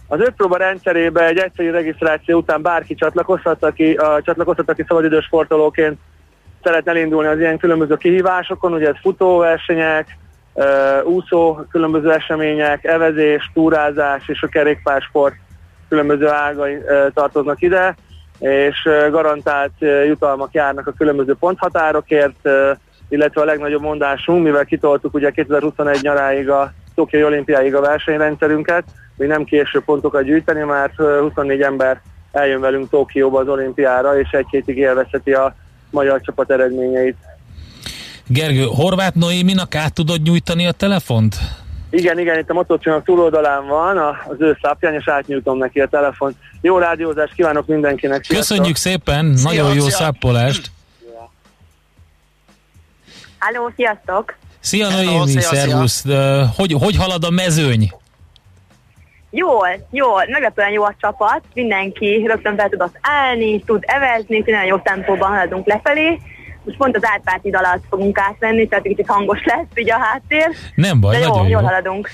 Az 0.08 0.20
öt 0.20 0.34
próba 0.38 0.58
rendszerébe 0.58 1.28
egy 1.28 1.38
egyszerű 1.38 1.72
regisztráció 1.72 2.38
után 2.38 2.62
bárki 2.62 2.96
csatlakozhat, 2.96 3.64
aki, 3.64 3.92
uh, 3.92 4.22
csatlakozhat, 4.22 4.70
aki 4.70 4.84
szabadidős 4.88 5.26
sportolóként 5.26 5.98
szeretne 6.68 6.92
elindulni 6.92 7.28
az 7.28 7.40
ilyen 7.40 7.58
különböző 7.58 7.96
kihívásokon, 7.98 8.74
ugye 8.74 8.88
ez 8.88 8.96
futóversenyek, 9.02 10.18
úszó 11.04 11.60
különböző 11.72 12.12
események, 12.12 12.84
evezés, 12.84 13.52
túrázás 13.54 14.28
és 14.28 14.42
a 14.42 14.48
kerékpársport 14.48 15.36
különböző 15.90 16.28
ágai 16.28 16.78
tartoznak 17.14 17.62
ide, 17.62 17.96
és 18.40 18.90
garantált 19.10 19.72
jutalmak 20.06 20.54
járnak 20.54 20.88
a 20.88 20.94
különböző 20.98 21.36
ponthatárokért, 21.40 22.50
illetve 23.10 23.42
a 23.42 23.46
legnagyobb 23.46 23.82
mondásunk, 23.82 24.44
mivel 24.44 24.66
kitoltuk 24.66 25.14
ugye 25.14 25.32
2021 25.32 26.00
nyaráig 26.02 26.50
a 26.50 26.72
Tokiai 26.96 27.24
olimpiáig 27.24 27.76
a 27.76 27.82
versenyrendszerünket, 27.82 28.84
még 29.16 29.28
nem 29.28 29.44
késő 29.44 29.82
pontokat 29.86 30.24
gyűjteni, 30.24 30.64
mert 30.64 30.96
24 30.96 31.62
ember 31.62 32.02
eljön 32.32 32.62
velünk 32.62 32.90
Tokióba 32.90 33.40
az 33.40 33.48
olimpiára, 33.48 34.20
és 34.20 34.30
egy 34.32 34.48
hétig 34.50 34.78
élvezheti 34.78 35.34
a 35.34 35.56
magyar 35.90 36.22
csapat 36.22 36.52
eredményeit. 36.52 37.18
Gergő, 38.28 38.64
Horváth 38.64 39.16
Noéminak 39.16 39.76
át 39.76 39.94
tudod 39.94 40.22
nyújtani 40.22 40.68
a 40.68 40.72
telefont? 40.72 41.36
Igen, 41.90 42.20
igen, 42.20 42.40
itt 42.40 42.50
a 42.50 42.54
motorcsónak 42.54 43.04
túloldalán 43.04 43.68
van 43.68 43.98
az 44.28 44.36
ő 44.40 44.58
szápján, 44.62 44.94
és 44.94 45.08
átnyújtom 45.08 45.58
neki 45.58 45.80
a 45.80 45.88
telefon. 45.88 46.36
Jó 46.62 46.78
rádiózást 46.78 47.34
kívánok 47.34 47.68
mindenkinek. 47.68 48.24
Sziasztok. 48.24 48.38
Köszönjük 48.38 48.76
szépen, 48.76 49.38
szia, 49.38 49.50
nagyon 49.50 49.76
jó 49.76 49.82
szia. 49.82 49.96
szápolást. 49.96 50.72
Halló, 53.38 53.72
sziasztok! 53.76 54.36
Szia 54.60 54.90
Noémi, 54.90 55.42
szervusz! 55.42 56.04
Hogy, 56.56 56.72
hogy 56.72 56.96
halad 56.96 57.24
a 57.24 57.30
mezőny? 57.30 57.92
Jól, 59.30 59.68
jól, 59.92 60.24
meglepően 60.30 60.72
jó 60.72 60.84
a 60.84 60.96
csapat, 61.00 61.42
mindenki 61.54 62.24
rögtön 62.26 62.56
fel 62.56 62.70
tudott 62.70 62.98
állni, 63.02 63.60
tud 63.60 63.84
evezni, 63.88 64.44
nagyon 64.46 64.66
jó 64.66 64.78
tempóban 64.78 65.30
haladunk 65.30 65.68
lefelé, 65.68 66.20
most 66.68 66.78
pont 66.78 66.96
az 66.96 67.02
átpáti 67.06 67.50
alatt 67.50 67.84
fogunk 67.90 68.20
átvenni, 68.20 68.68
tehát 68.68 68.84
kicsit 68.84 69.08
hangos 69.08 69.44
lesz 69.46 69.66
így 69.76 69.92
a 69.92 69.98
háttér. 69.98 70.56
Nem 70.76 71.00
baj, 71.00 71.16
de 71.16 71.24
jó, 71.24 71.30
nagyon 71.30 71.48
jól 71.48 71.62
haladunk. 71.62 72.10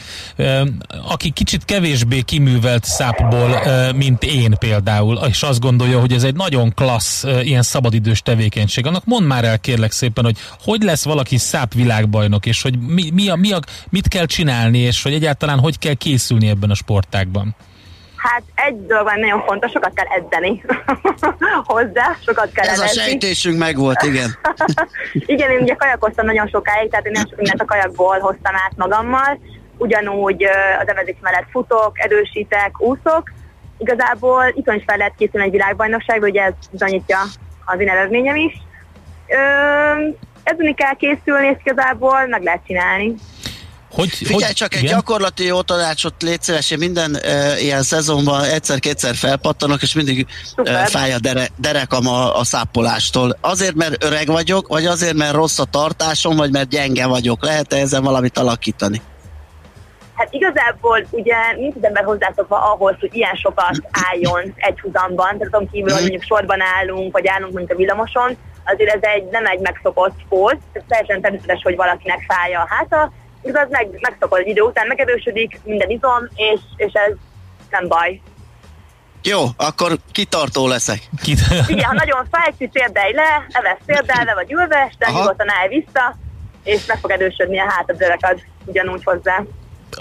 Aki 1.09 1.29
kicsit 1.29 1.65
kevésbé 1.65 2.21
kiművelt 2.21 2.83
szápból, 2.83 3.59
mint 3.95 4.23
én 4.23 4.55
például, 4.59 5.19
és 5.27 5.41
azt 5.41 5.59
gondolja, 5.59 5.99
hogy 5.99 6.11
ez 6.11 6.23
egy 6.23 6.35
nagyon 6.35 6.73
klassz 6.75 7.23
ilyen 7.23 7.61
szabadidős 7.61 8.21
tevékenység, 8.21 8.85
annak 8.85 9.05
mondd 9.05 9.25
már 9.25 9.43
el 9.43 9.59
kérlek 9.59 9.91
szépen, 9.91 10.23
hogy 10.23 10.37
hogy 10.63 10.81
lesz 10.81 11.05
valaki 11.05 11.37
száp 11.37 11.73
világbajnok, 11.73 12.45
és 12.45 12.61
hogy 12.61 12.79
mi, 12.79 13.09
mi 13.13 13.29
a, 13.29 13.35
mi 13.35 13.51
a, 13.51 13.59
mit 13.89 14.07
kell 14.07 14.25
csinálni, 14.25 14.77
és 14.77 15.03
hogy 15.03 15.13
egyáltalán 15.13 15.59
hogy 15.59 15.79
kell 15.79 15.93
készülni 15.93 16.47
ebben 16.47 16.69
a 16.69 16.75
sportágban. 16.75 17.55
Hát 18.23 18.43
egy 18.55 18.85
dolog 18.85 19.03
van 19.03 19.19
nagyon 19.19 19.43
fontos, 19.45 19.71
sokat 19.71 19.93
kell 19.93 20.05
edzeni 20.05 20.63
hozzá, 21.73 22.17
sokat 22.25 22.51
kell 22.51 22.65
Ez 22.67 22.79
evezni. 22.79 22.99
a 23.01 23.03
sejtésünk 23.03 23.57
meg 23.57 23.77
volt, 23.77 24.01
igen. 24.01 24.29
igen, 25.33 25.51
én 25.51 25.61
ugye 25.61 25.73
kajakoztam 25.73 26.25
nagyon 26.25 26.47
sokáig, 26.47 26.89
tehát 26.89 27.05
én 27.05 27.11
nem 27.11 27.25
sok 27.27 27.37
mindent 27.37 27.61
a 27.61 27.65
kajakból 27.65 28.19
hoztam 28.19 28.55
át 28.55 28.73
magammal. 28.75 29.39
Ugyanúgy 29.77 30.43
az 30.81 30.87
evezés 30.87 31.15
mellett 31.21 31.49
futok, 31.51 31.99
erősítek, 31.99 32.81
úszok. 32.81 33.31
Igazából 33.77 34.43
itt 34.55 34.71
is 34.73 34.83
fel 34.85 34.97
lehet 34.97 35.15
készülni 35.17 35.45
egy 35.45 35.51
világbajnokságra, 35.51 36.27
ugye 36.27 36.41
ez 36.43 36.53
bizonyítja 36.71 37.19
az 37.65 37.79
én 37.79 37.89
eredményem 37.89 38.35
is. 38.35 38.53
Ö, 39.27 39.37
edzeni 40.43 40.73
kell 40.73 40.93
készülni, 40.93 41.47
és 41.47 41.57
igazából 41.63 42.25
meg 42.27 42.43
lehet 42.43 42.65
csinálni. 42.67 43.13
Hogy, 43.93 44.09
Figyelj 44.09 44.43
hogy, 44.43 44.53
csak, 44.53 44.73
egy 44.73 44.83
igen? 44.83 44.95
gyakorlati 44.95 45.45
jó 45.45 45.61
tanácsot 45.61 46.21
légy 46.21 46.41
szíves, 46.41 46.71
én 46.71 46.77
minden 46.77 47.11
uh, 47.11 47.63
ilyen 47.63 47.83
szezonban 47.83 48.43
egyszer-kétszer 48.43 49.15
felpattanok, 49.15 49.81
és 49.81 49.93
mindig 49.93 50.27
uh, 50.57 50.73
fáj 50.73 51.13
a 51.13 51.19
dere, 51.19 51.47
derekam 51.57 52.07
a, 52.07 52.39
a 52.39 52.43
szápolástól. 52.43 53.37
Azért, 53.41 53.75
mert 53.75 54.03
öreg 54.03 54.27
vagyok, 54.27 54.67
vagy 54.67 54.85
azért, 54.85 55.13
mert 55.13 55.33
rossz 55.33 55.59
a 55.59 55.65
tartásom, 55.65 56.35
vagy 56.35 56.51
mert 56.51 56.69
gyenge 56.69 57.05
vagyok. 57.07 57.43
Lehet-e 57.43 57.77
ezen 57.77 58.03
valamit 58.03 58.37
alakítani? 58.37 59.01
Hát 60.13 60.33
igazából 60.33 61.07
ugye 61.09 61.35
nincs 61.55 61.75
az 61.75 61.83
ember 61.83 62.03
hozzászokva 62.03 62.71
ahhoz, 62.71 62.95
hogy 62.99 63.15
ilyen 63.15 63.35
sokat 63.35 63.81
álljon 64.09 64.53
egy 64.55 64.79
huzamban, 64.79 65.37
tehát 65.37 65.53
azon 65.53 65.69
kívül, 65.71 65.91
hogy 65.91 66.01
mondjuk 66.01 66.23
sorban 66.23 66.61
állunk, 66.61 67.11
vagy 67.11 67.27
állunk 67.27 67.53
mondjuk 67.53 67.71
a 67.71 67.75
villamoson, 67.75 68.37
azért 68.65 68.95
ez 68.95 69.01
egy, 69.01 69.23
nem 69.31 69.45
egy 69.45 69.59
megszokott 69.59 70.13
sport, 70.25 70.59
teljesen 70.87 71.21
természetes, 71.21 71.61
hogy 71.63 71.75
valakinek 71.75 72.19
fáj 72.27 72.53
a 72.53 72.67
háta, 72.69 73.11
igaz, 73.43 73.67
meg, 73.69 73.87
megszokod 73.99 74.39
egy 74.39 74.47
idő 74.47 74.61
után, 74.61 74.87
megerősödik 74.87 75.59
minden 75.63 75.89
izom, 75.89 76.27
és, 76.35 76.59
és 76.75 76.93
ez 76.93 77.13
nem 77.69 77.87
baj. 77.87 78.21
Jó, 79.23 79.43
akkor 79.57 79.97
kitartó 80.11 80.67
leszek. 80.67 80.99
Igen, 81.67 81.85
ha 81.89 81.93
nagyon 81.93 82.27
fáj, 82.31 82.69
térdelj 82.71 83.13
le, 83.13 83.45
evesz 83.49 83.79
térdelve 83.85 84.33
vagy 84.33 84.51
ülve, 84.51 84.91
de 84.97 85.11
nyugodtan 85.11 85.49
állj 85.49 85.67
vissza, 85.67 86.15
és 86.63 86.85
meg 86.85 86.97
fog 86.97 87.11
erősödni 87.11 87.59
a 87.59 87.71
hátad 87.71 87.97
ugyanúgy 88.65 89.03
hozzá 89.03 89.43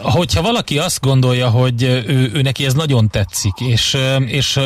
hogyha 0.03 0.43
valaki 0.43 0.79
azt 0.79 1.01
gondolja, 1.01 1.49
hogy 1.49 1.83
ő, 1.83 2.31
ő 2.35 2.43
neki 2.43 2.65
ez 2.65 2.75
nagyon 2.75 3.09
tetszik, 3.09 3.61
és, 3.61 3.97
és 4.27 4.61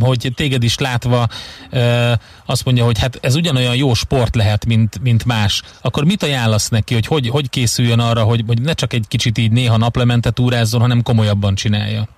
hogy 0.00 0.32
téged 0.34 0.62
is 0.62 0.78
látva 0.78 1.26
azt 2.46 2.64
mondja, 2.64 2.84
hogy 2.84 2.98
hát 2.98 3.18
ez 3.20 3.34
ugyanolyan 3.34 3.76
jó 3.76 3.94
sport 3.94 4.34
lehet, 4.34 4.66
mint, 4.66 5.00
mint 5.02 5.24
más, 5.24 5.62
akkor 5.82 6.04
mit 6.04 6.22
ajánlasz 6.22 6.68
neki, 6.68 6.94
hogy, 6.94 7.06
hogy 7.06 7.28
hogy 7.28 7.50
készüljön 7.50 7.98
arra, 7.98 8.22
hogy, 8.22 8.42
hogy 8.46 8.60
ne 8.60 8.72
csak 8.72 8.92
egy 8.92 9.04
kicsit 9.08 9.38
így 9.38 9.52
néha 9.52 9.76
naplemente 9.76 10.30
túrázzon, 10.30 10.80
hanem 10.80 11.02
komolyabban 11.02 11.54
csinálja? 11.54 12.08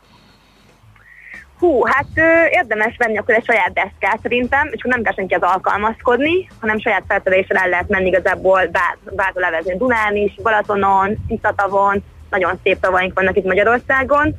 Hú, 1.58 1.84
hát 1.84 2.06
ö, 2.14 2.44
érdemes 2.50 2.94
venni 2.98 3.18
akkor 3.18 3.34
egy 3.34 3.44
saját 3.44 3.72
deszkát 3.72 4.18
szerintem, 4.22 4.68
és 4.72 4.82
akkor 4.82 5.02
nem 5.02 5.26
kell 5.26 5.38
az 5.40 5.50
alkalmazkodni, 5.54 6.48
hanem 6.60 6.78
saját 6.78 7.04
felteléssel 7.08 7.56
el 7.56 7.68
lehet 7.68 7.88
menni 7.88 8.06
igazából 8.06 8.66
bár, 8.66 8.98
bárhol 9.10 9.42
levezni 9.42 9.76
Dunán 9.76 10.16
is, 10.16 10.34
Balatonon, 10.42 11.24
Tisztatavon, 11.28 12.04
nagyon 12.32 12.58
szép 12.62 12.80
tavaink 12.80 13.14
vannak 13.14 13.36
itt 13.36 13.44
Magyarországon, 13.44 14.34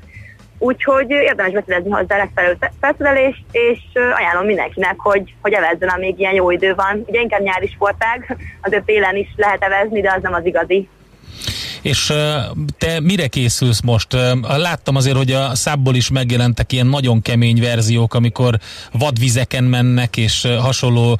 úgyhogy 0.58 1.10
érdemes 1.10 1.54
beszerezni 1.54 1.90
hozzá 1.90 2.18
legfelelő 2.18 2.58
felszerelést, 2.80 3.44
és 3.52 3.80
ajánlom 3.94 4.46
mindenkinek, 4.46 4.96
hogy, 4.98 5.34
hogy 5.42 5.54
evezzen, 5.54 5.90
amíg 5.90 6.20
ilyen 6.20 6.34
jó 6.34 6.52
idő 6.52 6.76
van. 6.76 7.04
Ugye 7.06 7.22
inkább 7.22 7.42
nyári 7.42 7.68
sportág, 7.68 8.38
azért 8.66 8.84
télen 8.84 9.16
is 9.16 9.34
lehet 9.36 9.64
evezni, 9.64 10.02
de 10.02 10.14
az 10.16 10.22
nem 10.22 10.34
az 10.34 10.46
igazi. 10.46 10.90
És 11.84 12.14
te 12.78 13.00
mire 13.00 13.28
készülsz 13.28 13.82
most? 13.82 14.14
Láttam 14.42 14.96
azért, 14.96 15.18
hogy 15.18 15.32
a 15.32 15.56
szábból 15.56 15.96
is 15.96 16.10
megjelentek 16.10 16.72
ilyen 16.72 16.88
nagyon 16.88 17.22
kemény 17.22 17.62
verziók, 17.62 18.14
amikor 18.14 18.58
vadvizeken 18.92 19.64
mennek, 19.64 20.18
és 20.18 20.48
hasonló 20.60 21.18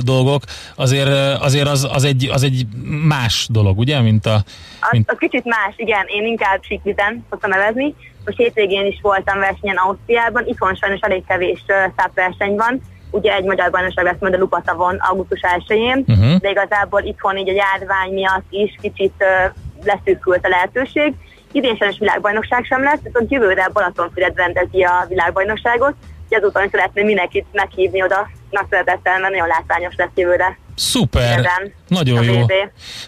dolgok. 0.00 0.42
Azért, 0.74 1.40
azért 1.40 1.68
az, 1.68 1.88
az, 1.92 2.04
egy, 2.04 2.28
az 2.32 2.42
egy 2.42 2.66
más 3.06 3.46
dolog, 3.50 3.78
ugye, 3.78 4.00
mint 4.00 4.26
a... 4.26 4.42
Mint... 4.90 5.08
Az, 5.08 5.14
az 5.14 5.28
kicsit 5.28 5.44
más, 5.44 5.74
igen. 5.76 6.04
Én 6.06 6.26
inkább 6.26 6.62
síkvizen 6.62 7.24
szoktam 7.30 7.50
nevezni. 7.50 7.94
Most 8.24 8.38
hétvégén 8.38 8.86
is 8.86 8.98
voltam 9.02 9.38
versenyen 9.38 9.76
Ausztriában, 9.76 10.46
itthon 10.46 10.74
sajnos 10.74 11.00
elég 11.00 11.24
kevés 11.26 11.64
szápverseny 11.96 12.54
van, 12.54 12.80
ugye 13.10 13.32
egy 13.32 13.44
magyar 13.44 13.70
bajnokság 13.70 14.04
lesz 14.04 14.20
majd 14.20 14.34
a 14.34 14.38
Lupatavon 14.38 14.96
augusztus 14.96 15.40
1-én, 15.42 16.04
uh-huh. 16.06 16.40
de 16.40 16.50
igazából 16.50 17.02
itthon 17.02 17.36
így 17.36 17.48
a 17.48 17.52
járvány 17.52 18.12
miatt 18.12 18.46
is 18.50 18.74
kicsit 18.80 19.14
uh, 19.18 19.52
leszűkült 19.84 20.44
a 20.44 20.48
lehetőség. 20.48 21.14
Idén 21.52 21.76
sajnos 21.76 21.98
világbajnokság 21.98 22.64
sem 22.64 22.82
lesz, 22.82 23.00
viszont 23.02 23.32
jövőre 23.32 23.68
Balatonfüred 23.72 24.36
rendezi 24.36 24.82
a 24.82 25.06
világbajnokságot, 25.08 25.94
úgyhogy 26.22 26.42
azután 26.42 26.64
is 26.64 26.70
szeretném 26.70 27.04
mindenkit 27.04 27.46
meghívni 27.52 28.02
oda 28.02 28.28
nagy 28.50 28.66
szeretettel, 28.70 29.18
mert 29.18 29.32
nagyon 29.32 29.46
látványos 29.46 29.94
lesz 29.96 30.08
jövőre. 30.14 30.58
Szuper! 30.74 31.38
Ezen, 31.38 31.72
Nagyon 31.88 32.24
jó. 32.24 32.46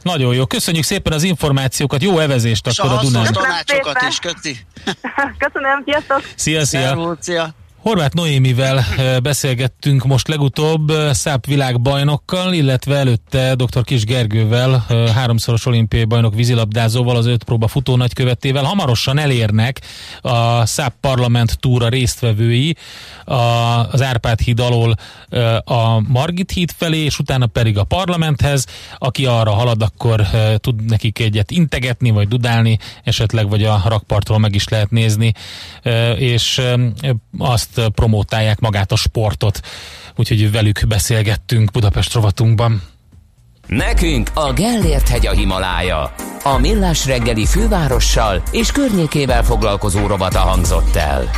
Nagyon 0.02 0.34
jó. 0.34 0.46
Köszönjük 0.46 0.84
szépen 0.84 1.12
az 1.12 1.22
információkat, 1.22 2.02
jó 2.02 2.18
evezést 2.18 2.66
akkor 2.66 2.92
a 2.92 3.00
Dunán. 3.00 3.32
tanácsokat 3.32 4.02
is, 4.08 4.18
Köszi. 4.18 4.56
Köszönöm, 5.44 5.82
sziasztok! 5.84 6.22
Szia, 6.34 6.64
szia! 6.64 6.80
Szervó, 6.80 7.14
szia. 7.20 7.48
Horváth 7.82 8.14
Noémivel 8.14 8.78
eh, 8.78 9.16
beszélgettünk 9.20 10.04
most 10.04 10.28
legutóbb 10.28 10.90
eh, 10.90 11.12
SZÁP 11.12 11.46
világbajnokkal, 11.46 12.52
illetve 12.52 12.96
előtte 12.96 13.54
dr. 13.54 13.84
Kis 13.84 14.04
Gergővel, 14.04 14.84
eh, 14.88 15.08
háromszoros 15.14 15.66
olimpiai 15.66 16.04
bajnok 16.04 16.34
vízilabdázóval, 16.34 17.16
az 17.16 17.26
öt 17.26 17.44
próba 17.44 17.68
futó 17.68 17.96
nagykövetével. 17.96 18.64
Hamarosan 18.64 19.18
elérnek 19.18 19.80
a 20.20 20.66
SZÁP 20.66 20.92
parlament 21.00 21.58
túra 21.60 21.88
résztvevői 21.88 22.76
az 23.90 24.02
Árpád 24.02 24.40
híd 24.40 24.60
alól 24.60 24.94
a 25.64 26.00
Margit 26.00 26.50
híd 26.50 26.70
felé, 26.76 26.98
és 26.98 27.18
utána 27.18 27.46
pedig 27.46 27.78
a 27.78 27.84
parlamenthez. 27.84 28.66
Aki 28.98 29.26
arra 29.26 29.50
halad, 29.50 29.82
akkor 29.82 30.26
tud 30.56 30.84
nekik 30.84 31.18
egyet 31.18 31.50
integetni, 31.50 32.10
vagy 32.10 32.28
dudálni, 32.28 32.78
esetleg 33.04 33.48
vagy 33.48 33.64
a 33.64 33.82
rakpartról 33.84 34.38
meg 34.38 34.54
is 34.54 34.68
lehet 34.68 34.90
nézni, 34.90 35.32
és 36.16 36.60
azt 37.38 37.69
ezt 37.76 37.88
promótálják 37.88 38.60
magát 38.60 38.92
a 38.92 38.96
sportot. 38.96 39.60
Úgyhogy 40.16 40.50
velük 40.50 40.80
beszélgettünk 40.88 41.70
Budapest 41.70 42.12
rovatunkban. 42.12 42.82
Nekünk 43.66 44.30
a 44.34 44.52
Gellért 44.52 45.08
hegy 45.08 45.26
a 45.26 45.32
Himalája. 45.32 46.14
A 46.42 46.58
millás 46.58 47.06
reggeli 47.06 47.46
fővárossal 47.46 48.42
és 48.50 48.72
környékével 48.72 49.44
foglalkozó 49.44 50.06
rovata 50.06 50.38
hangzott 50.38 50.96
el. 50.96 51.30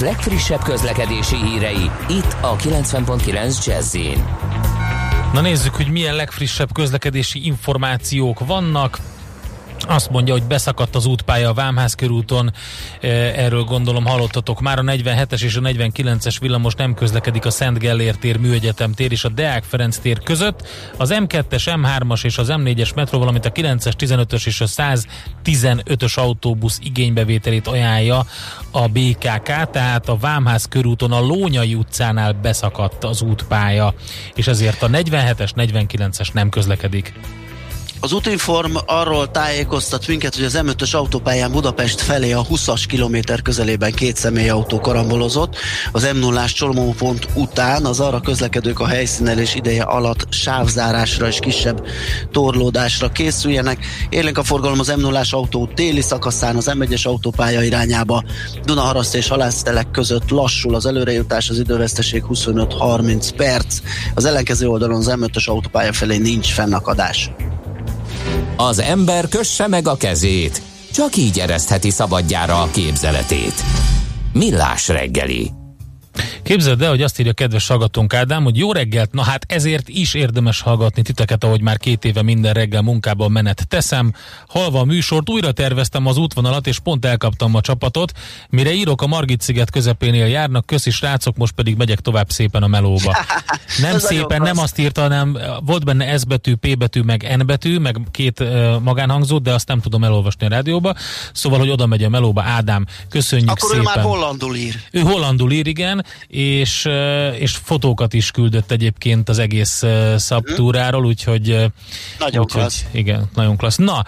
Budapest 0.00 0.24
legfrissebb 0.24 0.62
közlekedési 0.62 1.36
hírei, 1.36 1.90
itt 2.08 2.36
a 2.40 2.56
90.9 2.56 3.66
jazz 3.66 3.96
Na 5.32 5.40
nézzük, 5.40 5.74
hogy 5.74 5.90
milyen 5.90 6.14
legfrissebb 6.14 6.72
közlekedési 6.72 7.44
információk 7.46 8.46
vannak. 8.46 8.98
Azt 9.90 10.10
mondja, 10.10 10.32
hogy 10.32 10.42
beszakadt 10.42 10.94
az 10.94 11.06
útpálya 11.06 11.48
a 11.48 11.54
Vámház 11.54 11.94
körúton, 11.94 12.52
e, 13.00 13.08
erről 13.36 13.62
gondolom 13.62 14.06
hallottatok 14.06 14.60
már. 14.60 14.78
A 14.78 14.82
47-es 14.82 15.42
és 15.42 15.56
a 15.56 15.60
49-es 15.60 16.36
villamos 16.40 16.74
nem 16.74 16.94
közlekedik 16.94 17.44
a 17.44 17.50
Szent 17.50 17.78
Gellér 17.78 18.16
tér, 18.16 18.36
Műegyetem 18.36 18.92
tér 18.92 19.12
és 19.12 19.24
a 19.24 19.28
Deák 19.28 19.64
Ferenc 19.64 19.98
tér 19.98 20.22
között. 20.22 20.68
Az 20.96 21.14
M2-es, 21.14 21.78
M3-as 21.82 22.24
és 22.24 22.38
az 22.38 22.48
M4-es 22.50 22.94
metró, 22.94 23.18
valamint 23.18 23.44
a 23.44 23.52
9-es, 23.52 23.92
15-ös 23.98 24.46
és 24.46 24.60
a 24.60 24.66
115-ös 24.66 26.14
autóbusz 26.14 26.78
igénybevételét 26.82 27.66
ajánlja 27.66 28.26
a 28.70 28.88
BKK, 28.88 29.70
tehát 29.70 30.08
a 30.08 30.16
Vámház 30.16 30.64
körúton 30.64 31.12
a 31.12 31.20
Lónyai 31.20 31.74
utcánál 31.74 32.32
beszakadt 32.32 33.04
az 33.04 33.22
útpálya, 33.22 33.94
és 34.34 34.46
ezért 34.46 34.82
a 34.82 34.88
47-es, 34.88 35.50
49-es 35.56 36.32
nem 36.32 36.48
közlekedik. 36.48 37.12
Az 38.02 38.12
Utinform 38.12 38.76
arról 38.86 39.30
tájékoztat 39.30 40.06
minket, 40.06 40.34
hogy 40.34 40.44
az 40.44 40.60
M5-ös 40.62 40.94
autópályán 40.94 41.52
Budapest 41.52 42.00
felé 42.00 42.32
a 42.32 42.44
20-as 42.44 42.84
kilométer 42.88 43.42
közelében 43.42 43.92
két 43.92 44.16
személyautó 44.16 44.80
karambolozott. 44.80 45.56
Az 45.92 46.08
m 46.14 46.18
0 46.18 46.44
csomópont 46.44 47.28
után 47.34 47.84
az 47.84 48.00
arra 48.00 48.20
közlekedők 48.20 48.80
a 48.80 48.86
helyszínelés 48.86 49.54
ideje 49.54 49.82
alatt 49.82 50.26
sávzárásra 50.32 51.26
és 51.26 51.38
kisebb 51.38 51.86
torlódásra 52.30 53.08
készüljenek. 53.08 53.86
Élénk 54.08 54.38
a 54.38 54.42
forgalom 54.42 54.78
az 54.78 54.88
m 54.96 55.00
0 55.00 55.22
autó 55.30 55.68
téli 55.74 56.00
szakaszán 56.00 56.56
az 56.56 56.70
M1-es 56.74 57.06
autópálya 57.06 57.62
irányába 57.62 58.24
Dunaharaszt 58.64 59.14
és 59.14 59.28
Halásztelek 59.28 59.90
között 59.90 60.30
lassul 60.30 60.74
az 60.74 60.86
előrejutás, 60.86 61.48
az 61.50 61.58
időveszteség 61.58 62.24
25-30 62.28 63.28
perc. 63.36 63.78
Az 64.14 64.24
ellenkező 64.24 64.68
oldalon 64.68 64.96
az 64.96 65.10
M5-ös 65.10 65.48
autópálya 65.48 65.92
felé 65.92 66.16
nincs 66.16 66.52
fennakadás. 66.52 67.30
Az 68.68 68.78
ember 68.78 69.28
kösse 69.28 69.66
meg 69.66 69.88
a 69.88 69.96
kezét, 69.96 70.62
csak 70.92 71.16
így 71.16 71.38
eresztheti 71.38 71.90
szabadjára 71.90 72.62
a 72.62 72.70
képzeletét. 72.70 73.54
Millás 74.32 74.88
reggeli. 74.88 75.59
Képzeld 76.50 76.82
el, 76.82 76.88
hogy 76.88 77.02
azt 77.02 77.18
írja 77.18 77.30
a 77.30 77.34
kedves 77.34 77.66
hallgatónk 77.66 78.14
Ádám, 78.14 78.44
hogy 78.44 78.56
jó 78.56 78.72
reggelt, 78.72 79.12
na 79.12 79.22
hát 79.22 79.44
ezért 79.48 79.88
is 79.88 80.14
érdemes 80.14 80.60
hallgatni 80.60 81.02
titeket, 81.02 81.44
ahogy 81.44 81.60
már 81.60 81.78
két 81.78 82.04
éve 82.04 82.22
minden 82.22 82.52
reggel 82.52 82.82
munkában 82.82 83.32
menet 83.32 83.68
teszem. 83.68 84.12
Halva 84.48 84.80
a 84.80 84.84
műsort, 84.84 85.30
újra 85.30 85.52
terveztem 85.52 86.06
az 86.06 86.16
útvonalat, 86.16 86.66
és 86.66 86.78
pont 86.78 87.04
elkaptam 87.04 87.54
a 87.54 87.60
csapatot. 87.60 88.12
Mire 88.48 88.72
írok, 88.72 89.02
a 89.02 89.06
Margit 89.06 89.40
sziget 89.40 89.70
közepénél 89.70 90.26
járnak, 90.26 90.66
köszi 90.66 90.90
srácok, 90.90 91.36
most 91.36 91.52
pedig 91.52 91.76
megyek 91.76 92.00
tovább 92.00 92.30
szépen 92.30 92.62
a 92.62 92.66
melóba. 92.66 93.16
Nem 93.80 93.98
szépen, 93.98 94.42
nem 94.42 94.58
azt 94.58 94.78
írta, 94.78 95.00
hanem 95.00 95.38
volt 95.64 95.84
benne 95.84 96.18
S 96.18 96.24
betű, 96.24 96.54
P 96.54 96.78
betű, 96.78 97.00
meg 97.00 97.36
N 97.38 97.46
betű, 97.46 97.78
meg 97.78 97.96
két 98.10 98.40
uh, 98.40 98.80
magánhangzó, 98.80 99.38
de 99.38 99.52
azt 99.52 99.68
nem 99.68 99.80
tudom 99.80 100.04
elolvasni 100.04 100.46
a 100.46 100.48
rádióba. 100.48 100.94
Szóval, 101.32 101.58
hogy 101.58 101.70
oda 101.70 101.86
megy 101.86 102.04
a 102.04 102.08
melóba, 102.08 102.42
Ádám, 102.42 102.86
köszönjük 103.08 103.50
Akkor 103.50 103.70
szépen. 103.70 103.84
ő 103.84 103.88
már 103.94 104.04
hollandul 104.04 104.56
ír. 104.56 104.74
Ő 104.90 105.00
hollandul 105.00 105.52
ír, 105.52 105.66
igen, 105.66 106.04
és, 106.40 106.88
és 107.38 107.56
fotókat 107.62 108.12
is 108.12 108.30
küldött 108.30 108.70
egyébként 108.70 109.28
az 109.28 109.38
egész 109.38 109.82
szabtúráról, 110.16 111.04
úgyhogy... 111.06 111.46
Nagyon 112.18 112.40
úgyhogy, 112.40 112.46
klassz. 112.46 112.84
Igen, 112.90 113.28
nagyon 113.34 113.56
klassz. 113.56 113.76
Na, 113.76 114.04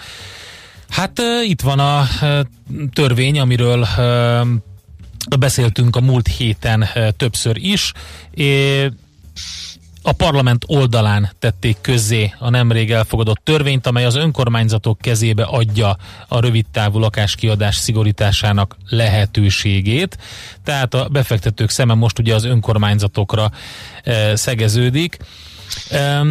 hát 0.88 1.20
itt 1.48 1.60
van 1.60 1.78
a 1.78 2.08
törvény, 2.92 3.40
amiről 3.40 3.86
beszéltünk 5.38 5.96
a 5.96 6.00
múlt 6.00 6.26
héten 6.26 6.88
többször 7.16 7.56
is. 7.56 7.92
A 10.04 10.12
parlament 10.12 10.64
oldalán 10.66 11.30
tették 11.38 11.76
közzé 11.80 12.34
a 12.38 12.50
nemrég 12.50 12.90
elfogadott 12.90 13.40
törvényt, 13.44 13.86
amely 13.86 14.04
az 14.04 14.14
önkormányzatok 14.14 14.98
kezébe 14.98 15.42
adja 15.42 15.96
a 16.28 16.40
rövidtávú 16.40 16.98
lakáskiadás 16.98 17.76
szigorításának 17.76 18.76
lehetőségét. 18.88 20.18
Tehát 20.64 20.94
a 20.94 21.08
befektetők 21.08 21.70
szeme 21.70 21.94
most 21.94 22.18
ugye 22.18 22.34
az 22.34 22.44
önkormányzatokra 22.44 23.50
e, 24.02 24.36
szegeződik. 24.36 25.16
E, 25.90 26.22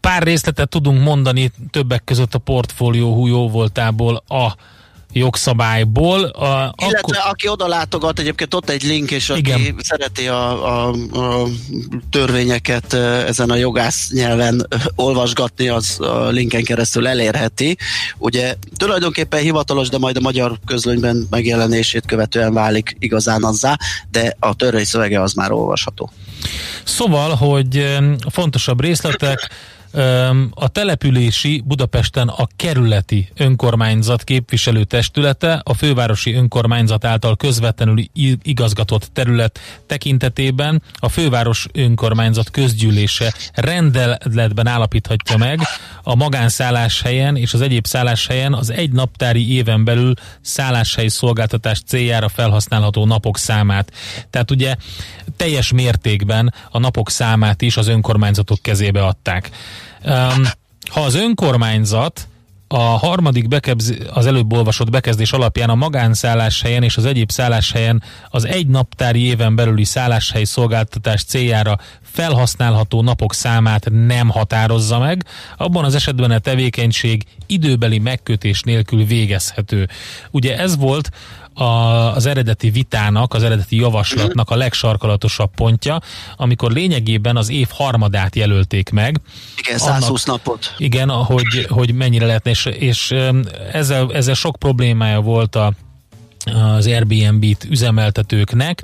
pár 0.00 0.22
részletet 0.22 0.68
tudunk 0.68 1.02
mondani 1.02 1.50
többek 1.70 2.04
között 2.04 2.34
a 2.34 2.38
portfólió 2.38 3.26
jó 3.26 3.48
voltából 3.48 4.22
a 4.28 4.54
jogszabályból. 5.18 6.24
A, 6.24 6.74
Illetve 6.82 6.98
akkor... 6.98 7.16
aki 7.30 7.48
oda 7.48 7.66
látogat, 7.66 8.18
egyébként 8.18 8.54
ott 8.54 8.70
egy 8.70 8.82
link, 8.82 9.10
és 9.10 9.30
aki 9.30 9.38
Igen. 9.38 9.76
szereti 9.78 10.26
a, 10.26 10.66
a, 10.66 10.94
a 11.12 11.46
törvényeket 12.10 12.92
ezen 13.26 13.50
a 13.50 13.56
jogász 13.56 14.10
nyelven 14.12 14.66
olvasgatni, 14.94 15.68
az 15.68 16.00
a 16.00 16.28
linken 16.28 16.62
keresztül 16.62 17.08
elérheti. 17.08 17.76
Ugye 18.18 18.54
tulajdonképpen 18.76 19.40
hivatalos, 19.40 19.88
de 19.88 19.98
majd 19.98 20.16
a 20.16 20.20
magyar 20.20 20.58
közlönyben 20.66 21.26
megjelenését 21.30 22.06
követően 22.06 22.52
válik 22.52 22.96
igazán 22.98 23.44
azzá, 23.44 23.76
de 24.10 24.36
a 24.38 24.54
törvény 24.54 24.84
szövege 24.84 25.22
az 25.22 25.32
már 25.32 25.52
olvasható. 25.52 26.10
Szóval, 26.84 27.34
hogy 27.34 27.98
fontosabb 28.30 28.80
részletek, 28.80 29.50
a 30.50 30.68
települési 30.68 31.62
Budapesten 31.66 32.28
a 32.28 32.46
kerületi 32.56 33.28
önkormányzat 33.36 34.24
képviselő 34.24 34.84
testülete 34.84 35.60
a 35.64 35.74
fővárosi 35.74 36.34
önkormányzat 36.34 37.04
által 37.04 37.36
közvetlenül 37.36 38.04
igazgatott 38.42 39.10
terület 39.12 39.58
tekintetében 39.86 40.82
a 40.94 41.08
főváros 41.08 41.66
önkormányzat 41.72 42.50
közgyűlése 42.50 43.34
rendeletben 43.54 44.66
állapíthatja 44.66 45.36
meg 45.36 45.60
a 46.02 46.14
magánszálláshelyen 46.14 47.36
és 47.36 47.54
az 47.54 47.60
egyéb 47.60 47.86
szálláshelyen 47.86 48.54
az 48.54 48.70
egy 48.70 48.92
naptári 48.92 49.52
éven 49.52 49.84
belül 49.84 50.12
szálláshelyi 50.40 51.08
szolgáltatás 51.08 51.80
céljára 51.86 52.28
felhasználható 52.28 53.06
napok 53.06 53.38
számát. 53.38 53.92
Tehát 54.30 54.50
ugye 54.50 54.76
teljes 55.36 55.72
mértékben 55.72 56.54
a 56.70 56.78
napok 56.78 57.10
számát 57.10 57.62
is 57.62 57.76
az 57.76 57.88
önkormányzatok 57.88 58.58
kezébe 58.62 59.04
adták. 59.04 59.50
Ha 60.88 61.00
az 61.00 61.14
önkormányzat 61.14 62.28
a 62.68 62.78
harmadik 62.78 63.48
bekebz, 63.48 63.94
az 64.12 64.26
előbb 64.26 64.52
olvasott 64.52 64.90
bekezdés 64.90 65.32
alapján 65.32 65.70
a 65.70 65.74
magánszálláshelyen 65.74 66.82
és 66.82 66.96
az 66.96 67.04
egyéb 67.04 67.30
szálláshelyen 67.30 68.02
az 68.30 68.46
egy 68.46 68.66
naptári 68.66 69.20
éven 69.20 69.56
belüli 69.56 69.84
szálláshely 69.84 70.44
szolgáltatás 70.44 71.24
céljára 71.24 71.78
felhasználható 72.02 73.02
napok 73.02 73.34
számát 73.34 73.88
nem 73.90 74.28
határozza 74.28 74.98
meg, 74.98 75.24
abban 75.56 75.84
az 75.84 75.94
esetben 75.94 76.30
a 76.30 76.38
tevékenység 76.38 77.24
időbeli 77.46 77.98
megkötés 77.98 78.62
nélkül 78.62 79.04
végezhető. 79.04 79.88
Ugye 80.30 80.58
ez 80.58 80.76
volt 80.76 81.10
a, 81.58 82.14
az 82.14 82.26
eredeti 82.26 82.70
vitának, 82.70 83.34
az 83.34 83.42
eredeti 83.42 83.76
javaslatnak 83.76 84.50
a 84.50 84.56
legsarkalatosabb 84.56 85.50
pontja, 85.54 86.00
amikor 86.36 86.72
lényegében 86.72 87.36
az 87.36 87.50
év 87.50 87.68
harmadát 87.72 88.36
jelölték 88.36 88.90
meg. 88.90 89.20
Igen, 89.56 89.78
120 89.78 90.28
annak, 90.28 90.44
napot. 90.44 90.74
Igen, 90.78 91.10
hogy, 91.10 91.66
hogy 91.68 91.94
mennyire 91.94 92.26
lehetne, 92.26 92.50
és, 92.50 92.64
és 92.64 93.14
ezzel, 93.72 94.12
ezzel 94.12 94.34
sok 94.34 94.56
problémája 94.56 95.20
volt 95.20 95.56
a 95.56 95.72
az 96.54 96.86
Airbnb-t 96.86 97.64
üzemeltetőknek, 97.64 98.82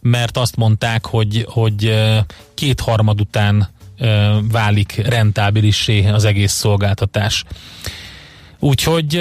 mert 0.00 0.36
azt 0.36 0.56
mondták, 0.56 1.06
hogy, 1.06 1.46
hogy 1.48 1.94
kétharmad 2.54 3.20
után 3.20 3.68
válik 4.50 5.00
rentábilissé 5.06 6.08
az 6.08 6.24
egész 6.24 6.52
szolgáltatás. 6.52 7.44
Úgyhogy... 8.60 9.14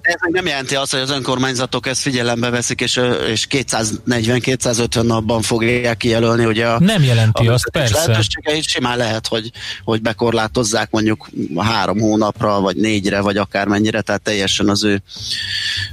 Ez 0.00 0.14
nem 0.30 0.46
jelenti 0.46 0.74
azt, 0.74 0.92
hogy 0.92 1.00
az 1.00 1.10
önkormányzatok 1.10 1.86
ezt 1.86 2.00
figyelembe 2.00 2.50
veszik, 2.50 2.80
és, 2.80 3.00
és 3.30 3.46
240-250 3.50 5.02
napban 5.02 5.42
fogják 5.42 5.96
kijelölni, 5.96 6.44
ugye 6.44 6.66
a, 6.68 6.80
Nem 6.80 7.02
jelenti 7.02 7.46
a 7.46 7.52
azt, 7.52 7.70
persze. 7.70 7.94
Lehetőségeit 7.94 8.68
simán 8.68 8.96
lehet, 8.96 9.26
hogy, 9.26 9.50
hogy 9.84 10.02
bekorlátozzák 10.02 10.90
mondjuk 10.90 11.28
három 11.56 12.00
hónapra, 12.00 12.60
vagy 12.60 12.76
négyre, 12.76 13.20
vagy 13.20 13.36
akármennyire, 13.36 14.00
tehát 14.00 14.22
teljesen 14.22 14.68
az 14.68 14.84
ő 14.84 15.02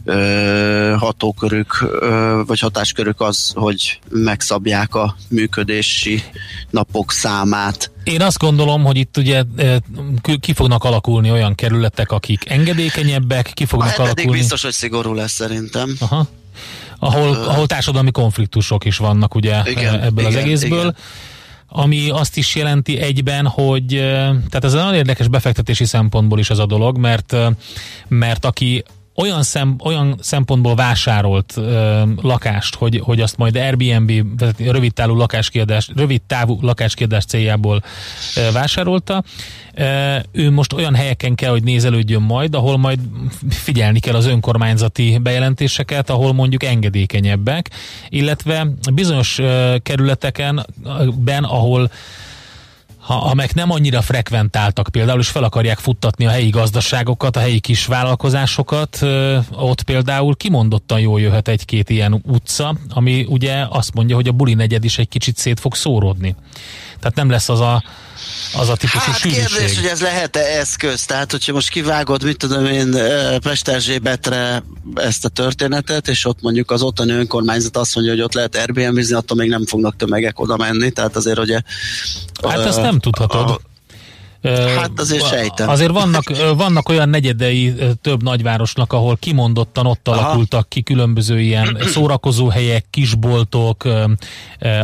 ö, 0.04 0.96
hatókörük, 0.98 1.82
ö, 1.82 2.42
vagy 2.46 2.60
hatáskörük 2.60 3.22
az, 3.22 3.52
hogy 3.56 4.00
megszabják 4.10 4.96
a 4.96 5.16
működési 5.28 6.24
napok 6.70 7.12
számát. 7.12 7.92
Én 8.10 8.22
azt 8.22 8.38
gondolom, 8.38 8.84
hogy 8.84 8.98
itt 8.98 9.18
ugye 9.18 9.44
ki 10.40 10.54
fognak 10.54 10.84
alakulni 10.84 11.32
olyan 11.32 11.56
kerületek, 11.56 12.12
akik 12.12 12.50
engedékenyebbek, 12.50 13.52
ki 13.54 13.66
fognak 13.66 13.98
a 13.98 14.04
alakulni. 14.04 14.38
biztos, 14.38 14.62
hogy 14.62 14.72
szigorú 14.72 15.14
lesz 15.14 15.32
szerintem. 15.32 15.96
Aha. 16.00 16.28
Ahol, 17.00 17.30
uh, 17.30 17.50
ahol 17.50 17.68
társadalmi 17.68 18.12
konfliktusok 18.12 18.86
is 18.86 18.98
vannak 18.98 19.36
ugye 19.36 19.62
igen, 19.66 20.02
ebből 20.02 20.28
igen, 20.28 20.38
az 20.38 20.44
egészből. 20.44 20.80
Igen. 20.80 20.96
Ami 21.68 22.10
azt 22.10 22.38
is 22.38 22.56
jelenti 22.56 22.98
egyben, 22.98 23.48
hogy 23.48 23.86
tehát 24.50 24.64
ez 24.64 24.74
egy 24.74 24.80
nagyon 24.80 24.94
érdekes 24.94 25.28
befektetési 25.28 25.86
szempontból 25.86 26.40
is 26.40 26.50
ez 26.50 26.58
a 26.58 26.66
dolog, 26.66 26.98
mert, 26.98 27.36
mert 28.08 28.46
aki 28.46 28.84
olyan, 29.20 29.44
szem, 29.44 29.76
olyan 29.84 30.16
szempontból 30.22 30.76
vásárolt 30.76 31.54
ö, 31.56 32.02
lakást, 32.22 32.76
hogy, 32.76 33.02
hogy 33.04 33.22
azt 33.22 33.38
majd 33.38 33.56
Airbnb, 33.56 34.12
rövid 34.58 34.94
távú 34.94 35.16
lakáskiadás, 35.16 35.90
rövid 35.96 36.22
távú 36.22 36.58
lakáskiadás 36.62 37.26
céljából 37.26 37.84
ö, 38.36 38.52
vásárolta. 38.52 39.24
Ö, 39.74 40.16
ő 40.32 40.52
most 40.52 40.74
olyan 40.74 40.96
helyeken 40.96 41.36
kell, 41.36 41.52
hogy 41.52 41.64
nézelődjön 41.64 42.22
majd, 42.22 42.56
ahol 42.56 42.78
majd 42.78 43.00
figyelni 43.50 44.00
kell 44.00 44.16
az 44.16 44.26
önkormányzati 44.26 45.18
bejelentéseket, 45.22 46.10
ahol 46.10 46.34
mondjuk 46.34 46.64
engedékenyebbek, 46.64 47.70
illetve 48.10 48.68
bizonyos 48.94 49.40
ö, 49.40 49.76
kerületeken, 49.84 50.66
ben, 51.16 51.44
ahol 51.44 51.92
ha, 53.10 53.16
amelyek 53.16 53.54
nem 53.54 53.72
annyira 53.72 54.02
frekventáltak 54.02 54.90
például, 54.92 55.20
és 55.20 55.28
fel 55.28 55.44
akarják 55.44 55.78
futtatni 55.78 56.26
a 56.26 56.30
helyi 56.30 56.50
gazdaságokat, 56.50 57.36
a 57.36 57.40
helyi 57.40 57.60
kisvállalkozásokat, 57.60 59.00
ott 59.52 59.82
például 59.82 60.36
kimondottan 60.36 61.00
jól 61.00 61.22
jöhet 61.22 61.48
egy-két 61.48 61.90
ilyen 61.90 62.22
utca, 62.26 62.76
ami 62.90 63.26
ugye 63.30 63.66
azt 63.70 63.94
mondja, 63.94 64.16
hogy 64.16 64.28
a 64.28 64.32
buli 64.32 64.54
negyed 64.54 64.84
is 64.84 64.98
egy 64.98 65.08
kicsit 65.08 65.38
szét 65.38 65.60
fog 65.60 65.76
szóródni. 65.76 66.36
Tehát 67.00 67.16
nem 67.16 67.30
lesz 67.30 67.50
az 67.50 67.60
a 67.60 67.84
az 68.54 68.70
a 68.70 68.76
típusú 68.76 69.12
hát 69.12 69.18
sűrűség. 69.18 69.48
kérdés, 69.48 69.76
hogy 69.78 69.86
ez 69.86 70.02
lehet-e 70.02 70.40
eszköz? 70.40 71.06
Tehát, 71.06 71.32
hogyha 71.32 71.54
most 71.54 71.70
kivágod, 71.70 72.24
mit 72.24 72.38
tudom 72.38 72.66
én, 72.66 72.92
Pesterzsébetre 73.42 74.64
ezt 74.96 75.26
a 75.26 75.30
történetet, 75.30 76.08
és 76.08 76.26
ott 76.26 76.42
mondjuk 76.42 76.72
az 76.72 76.82
ottani 76.82 77.12
önkormányzat 77.12 77.78
azt 77.78 77.96
mondja, 77.96 78.14
hogy 78.14 78.22
ott 78.22 78.34
lehet 78.34 78.56
Airbnb-zni, 78.56 79.16
attól 79.16 79.38
még 79.38 79.50
nem 79.50 79.66
fognak 79.66 79.96
tömegek 79.96 80.40
oda 80.40 80.58
menni, 80.58 80.92
tehát 80.92 81.16
azért 81.16 81.40
ugye... 81.40 81.62
Hát 82.48 82.60
ezt 82.60 82.82
nem 82.82 83.00
tudhatod. 83.00 83.50
A, 83.50 83.60
Hát 84.42 84.92
azért 84.96 85.28
sejtem. 85.28 85.70
Azért 85.70 85.92
vannak, 85.92 86.24
vannak 86.56 86.90
olyan 86.90 87.10
negyedei 87.10 87.74
több 88.02 88.24
nagyvárosnak, 88.24 88.94
ahol 88.94 89.18
kimondottan 89.18 89.86
ott 89.86 90.08
Aha. 90.08 90.20
alakultak 90.20 90.70
ki 90.70 90.82
különböző 90.82 91.40
ilyen 91.40 91.78
szórakozóhelyek, 91.94 92.86
kisboltok, 92.90 93.88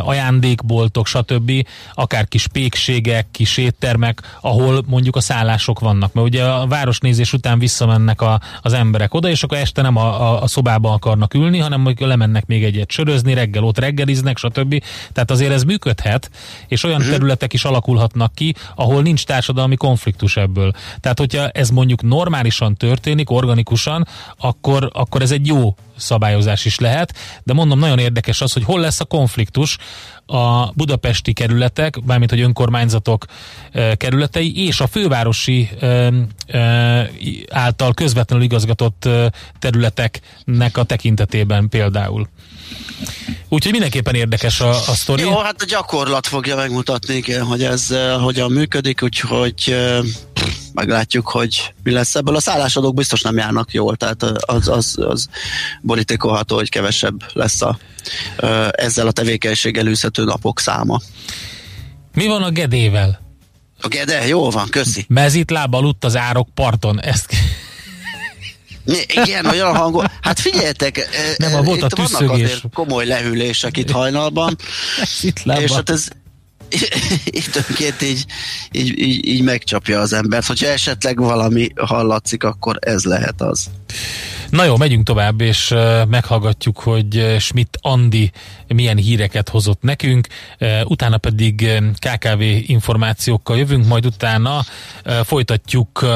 ajándékboltok, 0.00 1.06
stb. 1.06 1.66
Akár 1.94 2.28
kis 2.28 2.46
pékségek, 2.46 3.26
kis 3.30 3.56
éttermek, 3.56 4.36
ahol 4.40 4.82
mondjuk 4.86 5.16
a 5.16 5.20
szállások 5.20 5.80
vannak. 5.80 6.12
Mert 6.12 6.26
ugye 6.26 6.44
a 6.44 6.66
városnézés 6.66 7.32
után 7.32 7.58
visszamennek 7.58 8.20
a, 8.20 8.40
az 8.62 8.72
emberek 8.72 9.14
oda, 9.14 9.28
és 9.28 9.42
akkor 9.42 9.58
este 9.58 9.82
nem 9.82 9.96
a, 9.96 10.32
a, 10.32 10.42
a 10.42 10.46
szobában 10.46 10.92
akarnak 10.92 11.34
ülni, 11.34 11.58
hanem 11.58 11.80
mondjuk 11.80 12.08
lemennek 12.08 12.46
még 12.46 12.64
egyet 12.64 12.90
sörözni, 12.90 13.34
reggel 13.34 13.64
ott 13.64 13.78
reggeliznek, 13.78 14.38
stb. 14.38 14.82
Tehát 15.12 15.30
azért 15.30 15.52
ez 15.52 15.62
működhet, 15.62 16.30
és 16.68 16.84
olyan 16.84 17.00
mhm. 17.00 17.10
területek 17.10 17.52
is 17.52 17.64
alakulhatnak 17.64 18.34
ki, 18.34 18.54
ahol 18.74 19.02
nincs 19.02 19.24
társ 19.24 19.45
társadalmi 19.46 19.76
konfliktus 19.76 20.36
ebből. 20.36 20.72
Tehát, 21.00 21.18
hogyha 21.18 21.48
ez 21.48 21.70
mondjuk 21.70 22.02
normálisan 22.02 22.74
történik, 22.74 23.30
organikusan, 23.30 24.06
akkor, 24.38 24.90
akkor 24.92 25.22
ez 25.22 25.30
egy 25.30 25.46
jó 25.46 25.74
szabályozás 25.96 26.64
is 26.64 26.78
lehet, 26.78 27.14
de 27.44 27.52
mondom, 27.52 27.78
nagyon 27.78 27.98
érdekes 27.98 28.40
az, 28.40 28.52
hogy 28.52 28.64
hol 28.64 28.80
lesz 28.80 29.00
a 29.00 29.04
konfliktus 29.04 29.78
a 30.26 30.72
budapesti 30.72 31.32
kerületek, 31.32 32.04
bármint 32.04 32.30
hogy 32.30 32.40
önkormányzatok 32.40 33.24
e, 33.72 33.94
kerületei, 33.94 34.66
és 34.66 34.80
a 34.80 34.86
fővárosi 34.86 35.68
e, 35.80 36.12
e, 36.46 37.10
által 37.50 37.94
közvetlenül 37.94 38.44
igazgatott 38.44 39.08
területeknek 39.58 40.76
a 40.76 40.82
tekintetében 40.82 41.68
például. 41.68 42.28
Úgyhogy 43.48 43.72
mindenképpen 43.72 44.14
érdekes 44.14 44.60
a, 44.60 44.68
a 44.68 44.94
sztori. 44.94 45.22
Jó, 45.22 45.38
hát 45.38 45.62
a 45.62 45.64
gyakorlat 45.64 46.26
fogja 46.26 46.56
megmutatni, 46.56 47.14
igen, 47.14 47.44
hogy 47.44 47.64
ez 47.64 47.86
uh, 47.90 48.22
hogyan 48.22 48.52
működik, 48.52 49.02
úgyhogy 49.02 49.64
uh, 49.66 50.06
meglátjuk, 50.72 51.28
hogy 51.28 51.74
mi 51.82 51.90
lesz 51.90 52.14
ebből. 52.14 52.36
A 52.36 52.40
szállásadók 52.40 52.94
biztos 52.94 53.20
nem 53.20 53.36
járnak 53.36 53.72
jól, 53.72 53.96
tehát 53.96 54.22
az, 54.22 54.68
az, 54.68 54.94
az 54.98 55.28
borítékolható, 55.80 56.56
hogy 56.56 56.68
kevesebb 56.68 57.22
lesz 57.32 57.62
a, 57.62 57.78
uh, 58.42 58.68
ezzel 58.72 59.06
a 59.06 59.12
tevékenységgel 59.12 59.86
űzhető 59.86 60.24
napok 60.24 60.60
száma. 60.60 61.00
Mi 62.14 62.26
van 62.26 62.42
a 62.42 62.50
gedével? 62.50 63.20
A 63.80 63.88
gede? 63.88 64.26
Jó 64.26 64.50
van, 64.50 64.68
köszi. 64.68 65.04
Mezitláb 65.08 65.74
aludt 65.74 66.04
az 66.04 66.16
árok 66.16 66.48
parton. 66.54 67.00
Ezt 67.00 67.34
igen, 69.06 69.46
olyan 69.46 69.76
hangos. 69.76 70.04
Hát 70.20 70.40
figyeljetek, 70.40 71.08
Nem, 71.36 71.54
a 71.54 71.62
volt 71.62 71.82
a 71.82 71.88
vannak 71.96 72.30
azért 72.30 72.62
komoly 72.74 73.06
lehűlések 73.06 73.76
itt 73.76 73.90
hajnalban. 73.90 74.56
itt 75.22 75.40
és 75.58 75.72
hát 75.72 75.90
ez 75.90 76.08
itt 77.40 77.64
önként 77.68 78.02
így, 78.02 78.24
így, 78.72 78.98
így, 78.98 79.26
így 79.26 79.42
megcsapja 79.42 80.00
az 80.00 80.12
embert. 80.12 80.46
Hogyha 80.46 80.66
esetleg 80.66 81.18
valami 81.18 81.68
hallatszik, 81.76 82.44
akkor 82.44 82.76
ez 82.80 83.04
lehet 83.04 83.40
az. 83.40 83.66
Na 84.50 84.64
jó, 84.64 84.76
megyünk 84.76 85.06
tovább, 85.06 85.40
és 85.40 85.74
meghallgatjuk, 86.08 86.78
hogy 86.78 87.36
Schmidt 87.38 87.78
Andi 87.80 88.30
milyen 88.66 88.96
híreket 88.96 89.48
hozott 89.48 89.82
nekünk, 89.82 90.26
utána 90.84 91.18
pedig 91.18 91.70
KKV 91.98 92.40
információkkal 92.66 93.56
jövünk, 93.56 93.86
majd 93.86 94.06
utána 94.06 94.64
folytatjuk 95.24 96.06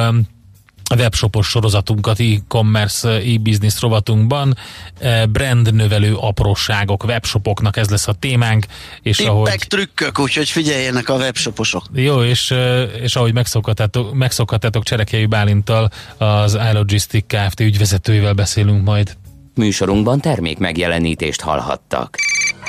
webshopos 0.95 1.47
sorozatunkat 1.47 2.21
e-commerce, 2.21 3.09
e-business 3.09 3.81
rovatunkban 3.81 4.57
e, 4.99 5.27
brand 5.27 5.75
növelő 5.75 6.15
apróságok 6.15 7.05
webshopoknak 7.05 7.77
ez 7.77 7.91
lesz 7.91 8.09
a 8.09 8.13
témánk. 8.13 8.67
És 9.03 9.17
Tippek, 9.17 9.33
ahogy, 9.33 9.59
trükkök, 9.69 10.19
úgyhogy 10.19 10.49
figyeljenek 10.49 11.09
a 11.09 11.15
webshoposok. 11.15 11.85
Jó, 11.93 12.23
és, 12.23 12.51
e, 12.51 12.83
és 12.83 13.17
ahogy 13.17 13.33
megszokhatátok, 13.33 14.15
megszokhatátok 14.15 14.85
Cserekei 14.85 15.27
Bálintal 15.27 15.91
az 16.19 16.59
iLogistic 16.71 17.25
Kft. 17.27 17.61
ügyvezetőivel 17.61 18.33
beszélünk 18.33 18.85
majd. 18.85 19.17
Műsorunkban 19.55 20.21
termék 20.21 20.59
megjelenítést 20.59 21.41
hallhattak. 21.41 22.17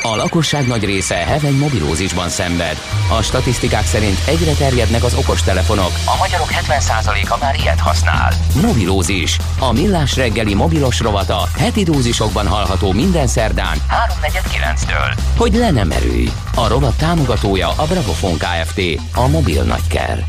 A 0.04 0.16
lakosság 0.16 0.68
nagy 0.68 0.84
része 0.86 1.16
heveny 1.16 1.58
mobilózisban 1.58 2.30
szenved. 2.30 2.78
A 3.18 3.22
statisztikák 3.22 3.86
szerint 3.86 4.18
egyre 4.26 4.54
terjednek 4.54 5.04
az 5.04 5.14
okostelefonok. 5.14 5.92
A 6.06 6.18
magyarok 6.20 6.48
70%-a 6.52 7.38
már 7.40 7.56
ilyet 7.60 7.80
használ. 7.80 8.34
Mobilózis. 8.62 9.38
A 9.60 9.72
millás 9.72 10.16
reggeli 10.16 10.54
mobilos 10.54 11.00
rovata 11.00 11.50
heti 11.58 11.84
dózisokban 11.84 12.48
hallható 12.48 12.92
minden 12.92 13.28
szerdán 13.28 13.78
3.49-től. 14.22 15.18
Hogy 15.38 15.54
le 15.54 15.72
nem 15.72 15.92
erőj. 15.92 16.30
A 16.56 16.68
rovat 16.68 16.98
támogatója 16.98 17.68
a 17.68 17.86
Bravofon 17.86 18.38
Kft. 18.38 18.82
A 19.16 19.28
mobil 19.28 19.64
nagyker. 19.64 20.26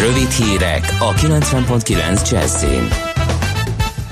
Rövid 0.00 0.30
hírek 0.30 0.96
a 0.98 1.12
90.9 1.12 2.30
Jazzin. 2.30 3.15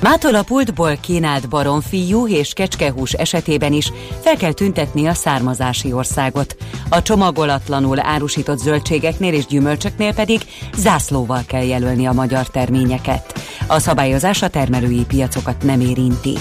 Mától 0.04 0.34
a 0.34 0.42
pultból 0.42 0.96
kínált 0.96 1.48
baromfiú 1.48 2.28
és 2.28 2.52
kecskehús 2.52 3.12
esetében 3.12 3.72
is 3.72 3.92
fel 4.20 4.36
kell 4.36 4.52
tüntetni 4.52 5.06
a 5.06 5.14
származási 5.14 5.92
országot. 5.92 6.56
A 6.88 7.02
csomagolatlanul 7.02 8.00
árusított 8.00 8.58
zöldségeknél 8.58 9.34
és 9.34 9.46
gyümölcsöknél 9.46 10.14
pedig 10.14 10.40
zászlóval 10.76 11.42
kell 11.46 11.64
jelölni 11.64 12.06
a 12.06 12.12
magyar 12.12 12.46
terményeket. 12.46 13.40
A 13.66 13.78
szabályozás 13.78 14.42
a 14.42 14.48
termelői 14.48 15.04
piacokat 15.04 15.62
nem 15.62 15.80
érinti. 15.80 16.34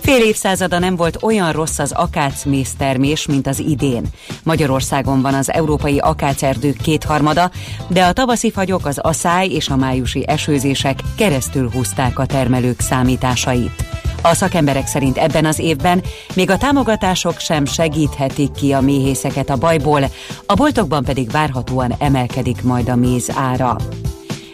Fél 0.00 0.22
évszázada 0.22 0.78
nem 0.78 0.96
volt 0.96 1.22
olyan 1.22 1.52
rossz 1.52 1.78
az 1.78 1.92
akácmész 1.92 2.74
termés, 2.78 3.26
mint 3.26 3.46
az 3.46 3.58
idén. 3.58 4.04
Magyarországon 4.42 5.22
van 5.22 5.34
az 5.34 5.52
európai 5.52 5.98
akácerdők 5.98 6.76
kétharmada, 6.76 7.50
de 7.88 8.04
a 8.04 8.12
tavaszi 8.12 8.50
fagyok, 8.50 8.86
az 8.86 8.98
aszály 8.98 9.48
és 9.48 9.68
a 9.68 9.76
májusi 9.76 10.24
esőzések 10.26 10.98
keresztül 11.16 11.70
húzták 11.70 12.18
a 12.18 12.26
termelők 12.26 12.80
számításait. 12.80 13.84
A 14.22 14.34
szakemberek 14.34 14.86
szerint 14.86 15.16
ebben 15.16 15.44
az 15.44 15.58
évben 15.58 16.02
még 16.34 16.50
a 16.50 16.58
támogatások 16.58 17.38
sem 17.38 17.64
segíthetik 17.64 18.52
ki 18.52 18.72
a 18.72 18.80
méhészeket 18.80 19.50
a 19.50 19.56
bajból, 19.56 20.10
a 20.46 20.54
boltokban 20.54 21.04
pedig 21.04 21.30
várhatóan 21.30 21.94
emelkedik 21.98 22.62
majd 22.62 22.88
a 22.88 22.96
méz 22.96 23.30
ára. 23.34 23.76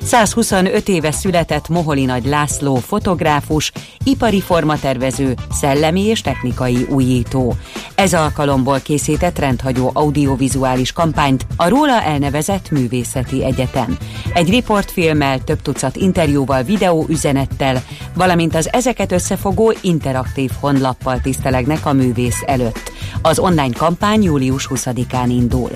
125 0.04 0.88
éve 0.88 1.10
született 1.10 1.68
Moholi 1.68 2.04
Nagy 2.04 2.26
László 2.26 2.74
fotográfus, 2.74 3.72
ipari 4.04 4.40
formatervező, 4.40 5.34
szellemi 5.50 6.00
és 6.00 6.20
technikai 6.20 6.86
újító. 6.90 7.54
Ez 7.94 8.14
alkalomból 8.14 8.80
készített 8.80 9.38
rendhagyó 9.38 9.90
audiovizuális 9.94 10.92
kampányt 10.92 11.46
a 11.56 11.68
róla 11.68 12.02
elnevezett 12.02 12.70
művészeti 12.70 13.44
egyetem. 13.44 13.96
Egy 14.34 14.50
riportfilmmel, 14.50 15.44
több 15.44 15.62
tucat 15.62 15.96
interjúval, 15.96 16.62
videóüzenettel, 16.62 17.82
valamint 18.14 18.54
az 18.54 18.72
ezeket 18.72 19.12
összefogó 19.12 19.72
interaktív 19.80 20.50
honlappal 20.60 21.20
tisztelegnek 21.20 21.86
a 21.86 21.92
művész 21.92 22.42
előtt. 22.46 22.92
Az 23.22 23.38
online 23.38 23.74
kampány 23.76 24.22
július 24.22 24.68
20-án 24.70 25.26
indul. 25.28 25.70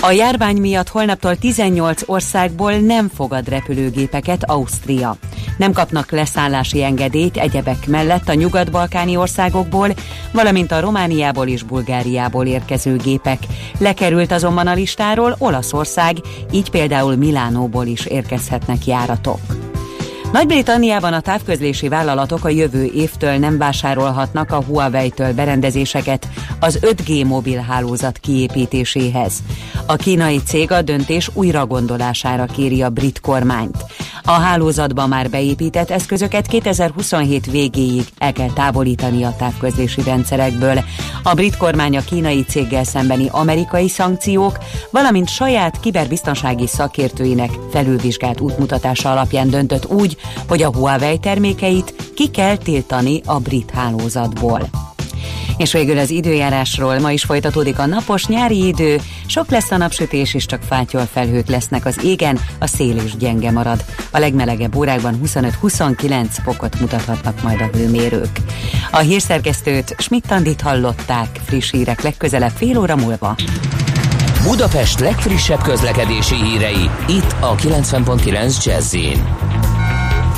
A 0.00 0.10
járvány 0.10 0.56
miatt 0.56 0.88
holnaptól 0.88 1.36
18 1.36 2.02
országból 2.06 2.72
nem 2.72 3.08
fogad 3.08 3.48
repülőgépeket 3.48 4.50
Ausztria. 4.50 5.16
Nem 5.58 5.72
kapnak 5.72 6.10
leszállási 6.10 6.82
engedélyt 6.82 7.36
egyebek 7.36 7.86
mellett 7.86 8.28
a 8.28 8.34
nyugat-balkáni 8.34 9.16
országokból, 9.16 9.88
valamint 10.32 10.72
a 10.72 10.80
Romániából 10.80 11.46
és 11.46 11.62
Bulgáriából 11.62 12.46
érkező 12.46 12.96
gépek. 12.96 13.38
Lekerült 13.78 14.32
azonban 14.32 14.66
a 14.66 14.74
listáról 14.74 15.34
Olaszország, 15.38 16.16
így 16.52 16.70
például 16.70 17.16
Milánóból 17.16 17.86
is 17.86 18.06
érkezhetnek 18.06 18.86
járatok. 18.86 19.65
Nagy-Britanniában 20.36 21.12
a 21.12 21.20
távközlési 21.20 21.88
vállalatok 21.88 22.44
a 22.44 22.48
jövő 22.48 22.84
évtől 22.84 23.36
nem 23.36 23.58
vásárolhatnak 23.58 24.52
a 24.52 24.62
Huawei-től 24.62 25.32
berendezéseket 25.32 26.28
az 26.60 26.78
5G 26.82 27.26
mobilhálózat 27.26 28.18
kiépítéséhez. 28.18 29.42
A 29.86 29.96
kínai 29.96 30.42
cég 30.42 30.72
a 30.72 30.82
döntés 30.82 31.30
újra 31.32 31.66
gondolására 31.66 32.44
kéri 32.44 32.82
a 32.82 32.90
brit 32.90 33.20
kormányt. 33.20 33.84
A 34.28 34.30
hálózatba 34.30 35.06
már 35.06 35.30
beépített 35.30 35.90
eszközöket 35.90 36.46
2027 36.46 37.50
végéig 37.50 38.04
el 38.18 38.32
kell 38.32 38.52
távolítani 38.52 39.22
a 39.22 39.34
távközlési 39.38 40.02
rendszerekből. 40.02 40.84
A 41.22 41.34
brit 41.34 41.56
kormány 41.56 41.96
a 41.96 42.04
kínai 42.04 42.44
céggel 42.44 42.84
szembeni 42.84 43.28
amerikai 43.30 43.88
szankciók, 43.88 44.58
valamint 44.90 45.28
saját 45.28 45.80
kiberbiztonsági 45.80 46.66
szakértőinek 46.66 47.50
felülvizsgált 47.70 48.40
útmutatása 48.40 49.10
alapján 49.10 49.50
döntött 49.50 49.86
úgy, 49.86 50.16
hogy 50.48 50.62
a 50.62 50.72
Huawei 50.72 51.18
termékeit 51.18 51.94
ki 52.14 52.30
kell 52.30 52.56
tiltani 52.56 53.20
a 53.24 53.38
brit 53.38 53.70
hálózatból. 53.70 54.68
És 55.56 55.72
végül 55.72 55.98
az 55.98 56.10
időjárásról 56.10 56.98
ma 56.98 57.10
is 57.10 57.24
folytatódik 57.24 57.78
a 57.78 57.86
napos 57.86 58.26
nyári 58.26 58.66
idő, 58.66 59.00
sok 59.26 59.50
lesz 59.50 59.70
a 59.70 59.76
napsütés 59.76 60.34
és 60.34 60.46
csak 60.46 60.62
fátyol 60.62 61.08
felhők 61.12 61.48
lesznek 61.48 61.86
az 61.86 62.04
égen, 62.04 62.38
a 62.58 62.66
szél 62.66 62.96
is 63.04 63.16
gyenge 63.16 63.50
marad. 63.50 63.84
A 64.10 64.18
legmelegebb 64.18 64.76
órákban 64.76 65.20
25-29 65.24 66.26
fokot 66.44 66.80
mutathatnak 66.80 67.42
majd 67.42 67.60
a 67.60 67.76
hőmérők. 67.76 68.38
A 68.90 68.98
hírszerkesztőt 68.98 69.94
Schmidt-Tandit 69.98 70.60
hallották, 70.60 71.40
friss 71.44 71.70
hírek 71.70 72.02
legközelebb 72.02 72.52
fél 72.56 72.78
óra 72.78 72.96
múlva. 72.96 73.36
Budapest 74.42 75.00
legfrissebb 75.00 75.62
közlekedési 75.62 76.34
hírei, 76.34 76.90
itt 77.08 77.34
a 77.40 77.54
90.9 77.54 78.64
jazz 78.64 78.94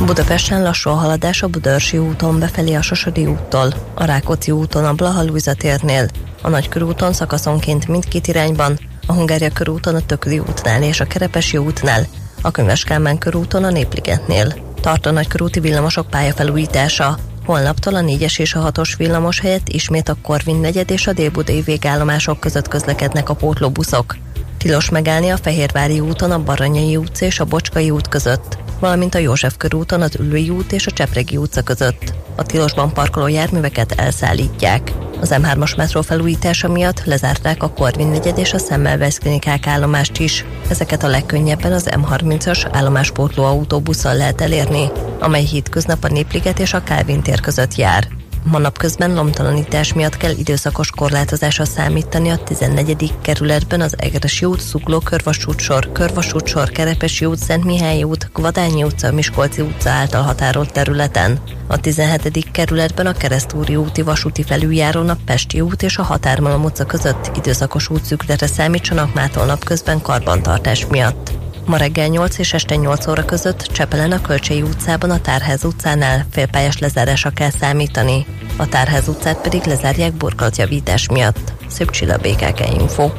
Budapesten 0.06 0.62
lassú 0.62 0.90
a 0.90 0.94
haladás 0.94 1.42
a 1.42 1.48
Budörsi 1.48 1.98
úton 1.98 2.38
befelé 2.38 2.74
a 2.74 2.82
Sosodi 2.82 3.26
úttól, 3.26 3.74
a 3.94 4.04
Rákóczi 4.04 4.50
úton 4.50 4.84
a 4.84 4.92
Blaha 4.92 5.24
Luisa 5.24 5.54
térnél, 5.54 6.08
a 6.42 6.48
Nagykörúton 6.48 7.12
szakaszonként 7.12 7.88
mindkét 7.88 8.26
irányban, 8.26 8.78
a 9.06 9.12
Hungária 9.12 9.50
körúton 9.50 9.94
a 9.94 10.00
Tököli 10.00 10.38
útnál 10.38 10.82
és 10.82 11.00
a 11.00 11.04
Kerepesi 11.04 11.56
útnál, 11.56 12.06
a 12.42 12.50
Könyves 12.50 12.84
Kálmán 12.84 13.18
körúton 13.18 13.64
a 13.64 13.70
Népligetnél. 13.70 14.54
Tart 14.80 15.06
a 15.06 15.10
nagykörúti 15.10 15.60
villamosok 15.60 16.06
pályafelújítása. 16.06 17.18
Holnaptól 17.44 17.94
a 17.94 18.00
4-es 18.00 18.38
és 18.38 18.54
a 18.54 18.72
6-os 18.72 18.94
villamos 18.96 19.40
helyett 19.40 19.68
ismét 19.68 20.08
a 20.08 20.16
Korvin 20.22 20.56
negyed 20.56 20.90
és 20.90 21.06
a 21.06 21.12
Délbudai 21.12 21.60
végállomások 21.60 22.40
között 22.40 22.68
közlekednek 22.68 23.28
a 23.28 23.34
pótlóbuszok. 23.34 24.16
Tilos 24.58 24.90
megállni 24.90 25.28
a 25.28 25.36
Fehérvári 25.36 26.00
úton 26.00 26.30
a 26.30 26.42
Baranyai 26.42 26.96
utca 26.96 27.24
és 27.24 27.40
a 27.40 27.44
Bocskai 27.44 27.90
út 27.90 28.08
között 28.08 28.58
valamint 28.80 29.14
a 29.14 29.18
József 29.18 29.56
körúton 29.56 30.02
az 30.02 30.16
Üllői 30.18 30.48
út 30.48 30.72
és 30.72 30.86
a 30.86 30.90
Csepregi 30.90 31.36
utca 31.36 31.62
között. 31.62 32.14
A 32.36 32.42
tilosban 32.42 32.92
parkoló 32.92 33.26
járműveket 33.26 33.92
elszállítják. 33.92 34.92
Az 35.20 35.34
M3-as 35.42 35.76
metró 35.76 36.02
felújítása 36.02 36.68
miatt 36.68 37.04
lezárták 37.04 37.62
a 37.62 37.70
Korvin 37.70 38.08
negyed 38.08 38.38
és 38.38 38.52
a 38.52 38.58
Szemmelweis 38.58 39.18
klinikák 39.18 39.66
állomást 39.66 40.18
is. 40.18 40.44
Ezeket 40.68 41.02
a 41.02 41.08
legkönnyebben 41.08 41.72
az 41.72 41.88
M30-as 41.90 42.68
állomáspótló 42.72 43.44
autóbusszal 43.44 44.16
lehet 44.16 44.40
elérni, 44.40 44.90
amely 45.18 45.44
hétköznap 45.44 46.04
a 46.04 46.08
Népliget 46.08 46.58
és 46.58 46.72
a 46.72 46.82
Kálvin 46.82 47.22
tér 47.22 47.40
között 47.40 47.74
jár. 47.74 48.08
Ma 48.42 48.58
napközben 48.58 49.14
lomtalanítás 49.14 49.92
miatt 49.92 50.16
kell 50.16 50.30
időszakos 50.30 50.90
korlátozásra 50.90 51.64
számítani 51.64 52.28
a 52.28 52.36
14. 52.36 53.14
kerületben 53.22 53.80
az 53.80 53.94
Egresi 53.98 54.44
út, 54.44 54.60
Szugló 54.60 54.98
körvasútsor, 54.98 55.92
körvasútsor, 55.92 56.70
Kerepesi 56.70 57.24
út, 57.24 57.38
Szent 57.38 57.64
Mihály 57.64 58.02
út, 58.02 58.30
Kvadányi 58.32 58.82
utca, 58.84 59.12
Miskolci 59.12 59.60
utca 59.60 59.90
által 59.90 60.22
határolt 60.22 60.72
területen. 60.72 61.40
A 61.66 61.80
17. 61.80 62.50
kerületben 62.52 63.06
a 63.06 63.12
Keresztúri 63.12 63.76
úti 63.76 64.02
vasúti 64.02 64.42
felüljárón 64.42 65.08
a 65.08 65.16
Pesti 65.24 65.60
út 65.60 65.82
és 65.82 65.96
a 65.96 66.02
Határmalom 66.02 66.64
utca 66.64 66.84
között 66.84 67.30
időszakos 67.36 67.90
útszükletre 67.90 68.46
számítsanak 68.46 69.14
mától 69.14 69.44
napközben 69.44 70.02
karbantartás 70.02 70.86
miatt. 70.86 71.47
Ma 71.68 71.76
reggel 71.76 72.06
8 72.06 72.38
és 72.38 72.52
este 72.52 72.74
8 72.74 73.06
óra 73.06 73.24
között 73.24 73.60
Csepelen 73.60 74.12
a 74.12 74.20
Kölcsei 74.20 74.62
utcában 74.62 75.10
a 75.10 75.20
Tárház 75.20 75.64
utcánál 75.64 76.26
félpályás 76.30 76.78
lezárásra 76.78 77.30
kell 77.30 77.50
számítani. 77.50 78.26
A 78.56 78.68
Tárház 78.68 79.08
utcát 79.08 79.40
pedig 79.40 79.64
lezárják 79.64 80.12
burkolatjavítás 80.12 81.08
miatt. 81.08 81.52
Szép 81.66 81.90
Csilla 81.90 82.16
BKK 82.16 82.80
Info. 82.80 83.10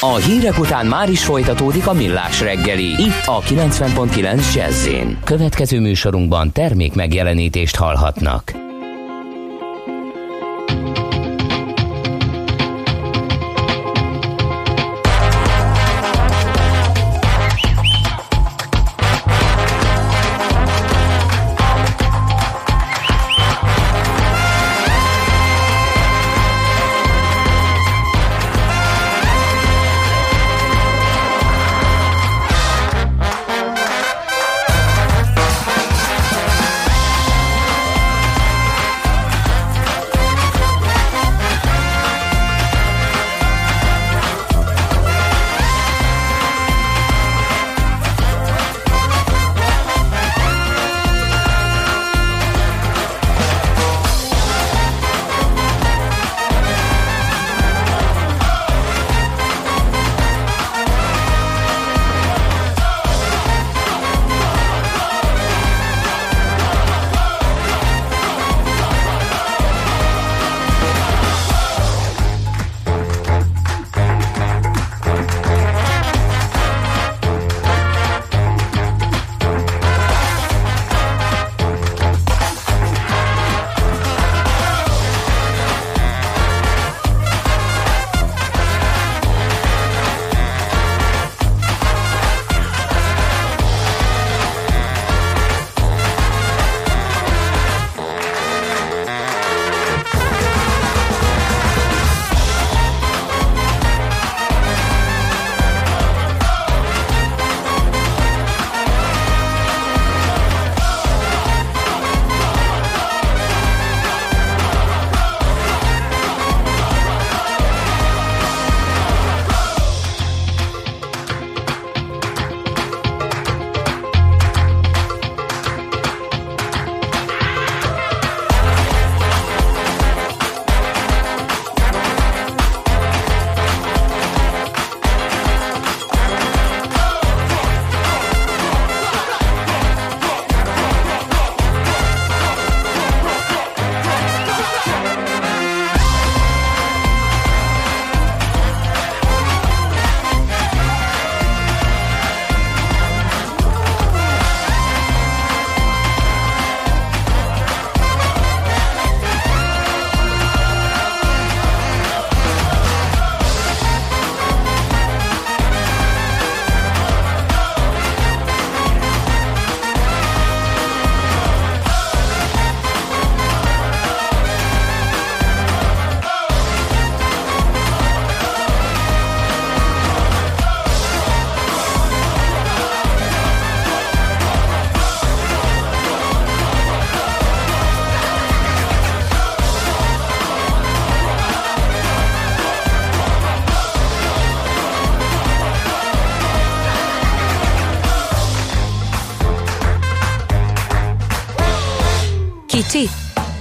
A 0.00 0.14
hírek 0.14 0.58
után 0.58 0.86
már 0.86 1.10
is 1.10 1.24
folytatódik 1.24 1.86
a 1.86 1.92
millás 1.92 2.40
reggeli. 2.40 2.86
Itt 2.86 3.22
a 3.24 3.40
90.9 3.40 4.54
jazz 4.54 4.88
Következő 5.24 5.80
műsorunkban 5.80 6.52
termék 6.52 6.94
megjelenítést 6.94 7.76
hallhatnak. 7.76 8.65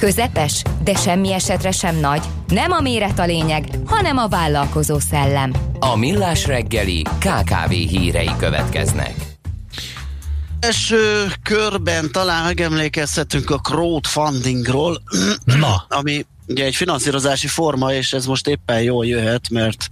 Közepes, 0.06 0.62
de 0.84 0.96
semmi 0.96 1.34
esetre 1.34 1.72
sem 1.72 2.00
nagy. 2.00 2.22
Nem 2.48 2.72
a 2.72 2.80
méret 2.80 3.20
a 3.20 3.26
lényeg, 3.26 3.70
hanem 3.86 4.18
a 4.18 4.28
vállalkozó 4.28 5.00
szellem. 5.00 5.54
A 5.80 5.96
Millás 5.96 6.46
reggeli 6.46 7.02
KKV 7.02 7.70
hírei 7.70 8.30
következnek. 8.38 9.14
Első 10.60 11.26
körben 11.44 12.12
talán 12.12 12.44
megemlékezhetünk 12.44 13.50
a 13.50 13.58
crowdfundingról, 13.58 15.02
Na. 15.46 15.86
ami 15.90 16.26
ugye 16.48 16.66
egy 16.66 16.76
finanszírozási 16.76 17.48
forma, 17.48 17.94
és 17.94 18.14
ez 18.14 18.26
most 18.26 18.48
éppen 18.48 18.82
jól 18.82 19.06
jöhet, 19.06 19.50
mert 19.50 19.92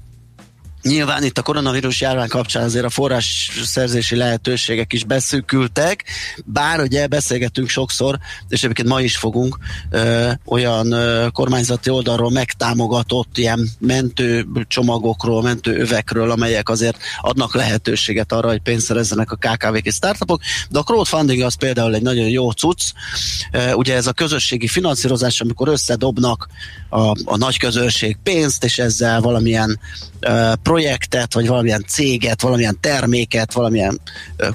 Nyilván 0.84 1.24
itt 1.24 1.38
a 1.38 1.42
koronavírus 1.42 2.02
járvány 2.02 2.28
kapcsán 2.28 2.64
azért 2.64 2.86
a 2.86 2.90
forrás 2.90 3.52
szerzési 3.64 4.16
lehetőségek 4.16 4.94
is 4.94 5.04
beszűkültek, 5.04 6.04
bár 6.46 6.80
ugye 6.80 7.08
beszélgetünk 7.08 7.70
sokszor, 7.70 8.18
és 8.48 8.64
egyébként 8.64 8.88
ma 8.88 9.02
is 9.02 9.18
fogunk 9.18 9.58
ö, 9.90 10.32
olyan 10.46 10.92
ö, 10.92 11.28
kormányzati 11.32 11.90
oldalról 11.90 12.32
megtámogatott 12.32 13.38
ilyen 13.38 13.70
mentő 13.80 14.46
csomagokról, 14.68 15.42
mentő 15.42 15.78
övekről, 15.80 16.32
amelyek 16.32 16.70
azért 16.70 16.98
adnak 17.22 17.56
lehetőséget 17.56 18.32
arra, 18.32 18.48
hogy 18.48 18.62
pénzt 18.62 18.86
szerezzenek 18.86 19.32
a 19.32 19.36
KKV-k 19.36 19.86
és 19.86 19.96
startupok, 19.96 20.42
de 20.70 20.80
a 20.80 20.84
crowdfunding 20.84 21.42
az 21.42 21.54
például 21.56 21.96
egy 21.96 22.02
nagyon 22.02 22.30
jó 22.30 22.52
cucc, 22.52 22.92
ö, 23.52 23.72
ugye 23.72 23.96
ez 23.96 24.08
a 24.08 24.14
közösségi 24.14 24.68
finanszírozás, 24.68 25.42
amikor 25.42 25.68
összedobnak 25.68 26.48
a, 26.90 27.16
a 27.24 27.38
nagy 27.38 27.58
közönség 27.58 28.18
pénzt, 28.24 28.64
és 28.64 28.78
ezzel 28.78 29.22
valamilyen 29.22 29.80
uh, 30.28 30.54
projektet, 30.74 31.34
vagy 31.34 31.48
valamilyen 31.48 31.86
céget, 31.88 32.42
valamilyen 32.42 32.78
terméket, 32.80 33.54
valamilyen 33.54 34.00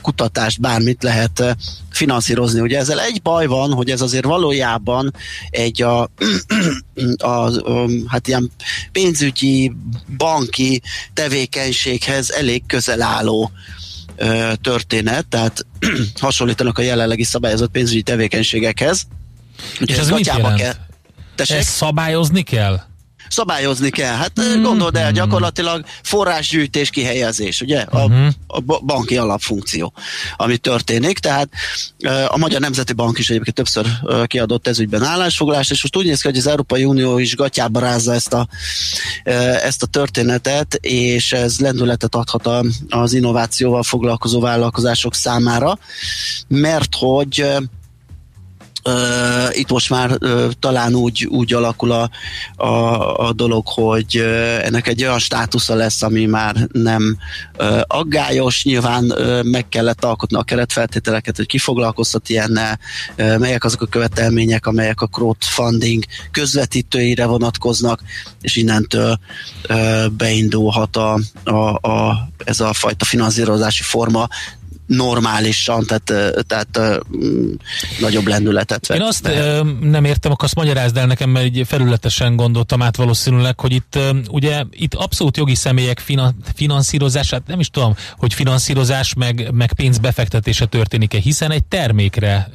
kutatást, 0.02 0.60
bármit 0.60 1.02
lehet 1.02 1.56
finanszírozni. 1.90 2.60
Ugye 2.60 2.78
ezzel 2.78 3.00
egy 3.00 3.22
baj 3.22 3.46
van, 3.46 3.72
hogy 3.72 3.90
ez 3.90 4.00
azért 4.00 4.24
valójában 4.24 5.14
egy 5.50 5.82
a, 5.82 6.02
a, 7.16 7.26
a 7.26 7.88
hát 8.06 8.28
ilyen 8.28 8.50
pénzügyi, 8.92 9.72
banki 10.16 10.82
tevékenységhez 11.14 12.30
elég 12.30 12.62
közel 12.66 13.02
álló 13.02 13.50
történet, 14.60 15.26
tehát 15.26 15.66
hasonlítanak 16.20 16.78
a 16.78 16.82
jelenlegi 16.82 17.24
szabályozott 17.24 17.70
pénzügyi 17.70 18.02
tevékenységekhez. 18.02 19.02
Ugye 19.80 19.94
és 19.94 20.00
ez 20.00 20.10
mit 20.10 20.26
jelent? 20.26 20.60
Kell, 20.60 20.74
Tessék? 21.34 21.56
Ezt 21.56 21.70
szabályozni 21.70 22.42
kell? 22.42 22.80
Szabályozni 23.28 23.90
kell. 23.90 24.14
Hát 24.14 24.40
mm-hmm. 24.40 24.62
gondold 24.62 24.96
el, 24.96 25.12
gyakorlatilag 25.12 25.84
forrásgyűjtés, 26.02 26.90
kihelyezés, 26.90 27.60
ugye? 27.60 27.80
A, 27.80 28.08
mm-hmm. 28.08 28.28
a 28.46 28.60
banki 28.84 29.16
alapfunkció, 29.16 29.92
ami 30.36 30.56
történik. 30.56 31.18
Tehát 31.18 31.48
a 32.28 32.36
Magyar 32.36 32.60
Nemzeti 32.60 32.92
Bank 32.92 33.18
is 33.18 33.30
egyébként 33.30 33.56
többször 33.56 33.86
kiadott 34.26 34.66
ezügyben 34.66 35.02
állásfoglalást, 35.02 35.70
és 35.70 35.82
most 35.82 35.96
úgy 35.96 36.06
néz 36.06 36.20
ki, 36.20 36.28
hogy 36.28 36.36
az 36.36 36.46
Európai 36.46 36.84
Unió 36.84 37.18
is 37.18 37.36
gatyába 37.36 37.80
rázza 37.80 38.14
ezt 38.14 38.32
a, 38.32 38.48
ezt 39.62 39.82
a 39.82 39.86
történetet, 39.86 40.74
és 40.74 41.32
ez 41.32 41.58
lendületet 41.58 42.14
adhat 42.14 42.66
az 42.88 43.12
innovációval 43.12 43.82
foglalkozó 43.82 44.40
vállalkozások 44.40 45.14
számára, 45.14 45.78
mert 46.48 46.94
hogy 46.94 47.46
Uh, 48.84 49.58
itt 49.58 49.70
most 49.70 49.90
már 49.90 50.10
uh, 50.20 50.50
talán 50.58 50.94
úgy, 50.94 51.26
úgy 51.30 51.52
alakul 51.54 51.92
a, 51.92 52.10
a, 52.64 53.26
a 53.26 53.32
dolog, 53.32 53.66
hogy 53.66 54.18
uh, 54.18 54.64
ennek 54.64 54.86
egy 54.86 55.02
olyan 55.02 55.18
státusza 55.18 55.74
lesz, 55.74 56.02
ami 56.02 56.24
már 56.24 56.68
nem 56.72 57.16
uh, 57.58 57.80
aggályos. 57.86 58.64
Nyilván 58.64 59.04
uh, 59.04 59.42
meg 59.42 59.68
kellett 59.68 60.04
alkotni 60.04 60.36
a 60.36 60.42
keretfeltételeket, 60.42 61.36
hogy 61.36 61.46
ki 61.46 61.58
foglalkoztat 61.58 62.28
ilyennel, 62.28 62.78
uh, 63.18 63.38
melyek 63.38 63.64
azok 63.64 63.82
a 63.82 63.86
követelmények, 63.86 64.66
amelyek 64.66 65.00
a 65.00 65.06
crowdfunding 65.06 66.04
közvetítőire 66.30 67.26
vonatkoznak, 67.26 68.00
és 68.40 68.56
innentől 68.56 69.18
uh, 69.68 70.06
beindulhat 70.06 70.96
a, 70.96 71.18
a, 71.44 71.88
a, 71.88 72.28
ez 72.44 72.60
a 72.60 72.72
fajta 72.72 73.04
finanszírozási 73.04 73.82
forma 73.82 74.28
normálisan, 74.88 75.84
tehát, 75.86 76.36
tehát 76.46 77.02
nagyobb 78.00 78.26
lendületet 78.26 78.86
vett. 78.86 78.98
Én 78.98 79.04
azt 79.04 79.22
be. 79.22 79.62
nem 79.80 80.04
értem, 80.04 80.32
akkor 80.32 80.44
azt 80.44 80.54
magyarázd 80.54 80.96
el 80.96 81.06
nekem, 81.06 81.30
mert 81.30 81.46
így 81.46 81.66
felületesen 81.66 82.36
gondoltam 82.36 82.82
át 82.82 82.96
valószínűleg, 82.96 83.60
hogy 83.60 83.72
itt 83.72 83.98
ugye 84.30 84.62
itt 84.70 84.94
abszolút 84.94 85.36
jogi 85.36 85.54
személyek 85.54 86.02
finanszírozás, 86.54 87.30
hát 87.30 87.46
nem 87.46 87.60
is 87.60 87.70
tudom, 87.70 87.94
hogy 88.16 88.34
finanszírozás 88.34 89.14
meg, 89.14 89.48
meg 89.52 89.72
pénz 89.72 89.98
befektetése 89.98 90.66
történik-e, 90.66 91.18
hiszen 91.18 91.50
egy 91.50 91.64
termékre 91.64 92.48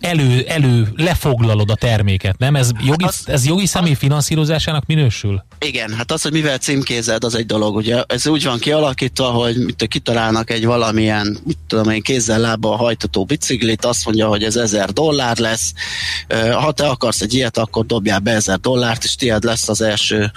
elő, 0.00 0.44
elő 0.48 0.88
lefoglalod 0.96 1.70
a 1.70 1.74
terméket, 1.74 2.38
nem? 2.38 2.56
Ez 2.56 2.70
jogi, 2.84 3.04
hát 3.04 3.12
az, 3.12 3.22
ez 3.26 3.46
jogi 3.46 3.66
személy 3.66 3.94
finanszírozásának 3.94 4.86
minősül? 4.86 5.44
Igen, 5.60 5.94
hát 5.94 6.12
az, 6.12 6.22
hogy 6.22 6.32
mivel 6.32 6.58
címkézed, 6.58 7.24
az 7.24 7.34
egy 7.34 7.46
dolog, 7.46 7.76
ugye 7.76 8.02
ez 8.06 8.26
úgy 8.26 8.44
van 8.44 8.58
kialakítva, 8.58 9.24
hogy 9.24 9.56
mit 9.64 9.86
kitalálnak 9.88 10.50
egy 10.50 10.64
valamilyen, 10.64 11.38
mit 11.44 11.58
tudom 11.66 11.90
én, 11.90 12.02
kézzel 12.02 12.40
lába 12.40 12.76
hajtató 12.76 13.24
biciklit, 13.24 13.84
azt 13.84 14.04
mondja, 14.04 14.28
hogy 14.28 14.42
ez 14.42 14.56
ezer 14.56 14.90
dollár 14.90 15.38
lesz, 15.38 15.72
ha 16.52 16.72
te 16.72 16.86
akarsz 16.88 17.20
egy 17.20 17.34
ilyet, 17.34 17.58
akkor 17.58 17.86
dobjál 17.86 18.18
be 18.18 18.30
ezer 18.30 18.58
dollárt, 18.58 19.04
és 19.04 19.14
tiéd 19.14 19.44
lesz 19.44 19.68
az 19.68 19.80
első 19.80 20.30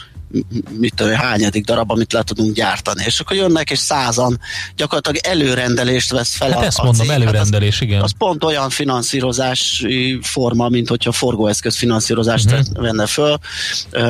mit 0.79 0.93
tudom, 0.95 1.13
hányadik 1.13 1.65
darab, 1.65 1.91
amit 1.91 2.13
le 2.13 2.23
tudunk 2.23 2.55
gyártani. 2.55 3.03
És 3.05 3.19
akkor 3.19 3.35
jönnek, 3.35 3.71
és 3.71 3.79
százan 3.79 4.39
gyakorlatilag 4.75 5.19
előrendelést 5.25 6.11
vesz 6.11 6.35
fel 6.35 6.51
hát 6.51 6.61
a, 6.61 6.65
ezt 6.65 6.83
mondom, 6.83 7.05
cég. 7.05 7.15
előrendelés, 7.15 7.73
hát 7.73 7.81
az, 7.81 7.87
igen. 7.87 8.01
Az 8.01 8.13
pont 8.17 8.43
olyan 8.43 8.69
finanszírozási 8.69 10.19
forma, 10.21 10.69
mint 10.69 10.89
hogyha 10.89 11.11
forgóeszköz 11.11 11.75
finanszírozást 11.75 12.45
uh-huh. 12.45 12.81
venne 12.81 13.05
föl 13.05 13.37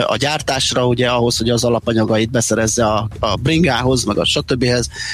a 0.05 0.15
gyártásra, 0.15 0.87
ugye 0.87 1.09
ahhoz, 1.09 1.37
hogy 1.37 1.49
az 1.49 1.63
alapanyagait 1.63 2.31
beszerezze 2.31 2.85
a, 2.85 3.07
a 3.19 3.35
bringához, 3.35 4.03
meg 4.03 4.17
a 4.17 4.25
stb. 4.25 4.65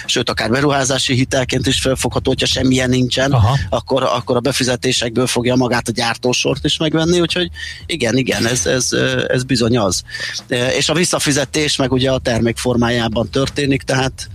sőt, 0.06 0.30
akár 0.30 0.50
beruházási 0.50 1.14
hitelként 1.14 1.68
is 1.68 1.80
felfogható, 1.80 2.30
hogyha 2.30 2.46
semmilyen 2.46 2.90
nincsen, 2.90 3.36
akkor, 3.70 4.04
akkor 4.04 4.36
a 4.36 4.40
befizetésekből 4.40 5.28
fogja 5.28 5.56
magát 5.56 5.88
a 5.88 5.92
gyártósort 5.92 6.66
is 6.66 6.78
megvenni, 6.78 7.20
úgyhogy 7.20 7.50
igen, 7.86 8.18
igen, 8.18 8.46
ez, 8.46 8.66
ez, 8.66 8.90
ez 9.28 9.44
bizony 9.44 9.78
az. 9.78 10.04
És 10.78 10.90
a 10.90 10.94
visszafizetés 11.00 11.76
meg 11.76 11.92
ugye 11.92 12.12
a 12.12 12.20
termék 12.20 12.58
formájában 12.58 13.30
történik, 13.30 13.82
tehát 13.82 14.30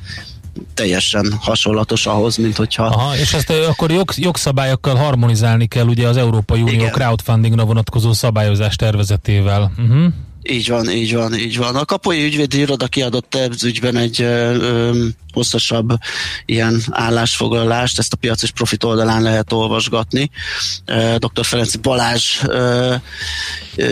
teljesen 0.74 1.32
hasonlatos 1.41 2.07
ahhoz, 2.07 2.36
mint 2.36 2.57
hogyha... 2.57 2.85
Aha, 2.85 3.16
és 3.16 3.32
ezt 3.32 3.51
akkor 3.51 3.91
jog, 3.91 4.11
jogszabályokkal 4.16 4.95
harmonizálni 4.95 5.66
kell 5.66 5.86
ugye 5.86 6.09
az 6.09 6.16
Európai 6.16 6.62
Unió 6.62 6.74
Igen. 6.74 6.91
crowdfundingra 6.91 7.65
vonatkozó 7.65 8.12
szabályozás 8.12 8.77
tervezetével. 8.77 9.73
Uh-huh. 9.78 10.12
Így 10.49 10.69
van, 10.69 10.91
így 10.91 11.15
van, 11.15 11.35
így 11.35 11.57
van. 11.57 11.77
A 11.77 11.85
kapuai 11.85 12.25
ügyvédi 12.25 12.59
iroda 12.59 12.87
kiadott 12.87 13.35
ez 13.35 13.65
ügyben 13.65 13.97
egy 13.97 14.23
ö, 14.23 14.55
ö, 14.55 15.07
hosszasabb 15.33 15.93
ilyen 16.47 16.83
állásfoglalást, 16.91 17.99
ezt 17.99 18.12
a 18.12 18.16
piac 18.16 18.43
és 18.43 18.51
profit 18.51 18.85
oldalán 18.85 19.23
lehet 19.23 19.53
olvasgatni. 19.53 20.31
Dr. 21.16 21.45
Ferenc 21.45 21.77
Balázs 21.77 22.41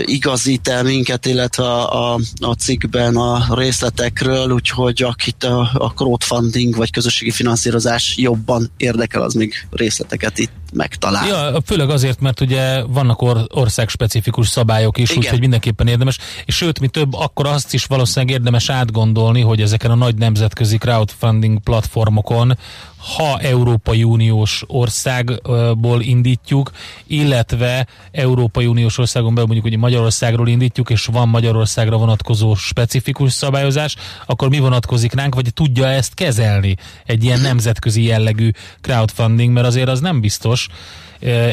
igazít 0.05 0.69
el 0.69 0.83
minket, 0.83 1.27
illetve 1.27 1.65
a, 1.65 2.13
a, 2.15 2.21
a 2.41 2.53
cikkben 2.53 3.17
a 3.17 3.55
részletekről, 3.55 4.51
úgyhogy 4.51 5.03
akit 5.03 5.45
a, 5.45 5.71
a 5.75 5.93
crowdfunding 5.93 6.77
vagy 6.77 6.91
közösségi 6.91 7.31
finanszírozás 7.31 8.15
jobban 8.17 8.71
érdekel, 8.77 9.23
az 9.23 9.35
még 9.35 9.67
részleteket 9.71 10.39
itt 10.39 10.62
megtalál. 10.73 11.27
Ja, 11.27 11.61
főleg 11.65 11.91
azért, 11.91 12.21
mert 12.21 12.41
ugye 12.41 12.83
vannak 12.83 13.23
or- 13.23 13.47
országspecifikus 13.49 14.49
szabályok 14.49 14.99
is, 14.99 15.17
úgyhogy 15.17 15.41
mindenképpen 15.41 15.87
érdemes, 15.87 16.19
és 16.45 16.57
sőt, 16.57 16.81
mi 16.81 16.89
több, 16.89 17.15
akkor 17.15 17.47
azt 17.47 17.75
is 17.75 17.85
valószínűleg 17.85 18.35
érdemes 18.35 18.69
átgondolni, 18.71 19.41
hogy 19.41 19.61
ezeken 19.61 19.91
a 19.91 19.95
nagy 19.95 20.15
nemzetközi 20.15 20.79
crowdfunding 20.79 21.21
crowdfunding 21.23 21.59
platformokon, 21.59 22.59
ha 23.03 23.39
Európai 23.39 24.05
Uniós 24.05 24.65
országból 24.67 26.01
indítjuk, 26.01 26.71
illetve 27.07 27.87
Európai 28.13 28.67
Uniós 28.67 28.99
országon 28.99 29.35
belül 29.35 29.49
mondjuk 29.49 29.73
hogy 29.73 29.83
Magyarországról 29.83 30.49
indítjuk, 30.49 30.91
és 30.91 31.07
van 31.07 31.29
Magyarországra 31.29 31.97
vonatkozó 31.97 32.55
specifikus 32.55 33.33
szabályozás, 33.33 33.97
akkor 34.27 34.49
mi 34.49 34.59
vonatkozik 34.59 35.13
ránk, 35.13 35.35
vagy 35.35 35.53
tudja 35.55 35.87
ezt 35.87 36.15
kezelni 36.15 36.77
egy 37.07 37.25
ilyen 37.25 37.41
nemzetközi 37.41 38.03
jellegű 38.03 38.51
crowdfunding, 38.81 39.53
mert 39.53 39.67
azért 39.67 39.89
az 39.89 40.01
nem 40.01 40.21
biztos 40.21 40.69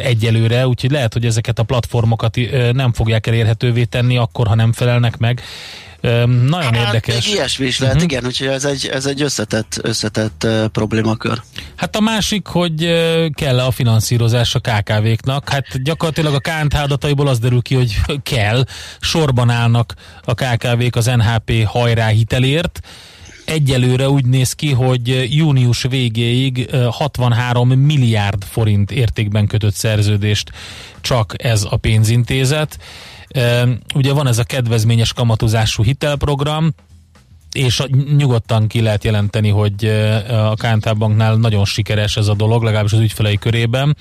egyelőre, 0.03 0.67
úgyhogy 0.67 0.91
lehet, 0.91 1.13
hogy 1.13 1.25
ezeket 1.25 1.59
a 1.59 1.63
platformokat 1.63 2.37
nem 2.71 2.93
fogják 2.93 3.27
elérhetővé 3.27 3.83
tenni 3.83 4.17
akkor, 4.17 4.47
ha 4.47 4.55
nem 4.55 4.73
felelnek 4.73 5.17
meg 5.17 5.41
nagyon 6.01 6.73
hát, 6.73 6.85
érdekes. 6.85 7.25
Még 7.25 7.35
ilyesmi 7.35 7.65
is 7.65 7.79
lehet, 7.79 7.95
uh-huh. 7.95 8.11
igen, 8.11 8.25
úgyhogy 8.25 8.47
ez 8.47 8.65
egy, 8.65 8.87
ez 8.87 9.05
egy 9.05 9.21
összetett, 9.21 9.79
összetett 9.81 10.43
uh, 10.45 10.65
problémakör. 10.65 11.41
Hát 11.75 11.95
a 11.95 11.99
másik, 11.99 12.47
hogy 12.47 12.83
uh, 12.83 13.25
kell 13.33 13.59
a 13.59 13.71
finanszírozás 13.71 14.55
a 14.55 14.59
KKV-knak. 14.59 15.49
Hát 15.49 15.83
gyakorlatilag 15.83 16.33
a 16.33 16.39
kánt 16.39 16.73
ádataiból 16.73 17.27
az 17.27 17.39
derül 17.39 17.61
ki, 17.61 17.75
hogy 17.75 17.95
kell. 18.23 18.63
Sorban 18.99 19.49
állnak 19.49 19.93
a 20.23 20.33
KKV-k 20.33 20.95
az 20.95 21.05
NHP 21.05 21.65
hajrá 21.65 22.07
hitelért, 22.07 22.79
egyelőre 23.49 24.09
úgy 24.09 24.25
néz 24.25 24.53
ki, 24.53 24.71
hogy 24.71 25.35
június 25.35 25.85
végéig 25.89 26.69
63 26.91 27.69
milliárd 27.69 28.43
forint 28.43 28.91
értékben 28.91 29.47
kötött 29.47 29.73
szerződést 29.73 30.51
csak 31.01 31.33
ez 31.43 31.65
a 31.69 31.77
pénzintézet. 31.77 32.77
Ugye 33.95 34.13
van 34.13 34.27
ez 34.27 34.37
a 34.37 34.43
kedvezményes 34.43 35.13
kamatozású 35.13 35.83
hitelprogram, 35.83 36.73
és 37.51 37.83
nyugodtan 38.17 38.67
ki 38.67 38.81
lehet 38.81 39.03
jelenteni, 39.03 39.49
hogy 39.49 39.85
a 40.29 40.53
KNT 40.53 40.97
Banknál 40.97 41.35
nagyon 41.35 41.65
sikeres 41.65 42.17
ez 42.17 42.27
a 42.27 42.33
dolog, 42.33 42.63
legalábbis 42.63 42.93
az 42.93 42.99
ügyfelei 42.99 43.37
körében, 43.37 43.97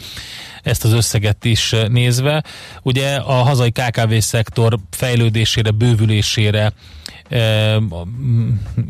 ezt 0.63 0.85
az 0.85 0.93
összeget 0.93 1.45
is 1.45 1.75
nézve. 1.89 2.45
Ugye 2.83 3.17
a 3.17 3.33
hazai 3.33 3.71
KKV 3.71 4.15
szektor 4.19 4.79
fejlődésére, 4.91 5.71
bővülésére 5.71 6.73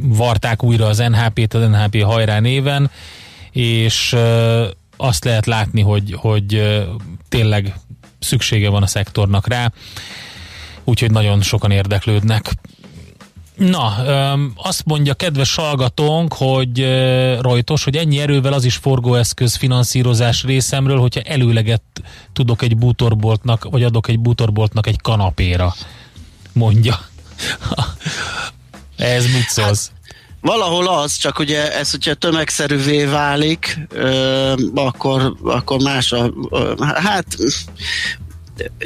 varták 0.03 0.63
újra 0.63 0.87
az 0.87 0.99
NHP-t, 0.99 1.55
az 1.55 1.69
NHP 1.69 2.03
hajrá 2.03 2.41
néven, 2.41 2.91
és 3.51 4.17
azt 4.97 5.25
lehet 5.25 5.47
látni, 5.47 5.81
hogy, 5.81 6.15
hogy 6.17 6.79
tényleg 7.29 7.75
szüksége 8.19 8.69
van 8.69 8.83
a 8.83 8.87
szektornak 8.87 9.49
rá, 9.49 9.73
úgyhogy 10.89 11.11
nagyon 11.11 11.43
sokan 11.43 11.71
érdeklődnek. 11.71 12.53
Na, 13.57 13.95
azt 14.57 14.85
mondja 14.85 15.15
kedves 15.15 15.55
hallgatónk, 15.55 16.35
hogy 16.35 16.87
rajtos, 17.41 17.85
hogy 17.85 17.97
ennyi 17.97 18.19
erővel 18.21 18.53
az 18.53 18.65
is 18.65 18.77
forgóeszköz 18.77 19.57
finanszírozás 19.57 20.45
részemről, 20.45 20.99
hogyha 20.99 21.21
előleget 21.21 21.83
tudok 22.33 22.63
egy 22.63 22.77
bútorboltnak, 22.77 23.67
vagy 23.71 23.83
adok 23.83 24.09
egy 24.09 24.21
bútorboltnak 24.21 24.87
egy 24.87 25.01
kanapéra, 25.01 25.75
mondja. 26.53 27.01
Ez 28.97 29.25
mit 29.25 29.49
szólsz? 29.49 29.91
Hát, 29.93 30.15
valahol 30.41 30.89
az, 30.89 31.17
csak 31.17 31.39
ugye 31.39 31.79
ez, 31.79 31.91
hogyha 31.91 32.15
tömegszerűvé 32.15 33.05
válik, 33.05 33.79
ö, 33.89 34.53
akkor, 34.75 35.37
akkor 35.45 35.83
más 35.83 36.13
a, 36.13 36.33
ö, 36.51 36.75
hát 36.95 37.27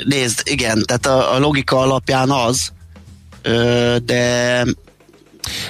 nézd, 0.04 0.42
igen, 0.44 0.82
tehát 0.86 1.06
a, 1.06 1.34
a 1.34 1.38
logika 1.38 1.78
alapján 1.78 2.30
az, 2.30 2.72
de 4.04 4.64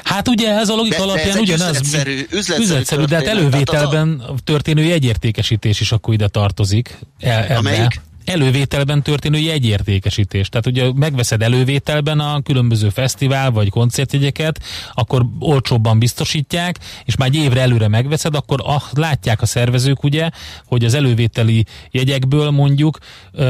Hát 0.02 0.28
ugye 0.28 0.58
ez 0.58 0.68
a 0.68 0.74
logika 0.74 0.96
de, 0.96 1.02
alapján 1.02 1.34
de 1.34 1.40
ugyanaz. 1.40 1.68
Üzletszerű, 1.68 2.26
üzletszerű, 2.30 2.62
üzletszerű 2.62 3.04
de 3.04 3.14
hát 3.14 3.26
elővételben 3.26 4.22
a... 4.26 4.34
történő 4.44 4.82
jegyértékesítés 4.82 5.80
is 5.80 5.92
akkor 5.92 6.14
ide 6.14 6.28
tartozik. 6.28 6.98
El, 7.20 7.56
Amelyik? 7.56 8.00
Elővételben 8.24 9.02
történő 9.02 9.38
jegyértékesítés. 9.38 10.48
Tehát 10.48 10.66
ugye 10.66 10.92
megveszed 10.94 11.42
elővételben 11.42 12.20
a 12.20 12.40
különböző 12.42 12.88
fesztivál 12.88 13.50
vagy 13.50 13.70
koncertjegyeket, 13.70 14.60
akkor 14.94 15.26
olcsóbban 15.38 15.98
biztosítják, 15.98 16.78
és 17.04 17.16
már 17.16 17.28
egy 17.28 17.34
évre 17.34 17.60
előre 17.60 17.88
megveszed, 17.88 18.34
akkor 18.34 18.60
ah, 18.62 18.82
látják 18.92 19.42
a 19.42 19.46
szervezők 19.46 20.02
ugye, 20.04 20.30
hogy 20.66 20.84
az 20.84 20.94
elővételi 20.94 21.64
jegyekből 21.90 22.50
mondjuk, 22.50 22.98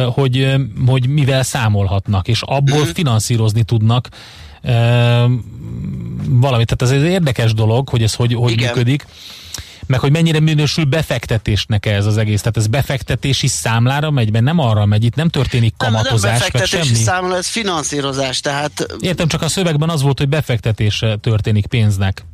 hogy, 0.07 0.55
hogy 0.87 1.09
mivel 1.09 1.43
számolhatnak, 1.43 2.29
és 2.29 2.43
abból 2.43 2.81
mhm. 2.83 2.91
finanszírozni 2.91 3.63
tudnak 3.63 4.09
valamit. 6.29 6.77
Tehát 6.77 6.83
ez 6.83 6.91
egy 6.91 7.03
érdekes 7.03 7.55
dolog, 7.55 7.89
hogy 7.89 8.03
ez 8.03 8.15
hogy, 8.15 8.35
hogy 8.35 8.57
működik 8.57 9.07
meg 9.87 10.01
hogy 10.01 10.11
mennyire 10.11 10.41
minősül 10.41 10.85
befektetésnek 10.85 11.87
ez 11.87 12.07
az 12.07 12.17
egész. 12.17 12.39
Tehát 12.39 12.57
ez 12.57 12.67
befektetési 12.67 13.47
számlára 13.47 14.11
megy, 14.11 14.33
mert 14.33 14.45
nem 14.45 14.59
arra 14.59 14.87
megy, 14.87 15.05
itt 15.05 15.15
nem 15.15 15.29
történik 15.29 15.75
kamatozás, 15.77 16.21
nem, 16.21 16.31
nem 16.31 16.39
befektetési 16.39 16.87
semmi. 16.87 17.05
számla, 17.05 17.37
ez 17.37 17.47
finanszírozás, 17.47 18.41
tehát... 18.41 18.87
Értem, 19.01 19.29
csak 19.29 19.43
a 19.43 19.49
szövegben 19.49 19.89
az 19.89 20.03
volt, 20.03 20.19
hogy 20.19 20.29
befektetés 20.29 21.05
történik 21.21 21.67
pénznek. 21.67 22.25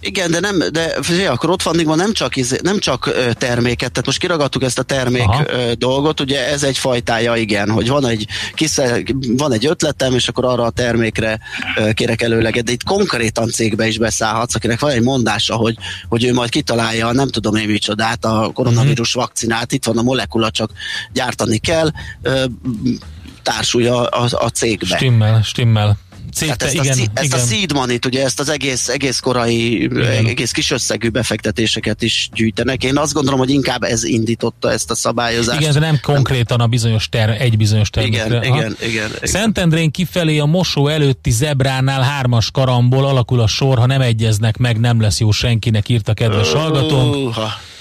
Igen, 0.00 0.30
de 0.30 0.40
nem, 0.40 0.58
de 0.72 1.02
figyelj, 1.02 1.26
akkor 1.26 1.50
ott 1.50 1.62
van 1.62 1.96
nem 1.96 2.12
csak, 2.12 2.36
izé, 2.36 2.56
nem 2.62 2.78
csak 2.78 3.10
terméket, 3.32 3.90
tehát 3.90 4.06
most 4.06 4.18
kiragadtuk 4.18 4.62
ezt 4.62 4.78
a 4.78 4.82
termék 4.82 5.28
Aha. 5.28 5.44
dolgot, 5.74 6.20
ugye 6.20 6.48
ez 6.48 6.62
egy 6.62 6.78
fajtája, 6.78 7.36
igen, 7.36 7.70
hogy 7.70 7.88
van 7.88 8.06
egy, 8.06 8.26
kiszer, 8.54 9.02
van 9.36 9.52
egy 9.52 9.66
ötletem, 9.66 10.14
és 10.14 10.28
akkor 10.28 10.44
arra 10.44 10.62
a 10.62 10.70
termékre 10.70 11.40
kérek 11.94 12.22
előleget, 12.22 12.64
de 12.64 12.72
itt 12.72 12.84
konkrétan 12.84 13.48
cégbe 13.48 13.86
is 13.86 13.98
beszállhatsz, 13.98 14.54
akinek 14.54 14.80
van 14.80 14.90
egy 14.90 15.02
mondása, 15.02 15.54
hogy, 15.54 15.76
hogy 16.08 16.24
ő 16.24 16.32
majd 16.32 16.50
kitalálja, 16.50 17.12
nem 17.12 17.28
tudom 17.28 17.54
én 17.54 17.68
micsodát, 17.68 18.24
a 18.24 18.50
koronavírus 18.54 19.14
mhm. 19.14 19.24
vakcinát, 19.24 19.72
itt 19.72 19.84
van 19.84 19.98
a 19.98 20.02
molekula, 20.02 20.50
csak 20.50 20.70
gyártani 21.12 21.58
kell, 21.58 21.90
társulja 23.42 24.06
a, 24.06 24.44
a 24.44 24.48
cégbe. 24.48 24.96
Stimmel, 24.96 25.42
stimmel. 25.42 25.98
Cégte, 26.34 26.64
ezt, 26.64 26.74
igen, 26.74 26.98
a, 26.98 27.02
ezt 27.14 27.24
igen. 27.24 27.40
a 27.40 27.42
seed 27.42 27.72
money 27.72 27.98
ugye 28.06 28.24
ezt 28.24 28.40
az 28.40 28.48
egész, 28.48 28.88
egész 28.88 29.18
korai, 29.18 29.82
igen. 29.82 30.26
egész 30.26 30.50
kis 30.50 30.70
összegű 30.70 31.08
befektetéseket 31.08 32.02
is 32.02 32.28
gyűjtenek. 32.34 32.84
Én 32.84 32.98
azt 32.98 33.12
gondolom, 33.12 33.38
hogy 33.38 33.50
inkább 33.50 33.82
ez 33.82 34.04
indította 34.04 34.72
ezt 34.72 34.90
a 34.90 34.94
szabályozást. 34.94 35.60
Igen, 35.60 35.72
de 35.72 35.78
nem 35.78 35.98
konkrétan 36.02 36.60
a 36.60 36.66
bizonyos 36.66 37.08
ter, 37.08 37.28
egy 37.28 37.56
bizonyos 37.56 37.90
termékre. 37.90 38.26
Igen, 38.26 38.42
igen, 38.42 38.76
igen, 38.80 39.10
igen. 39.10 39.10
Szentendrén 39.22 39.90
kifelé 39.90 40.38
a 40.38 40.46
mosó 40.46 40.88
előtti 40.88 41.30
zebránál 41.30 42.02
hármas 42.02 42.50
karamból 42.50 43.06
alakul 43.06 43.40
a 43.40 43.46
sor, 43.46 43.78
ha 43.78 43.86
nem 43.86 44.00
egyeznek 44.00 44.56
meg, 44.56 44.80
nem 44.80 45.00
lesz 45.00 45.20
jó 45.20 45.30
senkinek, 45.30 45.88
írta 45.88 46.14
kedves 46.14 46.52
uh, 46.52 46.58
hallgatónk. 46.58 47.14
Uh, 47.14 47.36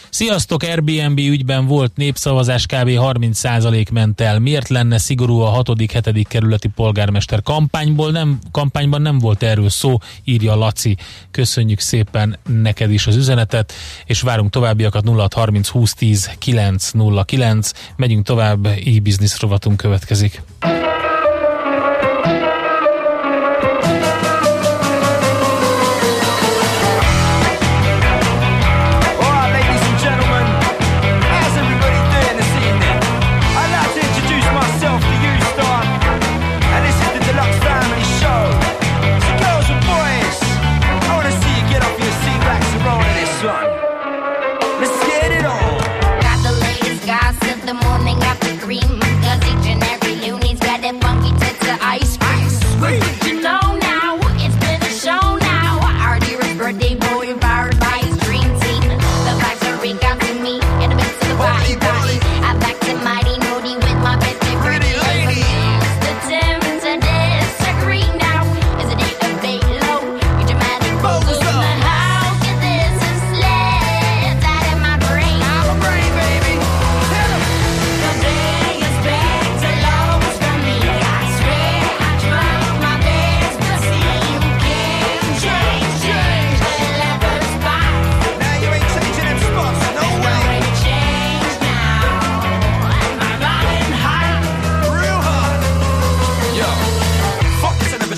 Sziasztok, 0.09 0.63
Airbnb 0.63 1.19
ügyben 1.19 1.65
volt 1.65 1.95
népszavazás, 1.95 2.65
kb. 2.65 2.89
30% 2.89 3.91
ment 3.91 4.21
el. 4.21 4.39
Miért 4.39 4.67
lenne 4.67 4.97
szigorú 4.97 5.39
a 5.39 5.63
6.-7. 5.63 6.23
kerületi 6.27 6.67
polgármester 6.67 7.41
kampányból? 7.41 8.11
Nem, 8.11 8.39
kampányban 8.51 9.01
nem 9.01 9.19
volt 9.19 9.43
erről 9.43 9.69
szó, 9.69 9.97
írja 10.23 10.55
Laci. 10.55 10.97
Köszönjük 11.31 11.79
szépen 11.79 12.37
neked 12.47 12.91
is 12.91 13.07
az 13.07 13.15
üzenetet, 13.15 13.73
és 14.05 14.21
várunk 14.21 14.49
továbbiakat 14.49 15.09
0630 15.09 15.69
2010 15.71 16.29
909. 16.37 17.71
Megyünk 17.95 18.25
tovább, 18.25 18.65
e-business 18.65 19.39
rovatunk 19.39 19.77
következik. 19.77 20.41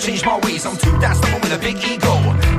change 0.01 0.25
my 0.25 0.37
ways. 0.39 0.65
I'm 0.65 0.75
too 0.77 0.97
that 0.97 1.15
stubborn 1.15 1.41
with 1.41 1.53
a 1.53 1.61
big 1.61 1.77
ego. 1.77 2.13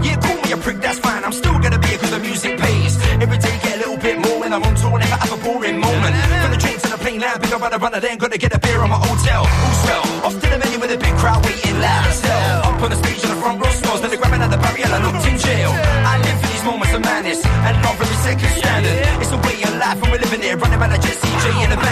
Yeah, 0.06 0.16
call 0.22 0.38
me 0.38 0.52
a 0.52 0.56
prick, 0.56 0.78
that's 0.78 0.98
fine. 1.00 1.24
I'm 1.24 1.32
still 1.32 1.58
gonna 1.58 1.78
be 1.78 1.88
here 1.88 1.98
cause 1.98 2.10
the 2.10 2.20
music 2.20 2.58
pays. 2.58 2.94
Every 3.18 3.38
day 3.38 3.54
get 3.62 3.74
a 3.76 3.78
little 3.82 3.98
bit 3.98 4.16
more 4.22 4.38
when 4.38 4.52
I'm 4.52 4.62
on 4.62 4.74
tour. 4.78 4.96
Never 4.98 5.18
have 5.18 5.32
a 5.34 5.40
boring 5.42 5.78
moment. 5.82 6.14
From 6.42 6.50
the 6.54 6.60
train 6.62 6.78
to 6.78 6.88
the 6.94 6.98
plane 7.02 7.20
lab, 7.20 7.42
pick 7.42 7.52
up 7.52 7.60
the 7.70 7.78
runner, 7.78 8.00
then 8.00 8.16
gonna 8.18 8.38
get 8.38 8.54
a 8.54 8.60
beer 8.60 8.78
on 8.78 8.90
my 8.90 9.00
hotel. 9.02 9.42
Who's 9.44 9.82
well? 9.90 10.04
Off 10.26 10.34
to 10.38 10.46
the 10.54 10.58
menu 10.62 10.78
with 10.78 10.92
a 10.94 10.98
big 10.98 11.14
crowd 11.18 11.44
waiting 11.44 11.78
loud 11.82 12.06
as. 12.06 12.22
Up 12.22 12.82
on 12.82 12.90
the 12.90 12.98
stage 13.02 13.24
on 13.26 13.30
the 13.34 13.38
front 13.42 13.56
row 13.58 13.72
scores, 13.74 14.00
then 14.00 14.10
they 14.10 14.16
grab 14.16 14.32
another 14.32 14.58
barrier 14.62 14.86
and 14.86 14.94
I 14.94 15.00
looked 15.02 15.26
in 15.26 15.36
jail. 15.38 15.70
I 15.74 16.14
live 16.22 16.38
for 16.40 16.46
these 16.46 16.64
moments 16.64 16.94
of 16.94 17.02
madness 17.02 17.40
and 17.44 17.74
not 17.82 17.94
for 17.98 18.06
the 18.06 18.18
second 18.22 18.50
standard. 18.54 18.96
It's 19.18 19.32
a 19.34 19.40
way 19.42 19.58
of 19.66 19.74
life 19.82 19.98
and 19.98 20.08
we're 20.14 20.22
living 20.22 20.42
it, 20.46 20.54
running 20.62 20.78
by 20.78 20.88
the 20.94 20.98
Jesse 21.02 21.32
J 21.42 21.64
in 21.66 21.70
the 21.74 21.76
band. 21.76 21.91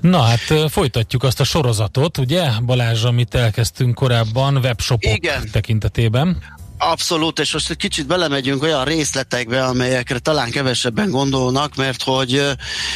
Na 0.00 0.20
hát 0.20 0.70
folytatjuk 0.70 1.22
azt 1.22 1.40
a 1.40 1.44
sorozatot, 1.44 2.18
ugye 2.18 2.50
Balázs, 2.64 3.04
amit 3.04 3.34
elkezdtünk 3.34 3.94
korábban 3.94 4.56
webshopok 4.56 5.14
Igen. 5.14 5.48
tekintetében. 5.52 6.38
Abszolút, 6.78 7.38
és 7.38 7.52
most 7.52 7.70
egy 7.70 7.76
kicsit 7.76 8.06
belemegyünk 8.06 8.62
olyan 8.62 8.84
részletekbe, 8.84 9.64
amelyekre 9.64 10.18
talán 10.18 10.50
kevesebben 10.50 11.10
gondolnak, 11.10 11.76
mert 11.76 12.02
hogy 12.02 12.42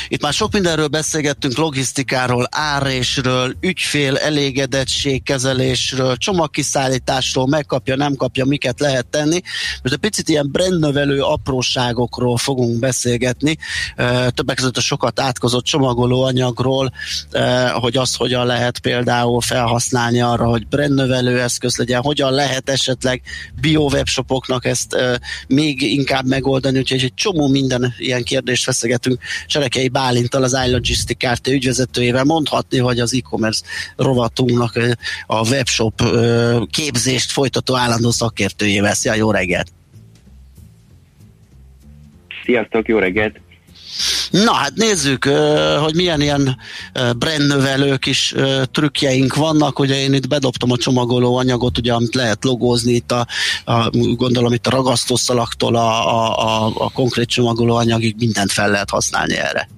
itt 0.09 0.23
már 0.23 0.33
sok 0.33 0.53
mindenről 0.53 0.87
beszélgettünk, 0.87 1.57
logisztikáról, 1.57 2.49
árésről, 2.51 3.55
ügyfél 3.61 4.17
elégedettségkezelésről, 4.17 6.17
csomagkiszállításról, 6.17 7.47
megkapja, 7.47 7.97
nem 7.97 8.15
kapja, 8.15 8.45
miket 8.45 8.81
lehet 8.81 9.07
tenni. 9.07 9.41
Most 9.83 9.95
egy 9.95 10.01
picit 10.01 10.29
ilyen 10.29 10.51
brandnövelő 10.51 11.21
apróságokról 11.21 12.37
fogunk 12.37 12.79
beszélgetni, 12.79 13.57
többek 14.29 14.57
között 14.57 14.77
a 14.77 14.81
sokat 14.81 15.21
átkozott 15.21 15.65
csomagoló 15.65 16.23
anyagról, 16.23 16.93
uh, 17.33 17.69
hogy 17.69 17.97
azt 17.97 18.17
hogyan 18.17 18.47
lehet 18.47 18.79
például 18.79 19.41
felhasználni 19.41 20.21
arra, 20.21 20.47
hogy 20.47 20.67
brandnövelő 20.67 21.41
eszköz 21.41 21.77
legyen, 21.77 22.01
hogyan 22.01 22.33
lehet 22.33 22.71
esetleg 22.71 23.23
bio 23.73 23.89
webshopoknak 23.93 24.65
ezt 24.65 24.97
még 25.49 25.83
inkább 25.83 26.27
megoldani, 26.27 26.79
úgyhogy 26.79 27.03
egy 27.03 27.15
csomó 27.15 27.49
minden 27.49 27.95
ilyen 27.99 28.23
kérdést 28.23 28.65
feszegetünk 28.65 29.21
Serekei 29.47 29.89
Bálintal, 29.89 30.43
az 30.43 30.59
iLogistic 30.67 31.17
Kft. 31.17 31.49
ügyvezetőjével 31.49 32.25
mondhatni, 32.25 32.79
hogy 32.79 33.01
az 33.01 33.15
e-commerce 33.15 33.65
rovatunknak 33.97 34.79
a 35.27 35.49
webshop 35.49 36.03
képzést 36.71 37.31
folytató 37.31 37.77
állandó 37.77 38.11
szakértőjével. 38.11 38.95
Szia, 38.95 39.15
jó 39.15 39.31
reggelt! 39.31 39.73
Sziasztok, 42.45 42.89
jó 42.89 42.99
reggelt! 42.99 43.42
Na 44.33 44.53
hát 44.53 44.73
nézzük, 44.75 45.25
hogy 45.83 45.95
milyen 45.95 46.21
ilyen 46.21 46.57
brandnövelő 47.19 47.97
kis 47.97 48.35
trükkjeink 48.73 49.35
vannak. 49.35 49.79
Ugye 49.79 50.01
én 50.01 50.13
itt 50.13 50.29
bedobtam 50.29 50.71
a 50.71 50.77
csomagoló 50.77 51.37
anyagot, 51.37 51.79
ugye, 51.79 51.93
amit 51.93 52.15
lehet 52.15 52.45
logózni 52.45 52.93
itt 52.93 53.13
a, 53.13 53.27
a 53.65 53.91
gondolom 54.17 54.53
itt 54.53 54.67
a 54.67 54.71
ragasztószalaktól 54.71 55.75
a, 55.75 56.15
a, 56.15 56.39
a, 56.39 56.73
a 56.75 56.91
konkrét 56.91 57.29
csomagoló 57.29 57.75
anyagig 57.75 58.15
mindent 58.19 58.53
fel 58.53 58.71
lehet 58.71 58.91
használni 58.91 59.37
erre. 59.37 59.69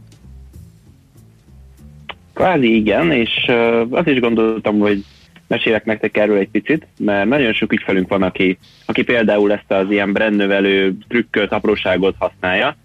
Kvázi 2.34 2.74
igen, 2.74 3.10
és 3.10 3.50
azt 3.90 4.08
is 4.08 4.20
gondoltam, 4.20 4.78
hogy 4.78 5.04
mesélek 5.46 5.84
nektek 5.84 6.16
erről 6.16 6.38
egy 6.38 6.50
picit, 6.50 6.86
mert 6.98 7.28
nagyon 7.28 7.52
sok 7.52 7.72
ügyfelünk 7.72 8.08
van, 8.08 8.22
aki, 8.22 8.58
aki 8.86 9.02
például 9.02 9.52
ezt 9.52 9.70
az 9.70 9.90
ilyen 9.90 10.12
brandnövelő 10.12 10.96
trükköt, 11.08 11.52
apróságot 11.52 12.14
használja, 12.18 12.76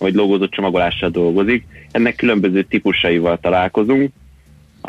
vagy 0.00 0.14
logózott 0.14 0.50
csomagolással 0.50 1.10
dolgozik. 1.10 1.66
Ennek 1.90 2.16
különböző 2.16 2.62
típusaival 2.62 3.38
találkozunk. 3.38 4.10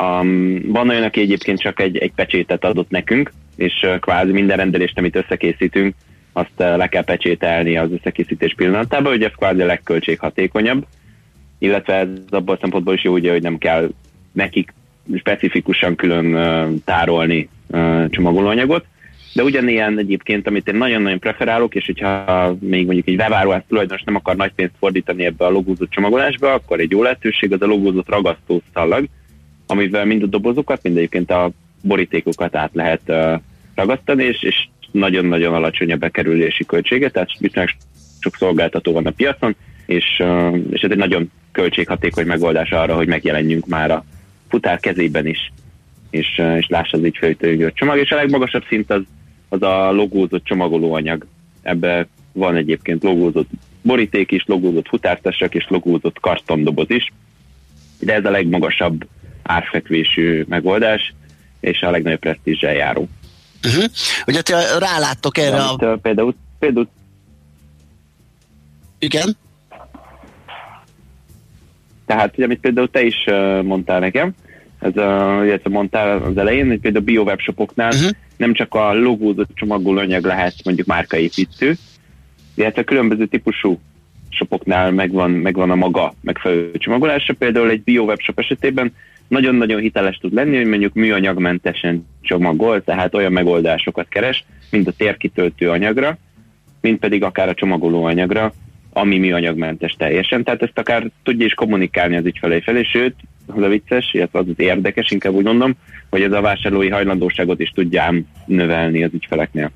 Um, 0.00 0.60
van 0.66 0.88
olyan, 0.88 1.02
aki 1.02 1.20
egyébként 1.20 1.60
csak 1.60 1.80
egy, 1.80 1.96
egy 1.96 2.12
pecsétet 2.12 2.64
adott 2.64 2.90
nekünk, 2.90 3.32
és 3.56 3.72
uh, 3.82 3.98
kvázi 3.98 4.32
minden 4.32 4.56
rendelést, 4.56 4.98
amit 4.98 5.16
összekészítünk, 5.16 5.94
azt 6.32 6.52
uh, 6.58 6.76
le 6.76 6.86
kell 6.86 7.04
pecsételni 7.04 7.76
az 7.76 7.90
összekészítés 7.92 8.54
pillanatában, 8.54 9.12
hogy 9.12 9.22
ez 9.22 9.32
kvázi 9.36 9.60
a 9.60 9.66
legköltséghatékonyabb, 9.66 10.86
illetve 11.58 11.94
ez 11.94 12.08
abban 12.28 12.54
a 12.54 12.58
szempontból 12.60 12.94
is 12.94 13.02
jó, 13.02 13.12
ugye, 13.12 13.30
hogy 13.30 13.42
nem 13.42 13.58
kell 13.58 13.90
nekik 14.32 14.74
specifikusan 15.16 15.94
külön 15.94 16.34
uh, 16.34 16.70
tárolni 16.84 17.48
uh, 17.66 18.08
csomagolóanyagot, 18.08 18.84
de 19.32 19.42
ugyanilyen 19.42 19.98
egyébként, 19.98 20.46
amit 20.46 20.68
én 20.68 20.74
nagyon-nagyon 20.74 21.18
preferálok, 21.18 21.74
és 21.74 21.86
hogyha 21.86 22.56
még 22.60 22.84
mondjuk 22.84 23.08
egy 23.08 23.18
webáruház 23.18 23.62
tulajdonos 23.68 24.02
nem 24.02 24.14
akar 24.14 24.36
nagy 24.36 24.52
pénzt 24.52 24.74
fordítani 24.78 25.24
ebbe 25.24 25.44
a 25.44 25.50
logózott 25.50 25.90
csomagolásba, 25.90 26.52
akkor 26.52 26.80
egy 26.80 26.90
jó 26.90 27.02
lehetőség 27.02 27.52
az 27.52 27.62
a 27.62 27.66
logózott 27.66 28.08
ragasztó 28.08 28.62
szalag, 28.74 29.04
amivel 29.66 30.04
mind 30.04 30.22
a 30.22 30.26
dobozokat, 30.26 30.82
mind 30.82 30.96
egyébként 30.96 31.30
a 31.30 31.50
borítékokat 31.82 32.56
át 32.56 32.70
lehet 32.72 33.00
uh, 33.06 33.40
ragasztani, 33.74 34.24
és, 34.24 34.42
és 34.42 34.68
nagyon-nagyon 34.90 35.54
alacsony 35.54 35.92
a 35.92 35.96
bekerülési 35.96 36.64
költsége, 36.64 37.10
tehát 37.10 37.38
viszonylag 37.38 37.70
sok 38.20 38.36
szolgáltató 38.36 38.92
van 38.92 39.06
a 39.06 39.10
piacon, 39.10 39.56
és, 39.86 40.04
uh, 40.18 40.58
és 40.70 40.80
ez 40.80 40.90
egy 40.90 40.96
nagyon 40.96 41.30
költséghatékony 41.52 42.26
megoldás 42.26 42.70
arra, 42.70 42.94
hogy 42.94 43.06
megjelenjünk 43.06 43.66
már 43.66 43.90
a 43.90 44.04
futár 44.48 44.80
kezében 44.80 45.26
is, 45.26 45.52
és, 46.10 46.42
és 46.56 46.66
lássa 46.68 46.96
az 46.96 47.10
hogy 47.38 47.62
a 47.62 47.72
csomag, 47.72 47.98
és 47.98 48.10
a 48.10 48.16
legmagasabb 48.16 48.64
szint 48.68 48.90
az 48.90 49.02
az 49.52 49.62
a 49.62 49.90
logózott 49.90 50.44
csomagolóanyag. 50.44 51.26
Ebbe 51.62 52.06
van 52.32 52.56
egyébként 52.56 53.02
logózott 53.02 53.48
boríték 53.82 54.30
is, 54.30 54.44
logózott 54.46 54.88
futártesek 54.88 55.54
és 55.54 55.66
logózott 55.68 56.20
kartondoboz 56.20 56.90
is, 56.90 57.12
de 58.00 58.14
ez 58.14 58.24
a 58.24 58.30
legmagasabb 58.30 59.06
árfekvésű 59.42 60.44
megoldás, 60.48 61.14
és 61.60 61.80
a 61.80 61.90
legnagyobb 61.90 62.18
presztízsel 62.18 62.72
járó. 62.72 63.08
Uh-huh. 63.64 63.84
Ugye 64.26 64.42
te 64.42 64.78
ráláttok 64.78 65.38
erre 65.38 65.62
Amit, 65.62 65.82
a... 65.82 65.96
Például, 66.02 66.34
például... 66.58 66.88
Igen? 68.98 69.36
Tehát, 72.06 72.38
amit 72.38 72.60
például 72.60 72.90
te 72.90 73.02
is 73.02 73.24
mondtál 73.62 74.00
nekem, 74.00 74.34
ez 74.82 74.96
a, 74.96 75.40
illetve 75.44 75.70
mondtál 75.70 76.22
az 76.22 76.36
elején, 76.36 76.66
hogy 76.66 76.80
például 76.80 77.04
a 77.04 77.06
bio 77.06 77.22
webshopoknál 77.22 77.92
uh-huh. 77.92 78.10
nem 78.36 78.52
csak 78.52 78.74
a 78.74 78.94
logózott 78.94 79.50
csomagolóanyag 79.54 80.24
lehet 80.24 80.54
mondjuk 80.64 80.86
márkaépítő, 80.86 81.74
illetve 82.54 82.84
különböző 82.84 83.26
típusú 83.26 83.80
shopoknál 84.28 84.90
megvan, 84.90 85.30
megvan 85.30 85.70
a 85.70 85.74
maga 85.74 86.14
megfelelő 86.20 86.70
csomagolása. 86.72 87.34
Például 87.38 87.70
egy 87.70 87.82
bio 87.82 88.02
webshop 88.02 88.38
esetében 88.38 88.92
nagyon-nagyon 89.28 89.80
hiteles 89.80 90.16
tud 90.16 90.32
lenni, 90.32 90.56
hogy 90.56 90.66
mondjuk 90.66 90.94
műanyagmentesen 90.94 92.06
csomagol, 92.20 92.84
tehát 92.84 93.14
olyan 93.14 93.32
megoldásokat 93.32 94.08
keres, 94.08 94.44
mint 94.70 94.88
a 94.88 94.92
térkitöltő 94.92 95.70
anyagra, 95.70 96.18
mint 96.80 96.98
pedig 96.98 97.22
akár 97.22 97.48
a 97.48 97.54
csomagoló 97.54 98.04
anyagra, 98.04 98.52
ami 98.92 99.18
műanyagmentes 99.18 99.94
teljesen. 99.98 100.44
Tehát 100.44 100.62
ezt 100.62 100.78
akár 100.78 101.10
tudja 101.22 101.46
is 101.46 101.54
kommunikálni 101.54 102.16
az 102.16 102.24
ügyfelei 102.24 102.60
felé, 102.60 102.82
sőt, 102.82 103.14
az 103.46 103.62
a 103.62 103.68
vicces, 103.68 104.12
illetve 104.12 104.38
az 104.38 104.46
az 104.48 104.54
érdekes, 104.56 105.10
inkább 105.10 105.32
úgy 105.32 105.44
mondom, 105.44 105.76
hogy 106.10 106.22
ez 106.22 106.32
a 106.32 106.40
vásárlói 106.40 106.88
hajlandóságot 106.88 107.60
is 107.60 107.70
tudjám 107.70 108.26
növelni 108.46 109.04
az 109.04 109.10
ügyfeleknél. 109.14 109.70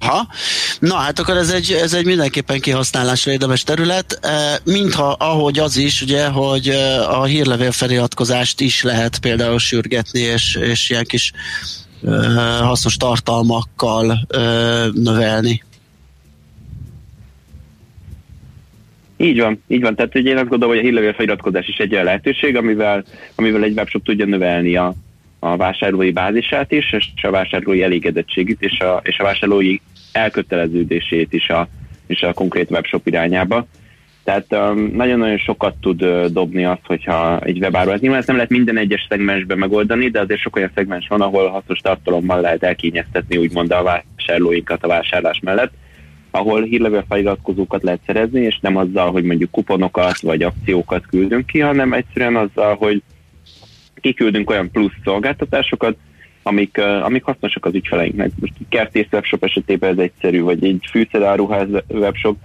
Ha? 0.00 0.28
Na 0.78 0.94
hát 0.94 1.18
akkor 1.18 1.36
ez 1.36 1.50
egy, 1.50 1.72
ez 1.72 1.94
egy 1.94 2.04
mindenképpen 2.04 2.60
kihasználásra 2.60 3.32
érdemes 3.32 3.62
terület, 3.62 4.20
mintha 4.64 5.16
ahogy 5.18 5.58
az 5.58 5.76
is, 5.76 6.02
ugye, 6.02 6.26
hogy 6.26 6.68
a 7.08 7.24
hírlevél 7.24 7.72
feliratkozást 7.72 8.60
is 8.60 8.82
lehet 8.82 9.18
például 9.18 9.58
sürgetni, 9.58 10.20
és, 10.20 10.58
és 10.60 10.90
ilyen 10.90 11.04
kis 11.04 11.32
hasznos 12.60 12.96
tartalmakkal 12.96 14.26
növelni. 14.92 15.62
Így 19.22 19.40
van, 19.40 19.62
így 19.68 19.80
van. 19.80 19.94
Tehát 19.94 20.14
én 20.14 20.36
azt 20.36 20.48
gondolom, 20.48 20.74
hogy 20.74 20.84
a 20.84 20.86
hírlevél 20.86 21.12
feliratkozás 21.12 21.68
is 21.68 21.76
egy 21.76 21.92
olyan 21.92 22.04
lehetőség, 22.04 22.56
amivel, 22.56 23.04
amivel 23.34 23.62
egy 23.62 23.76
webshop 23.76 24.04
tudja 24.04 24.26
növelni 24.26 24.76
a, 24.76 24.94
a 25.38 25.56
vásárlói 25.56 26.12
bázisát 26.12 26.72
is, 26.72 26.92
és 26.92 27.22
a 27.22 27.30
vásárlói 27.30 27.82
elégedettségét, 27.82 28.62
és 28.62 28.80
a, 28.80 29.00
és 29.04 29.18
a 29.18 29.22
vásárlói 29.22 29.76
elköteleződését 30.12 31.32
is 31.32 31.48
a, 31.48 31.68
is 32.06 32.22
a 32.22 32.32
konkrét 32.32 32.70
webshop 32.70 33.06
irányába. 33.06 33.66
Tehát 34.24 34.46
um, 34.50 34.90
nagyon-nagyon 34.94 35.38
sokat 35.38 35.74
tud 35.80 36.02
uh, 36.02 36.24
dobni 36.24 36.64
az, 36.64 36.78
hogyha 36.84 37.40
egy 37.40 37.58
webáruhát. 37.58 38.00
Nyilván 38.00 38.18
ezt 38.18 38.26
nem 38.26 38.36
lehet 38.36 38.50
minden 38.50 38.76
egyes 38.76 39.06
szegmensben 39.08 39.58
megoldani, 39.58 40.08
de 40.08 40.20
azért 40.20 40.40
sok 40.40 40.56
olyan 40.56 40.70
szegmens 40.74 41.08
van, 41.08 41.20
ahol 41.20 41.48
hasznos 41.48 41.78
tartalommal 41.78 42.40
lehet 42.40 42.62
elkényeztetni 42.62 43.36
úgymond 43.36 43.70
a 43.72 43.82
vásárlóinkat 43.82 44.84
a 44.84 44.88
vásárlás 44.88 45.40
mellett, 45.42 45.72
ahol 46.34 46.62
hírlevél 46.62 47.04
feliratkozókat 47.08 47.82
lehet 47.82 48.00
szerezni, 48.06 48.40
és 48.40 48.58
nem 48.60 48.76
azzal, 48.76 49.10
hogy 49.10 49.24
mondjuk 49.24 49.50
kuponokat 49.50 50.20
vagy 50.20 50.42
akciókat 50.42 51.06
küldünk 51.06 51.46
ki, 51.46 51.60
hanem 51.60 51.92
egyszerűen 51.92 52.36
azzal, 52.36 52.74
hogy 52.74 53.02
kiküldünk 54.00 54.50
olyan 54.50 54.70
plusz 54.70 54.92
szolgáltatásokat, 55.04 55.96
amik, 56.42 56.78
amik 56.78 57.24
hasznosak 57.24 57.64
az 57.64 57.74
ügyfeleinknek. 57.74 58.30
Most 58.40 58.52
egy 58.58 58.66
kertész 58.68 59.06
webshop 59.12 59.44
esetében 59.44 59.90
ez 59.90 59.98
egyszerű, 59.98 60.42
vagy 60.42 60.64
egy 60.64 60.86
fűszeráruház 60.90 61.68
webshop 61.88 62.36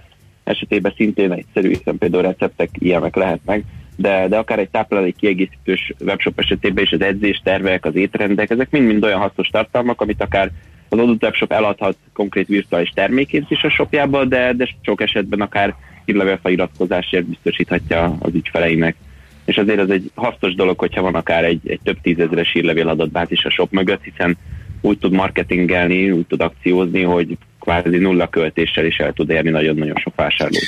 esetében 0.44 0.92
szintén 0.96 1.32
egyszerű, 1.32 1.68
hiszen 1.68 1.98
például 1.98 2.22
receptek 2.22 2.68
ilyenek 2.72 3.16
lehetnek, 3.16 3.62
de, 3.96 4.28
de 4.28 4.36
akár 4.36 4.58
egy 4.58 4.70
táplálék 4.70 5.16
kiegészítős 5.16 5.92
webshop 6.00 6.38
esetében 6.38 6.84
is 6.84 6.92
az 6.92 7.00
edzéstervek, 7.00 7.84
az 7.84 7.94
étrendek, 7.94 8.50
ezek 8.50 8.70
mind-mind 8.70 9.04
olyan 9.04 9.20
hasznos 9.20 9.48
tartalmak, 9.48 10.00
amit 10.00 10.22
akár 10.22 10.50
az 10.88 10.98
adott 10.98 11.22
webshop 11.22 11.52
eladhat 11.52 11.96
konkrét 12.12 12.46
virtuális 12.46 12.90
termékét 12.90 13.44
is 13.48 13.62
a 13.62 13.70
shopjába, 13.70 14.24
de, 14.24 14.52
de 14.52 14.68
sok 14.82 15.00
esetben 15.00 15.40
akár 15.40 15.74
hírlevél 16.04 16.38
feliratkozásért 16.42 17.24
biztosíthatja 17.24 18.16
az 18.18 18.34
ügyfeleinek 18.34 18.96
és 19.48 19.56
azért 19.56 19.78
ez 19.78 19.88
egy 19.88 20.10
hasznos 20.14 20.54
dolog, 20.54 20.78
hogyha 20.78 21.02
van 21.02 21.14
akár 21.14 21.44
egy, 21.44 21.60
egy 21.64 21.80
több 21.82 22.00
tízezeres 22.02 22.52
hírlevél 22.52 22.88
adatbázis 22.88 23.44
a 23.44 23.50
shop 23.50 23.72
mögött, 23.72 24.02
hiszen 24.02 24.36
úgy 24.80 24.98
tud 24.98 25.12
marketingelni, 25.12 26.10
úgy 26.10 26.26
tud 26.26 26.40
akciózni, 26.40 27.02
hogy 27.02 27.36
kvázi 27.60 27.98
nulla 27.98 28.28
költéssel 28.28 28.84
is 28.84 28.96
el 28.96 29.12
tud 29.12 29.30
érni 29.30 29.50
nagyon-nagyon 29.50 29.96
sok 29.96 30.14
vásárlót. 30.14 30.64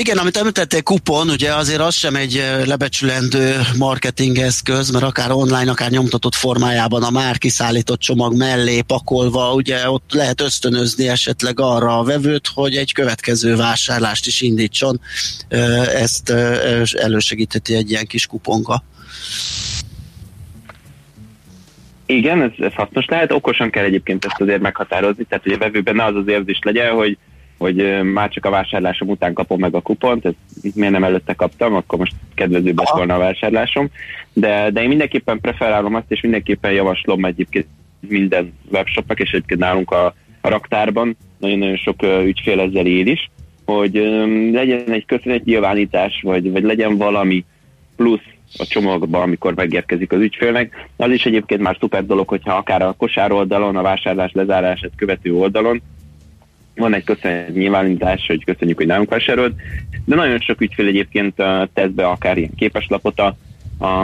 Igen, 0.00 0.18
amit 0.18 0.36
említettél, 0.36 0.82
kupon, 0.82 1.28
ugye 1.30 1.54
azért 1.54 1.80
az 1.80 1.94
sem 1.94 2.14
egy 2.14 2.42
lebecsülendő 2.64 3.54
marketingeszköz, 3.78 4.90
mert 4.90 5.04
akár 5.04 5.30
online, 5.30 5.70
akár 5.70 5.90
nyomtatott 5.90 6.34
formájában 6.34 7.02
a 7.02 7.10
már 7.10 7.38
kiszállított 7.38 8.00
csomag 8.00 8.36
mellé 8.36 8.80
pakolva, 8.80 9.54
ugye 9.54 9.90
ott 9.90 10.12
lehet 10.12 10.40
ösztönözni 10.40 11.08
esetleg 11.08 11.60
arra 11.60 11.98
a 11.98 12.04
vevőt, 12.04 12.46
hogy 12.54 12.76
egy 12.76 12.92
következő 12.92 13.56
vásárlást 13.56 14.26
is 14.26 14.40
indítson. 14.40 15.00
Ezt 15.94 16.30
elősegítheti 16.92 17.74
egy 17.74 17.90
ilyen 17.90 18.06
kis 18.06 18.26
kuponga. 18.26 18.82
Igen, 22.06 22.42
ez, 22.42 22.50
ez 22.58 22.74
hasznos 22.74 23.04
lehet. 23.06 23.32
Okosan 23.32 23.70
kell 23.70 23.84
egyébként 23.84 24.24
ezt 24.24 24.40
azért 24.40 24.60
meghatározni, 24.60 25.24
tehát 25.24 25.44
hogy 25.44 25.52
a 25.52 25.58
vevőben 25.58 26.00
az 26.00 26.14
az 26.14 26.26
érzés 26.26 26.58
legyen, 26.62 26.90
hogy, 26.94 27.18
hogy 27.60 28.02
már 28.02 28.28
csak 28.28 28.44
a 28.44 28.50
vásárlásom 28.50 29.08
után 29.08 29.32
kapom 29.32 29.58
meg 29.58 29.74
a 29.74 29.80
kupont, 29.80 30.24
ez 30.24 30.32
miért 30.74 30.92
nem 30.92 31.04
előtte 31.04 31.34
kaptam, 31.34 31.74
akkor 31.74 31.98
most 31.98 32.12
kedvezőbb 32.34 32.78
lesz 32.78 32.90
volna 32.90 33.14
a 33.14 33.18
vásárlásom. 33.18 33.88
De, 34.32 34.70
de 34.70 34.82
én 34.82 34.88
mindenképpen 34.88 35.40
preferálom 35.40 35.94
azt, 35.94 36.04
és 36.08 36.20
mindenképpen 36.20 36.72
javaslom 36.72 37.24
egyébként 37.24 37.66
minden 38.08 38.52
webshopnak, 38.72 39.20
és 39.20 39.30
egyébként 39.30 39.60
nálunk 39.60 39.90
a, 39.90 40.14
a 40.40 40.48
raktárban 40.48 41.16
nagyon-nagyon 41.38 41.76
sok 41.76 42.02
ügyfél 42.02 42.60
ezzel 42.60 42.86
él 42.86 43.06
is, 43.06 43.30
hogy 43.64 43.94
legyen 44.52 44.92
egy 44.92 45.06
köszönetnyilvánítás, 45.06 46.20
vagy, 46.22 46.50
vagy 46.50 46.62
legyen 46.62 46.96
valami 46.96 47.44
plusz 47.96 48.26
a 48.58 48.66
csomagba, 48.66 49.22
amikor 49.22 49.54
megérkezik 49.54 50.12
az 50.12 50.20
ügyfélnek. 50.20 50.88
Az 50.96 51.10
is 51.10 51.26
egyébként 51.26 51.60
már 51.60 51.76
szuper 51.80 52.06
dolog, 52.06 52.28
hogyha 52.28 52.54
akár 52.54 52.82
a 52.82 52.94
kosár 52.98 53.32
oldalon, 53.32 53.76
a 53.76 53.82
vásárlás 53.82 54.32
lezárását 54.32 54.90
követő 54.96 55.34
oldalon 55.34 55.82
van 56.80 56.94
egy 56.94 57.04
köszönet 57.04 57.54
nyilvánítás, 57.54 58.26
hogy 58.26 58.44
köszönjük, 58.44 58.76
hogy 58.76 58.86
nálunk 58.86 59.10
vásárolt, 59.10 59.54
de 60.04 60.14
nagyon 60.14 60.38
sok 60.38 60.60
ügyfél 60.60 60.86
egyébként 60.86 61.34
tesz 61.72 61.90
be 61.90 62.06
akár 62.06 62.38
ilyen 62.38 62.54
képeslapot 62.56 63.20
a, 63.20 63.36
a, 63.78 64.02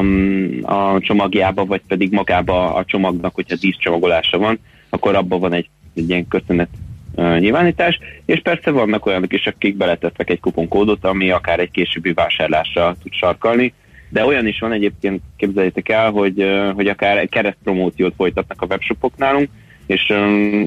a 0.62 1.00
csomagjába, 1.00 1.64
vagy 1.64 1.82
pedig 1.88 2.12
magába 2.12 2.74
a 2.74 2.84
csomagnak, 2.84 3.34
hogyha 3.34 3.56
csomagolása 3.78 4.38
van, 4.38 4.58
akkor 4.88 5.14
abban 5.14 5.40
van 5.40 5.52
egy, 5.52 5.68
egy 5.94 6.08
ilyen 6.08 6.28
köszönet 6.28 6.68
nyilvánítás, 7.16 7.98
és 8.24 8.40
persze 8.40 8.70
vannak 8.70 9.06
olyanok 9.06 9.32
is, 9.32 9.46
akik 9.46 9.76
beletettek 9.76 10.30
egy 10.30 10.40
kuponkódot, 10.40 11.04
ami 11.04 11.30
akár 11.30 11.60
egy 11.60 11.70
későbbi 11.70 12.12
vásárlásra 12.12 12.96
tud 13.02 13.12
sarkalni, 13.12 13.72
de 14.08 14.24
olyan 14.24 14.46
is 14.46 14.58
van 14.58 14.72
egyébként, 14.72 15.20
képzeljétek 15.36 15.88
el, 15.88 16.10
hogy, 16.10 16.46
hogy 16.74 16.88
akár 16.88 17.28
keresztpromóciót 17.28 18.14
folytatnak 18.16 18.62
a 18.62 18.66
webshopok 18.66 19.16
nálunk, 19.16 19.50
és, 19.86 20.12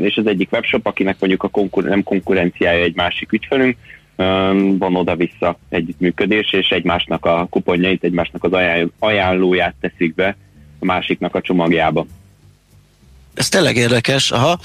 és 0.01 0.15
az 0.17 0.27
egyik 0.27 0.51
webshop, 0.51 0.85
akinek 0.85 1.15
mondjuk 1.19 1.43
a 1.43 1.47
konkur- 1.47 1.87
nem 1.87 2.03
konkurenciája 2.03 2.83
egy 2.83 2.95
másik 2.95 3.31
ügyfelünk, 3.31 3.77
van 4.77 4.95
oda-vissza 4.95 5.57
együttműködés, 5.69 6.53
és 6.53 6.67
egymásnak 6.69 7.25
a 7.25 7.47
kuponjait, 7.49 8.03
egymásnak 8.03 8.43
az 8.43 8.51
ajánlóját 8.99 9.75
teszik 9.81 10.15
be 10.15 10.37
a 10.79 10.85
másiknak 10.85 11.35
a 11.35 11.41
csomagjába. 11.41 12.05
Ez 13.33 13.49
tényleg 13.49 13.75
érdekes, 13.75 14.31
aha. 14.31 14.59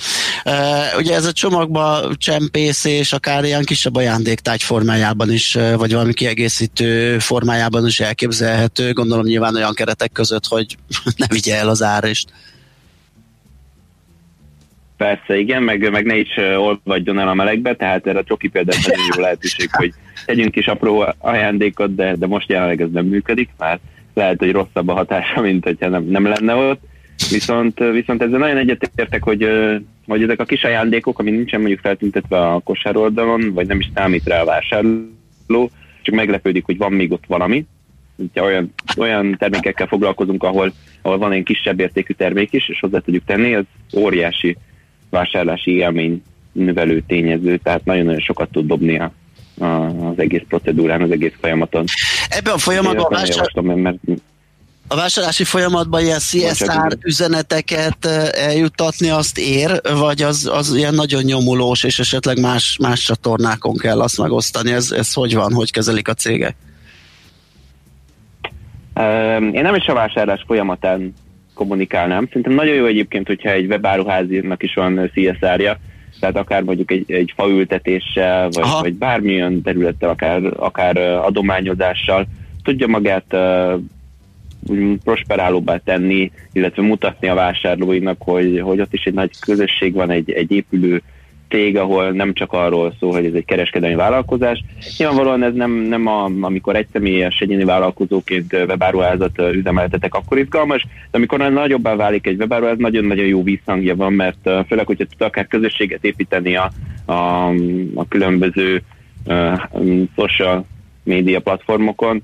Uh, 0.44 0.98
ugye 0.98 1.14
ez 1.14 1.24
a 1.24 1.32
csomagba 1.32 2.10
csempészés, 2.16 3.12
akár 3.12 3.44
ilyen 3.44 3.64
kisebb 3.64 3.96
ajándéktágy 3.96 4.62
formájában 4.62 5.32
is, 5.32 5.58
vagy 5.76 5.92
valami 5.92 6.14
kiegészítő 6.14 7.18
formájában 7.18 7.86
is 7.86 8.00
elképzelhető. 8.00 8.92
Gondolom 8.92 9.24
nyilván 9.24 9.54
olyan 9.54 9.74
keretek 9.74 10.12
között, 10.12 10.46
hogy 10.46 10.76
ne 11.16 11.26
vigye 11.26 11.56
el 11.56 11.68
az 11.68 11.82
árist. 11.82 12.28
Persze, 14.96 15.36
igen, 15.36 15.62
meg, 15.62 15.90
meg 15.90 16.04
ne 16.04 16.16
is 16.16 16.36
olvadjon 16.36 17.18
el 17.18 17.28
a 17.28 17.34
melegbe, 17.34 17.76
tehát 17.76 18.06
erre 18.06 18.18
a 18.18 18.24
csoki 18.24 18.48
például 18.48 18.78
nagyon 18.86 19.04
jó 19.14 19.22
lehetőség, 19.22 19.68
hogy 19.72 19.92
tegyünk 20.26 20.56
is 20.56 20.66
apró 20.66 21.04
ajándékot, 21.18 21.94
de, 21.94 22.16
de 22.16 22.26
most 22.26 22.48
jelenleg 22.48 22.80
ez 22.80 22.90
nem 22.90 23.06
működik, 23.06 23.50
mert 23.58 23.80
lehet, 24.14 24.38
hogy 24.38 24.52
rosszabb 24.52 24.88
a 24.88 24.92
hatása, 24.92 25.40
mint 25.40 25.64
hogyha 25.64 25.88
nem, 25.88 26.04
nem 26.04 26.24
lenne 26.24 26.54
ott 26.54 26.80
Viszont, 27.30 27.78
viszont 27.78 28.22
ezzel 28.22 28.38
nagyon 28.38 28.56
egyetértek, 28.56 29.22
hogy, 29.22 29.48
hogy 30.06 30.22
ezek 30.22 30.40
a 30.40 30.44
kis 30.44 30.64
ajándékok, 30.64 31.18
ami 31.18 31.30
nincsen 31.30 31.60
mondjuk 31.60 31.80
feltüntetve 31.80 32.38
a 32.38 32.58
kosár 32.58 32.96
oldalon, 32.96 33.52
vagy 33.52 33.66
nem 33.66 33.78
is 33.78 33.90
számít 33.94 34.26
rá 34.26 34.40
a 34.40 34.44
vásárló, 34.44 35.70
csak 36.02 36.14
meglepődik, 36.14 36.64
hogy 36.64 36.76
van 36.76 36.92
még 36.92 37.12
ott 37.12 37.24
valami. 37.26 37.66
Ha 38.34 38.44
olyan, 38.44 38.72
olyan 38.96 39.36
termékekkel 39.38 39.86
foglalkozunk, 39.86 40.42
ahol, 40.42 40.72
ahol 41.02 41.18
van 41.18 41.32
egy 41.32 41.42
kisebb 41.42 41.80
értékű 41.80 42.12
termék 42.12 42.52
is, 42.52 42.68
és 42.68 42.80
hozzá 42.80 42.98
tudjuk 42.98 43.24
tenni, 43.24 43.54
az 43.54 43.64
óriási 43.96 44.56
vásárlási 45.14 45.70
élmény 45.70 46.22
növelő 46.52 47.02
tényező, 47.06 47.56
tehát 47.56 47.84
nagyon-nagyon 47.84 48.20
sokat 48.20 48.50
tud 48.50 48.66
dobni 48.66 48.98
a, 48.98 49.12
a, 49.58 49.64
az 50.10 50.18
egész 50.18 50.42
procedúrán, 50.48 51.02
az 51.02 51.10
egész 51.10 51.32
folyamaton. 51.40 51.84
Ebben 52.28 52.52
a 52.52 52.58
folyamatban 52.58 53.06
vásár... 53.10 53.28
javaslom, 53.28 53.80
mert 53.80 53.98
a 54.88 54.96
vásárlási 54.96 55.44
folyamatban 55.44 56.02
ilyen 56.02 56.18
CSR 56.18 56.98
üzeneteket 57.04 58.06
eljuttatni 58.32 59.10
azt 59.10 59.38
ér, 59.38 59.80
vagy 59.98 60.22
az, 60.22 60.50
az 60.52 60.74
ilyen 60.74 60.94
nagyon 60.94 61.22
nyomulós, 61.22 61.84
és 61.84 61.98
esetleg 61.98 62.40
más, 62.40 62.76
más 62.80 63.00
csatornákon 63.00 63.76
kell 63.76 64.00
azt 64.00 64.18
megosztani? 64.18 64.72
Ez, 64.72 64.90
ez 64.90 65.12
hogy 65.12 65.34
van, 65.34 65.52
hogy 65.52 65.70
kezelik 65.70 66.08
a 66.08 66.14
cégek? 66.14 66.56
Én 69.52 69.62
nem 69.62 69.74
is 69.74 69.86
a 69.86 69.94
vásárlás 69.94 70.44
folyamatán 70.46 71.14
kommunikálnám. 71.54 72.26
Szerintem 72.26 72.52
nagyon 72.52 72.74
jó 72.74 72.86
egyébként, 72.86 73.26
hogyha 73.26 73.50
egy 73.50 73.66
webáruháznak 73.66 74.62
is 74.62 74.74
van 74.74 75.10
CSR-ja, 75.14 75.78
tehát 76.20 76.36
akár 76.36 76.62
mondjuk 76.62 76.90
egy, 76.90 77.12
egy 77.12 77.32
faültetéssel, 77.36 78.48
vagy, 78.50 78.64
vagy 78.80 78.94
bármilyen 78.94 79.62
területtel, 79.62 80.08
akár, 80.08 80.42
akár 80.56 80.96
adományozással 80.98 82.26
tudja 82.62 82.86
magát 82.86 83.36
prosperálóbbá 85.04 85.76
tenni, 85.76 86.30
illetve 86.52 86.82
mutatni 86.82 87.28
a 87.28 87.34
vásárlóinak, 87.34 88.16
hogy, 88.22 88.60
hogy 88.60 88.80
ott 88.80 88.92
is 88.92 89.04
egy 89.04 89.14
nagy 89.14 89.30
közösség 89.40 89.92
van, 89.92 90.10
egy, 90.10 90.30
egy 90.30 90.52
épülő 90.52 91.02
cég, 91.48 91.76
ahol 91.76 92.10
nem 92.10 92.32
csak 92.32 92.52
arról 92.52 92.94
szól, 93.00 93.12
hogy 93.12 93.24
ez 93.24 93.34
egy 93.34 93.44
kereskedelmi 93.44 93.96
vállalkozás. 93.96 94.64
Nyilvánvalóan 94.98 95.42
ez 95.42 95.54
nem, 95.54 95.70
nem 95.70 96.06
a, 96.06 96.30
amikor 96.40 96.76
egy 96.76 96.86
személyes 96.92 97.38
egyéni 97.38 97.64
vállalkozóként 97.64 98.52
webáruházat 98.52 99.38
üzemeltetek, 99.52 100.14
akkor 100.14 100.38
izgalmas, 100.38 100.82
de 100.82 101.16
amikor 101.16 101.38
nagyobbá 101.38 101.94
válik 101.94 102.26
egy 102.26 102.38
webáruház, 102.38 102.78
nagyon-nagyon 102.78 103.26
jó 103.26 103.42
vízhangja 103.42 103.96
van, 103.96 104.12
mert 104.12 104.50
főleg, 104.66 104.86
hogyha 104.86 105.04
tud 105.04 105.26
akár 105.26 105.46
közösséget 105.46 106.04
építeni 106.04 106.56
a, 106.56 106.70
a, 107.04 107.48
a 107.94 108.08
különböző 108.08 108.82
uh, 109.26 109.60
social 110.16 110.64
média 111.02 111.40
platformokon, 111.40 112.22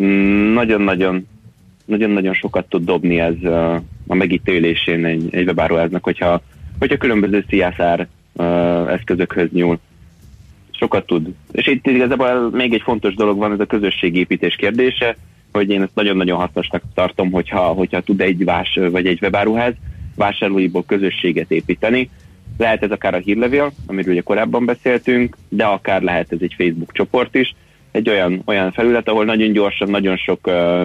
mm, 0.00 0.52
nagyon-nagyon 0.52 1.26
nagyon-nagyon 1.90 2.34
sokat 2.34 2.68
tud 2.68 2.84
dobni 2.84 3.20
ez 3.20 3.44
a 4.06 4.14
megítélésén 4.14 5.04
egy, 5.04 5.28
egy 5.30 5.46
webáruháznak, 5.46 6.04
hogyha, 6.04 6.42
hogyha 6.80 6.96
különböző 6.96 7.44
CSR 7.48 8.06
eszközökhöz 8.88 9.48
nyúl. 9.52 9.78
Sokat 10.70 11.06
tud. 11.06 11.28
És 11.52 11.66
itt 11.66 11.86
igazából 11.86 12.50
még 12.50 12.72
egy 12.72 12.82
fontos 12.82 13.14
dolog 13.14 13.38
van, 13.38 13.52
ez 13.52 13.60
a 13.60 13.66
közösségépítés 13.66 14.56
kérdése, 14.56 15.16
hogy 15.52 15.70
én 15.70 15.82
ezt 15.82 15.94
nagyon-nagyon 15.94 16.38
hasznosnak 16.38 16.82
tartom, 16.94 17.30
hogyha, 17.30 17.60
hogyha 17.60 18.00
tud 18.00 18.20
egy 18.20 18.44
vás, 18.44 18.78
vagy 18.90 19.06
egy 19.06 19.18
webáruház 19.22 19.74
vásárlóiból 20.16 20.84
közösséget 20.86 21.50
építeni. 21.50 22.10
Lehet 22.58 22.82
ez 22.82 22.90
akár 22.90 23.14
a 23.14 23.18
hírlevél, 23.18 23.72
amiről 23.86 24.12
ugye 24.12 24.22
korábban 24.22 24.64
beszéltünk, 24.64 25.36
de 25.48 25.64
akár 25.64 26.02
lehet 26.02 26.32
ez 26.32 26.38
egy 26.40 26.54
Facebook 26.56 26.92
csoport 26.92 27.34
is, 27.34 27.54
egy 27.90 28.08
olyan, 28.08 28.42
olyan 28.44 28.72
felület, 28.72 29.08
ahol 29.08 29.24
nagyon 29.24 29.52
gyorsan, 29.52 29.90
nagyon 29.90 30.16
sok 30.16 30.46
uh, 30.46 30.84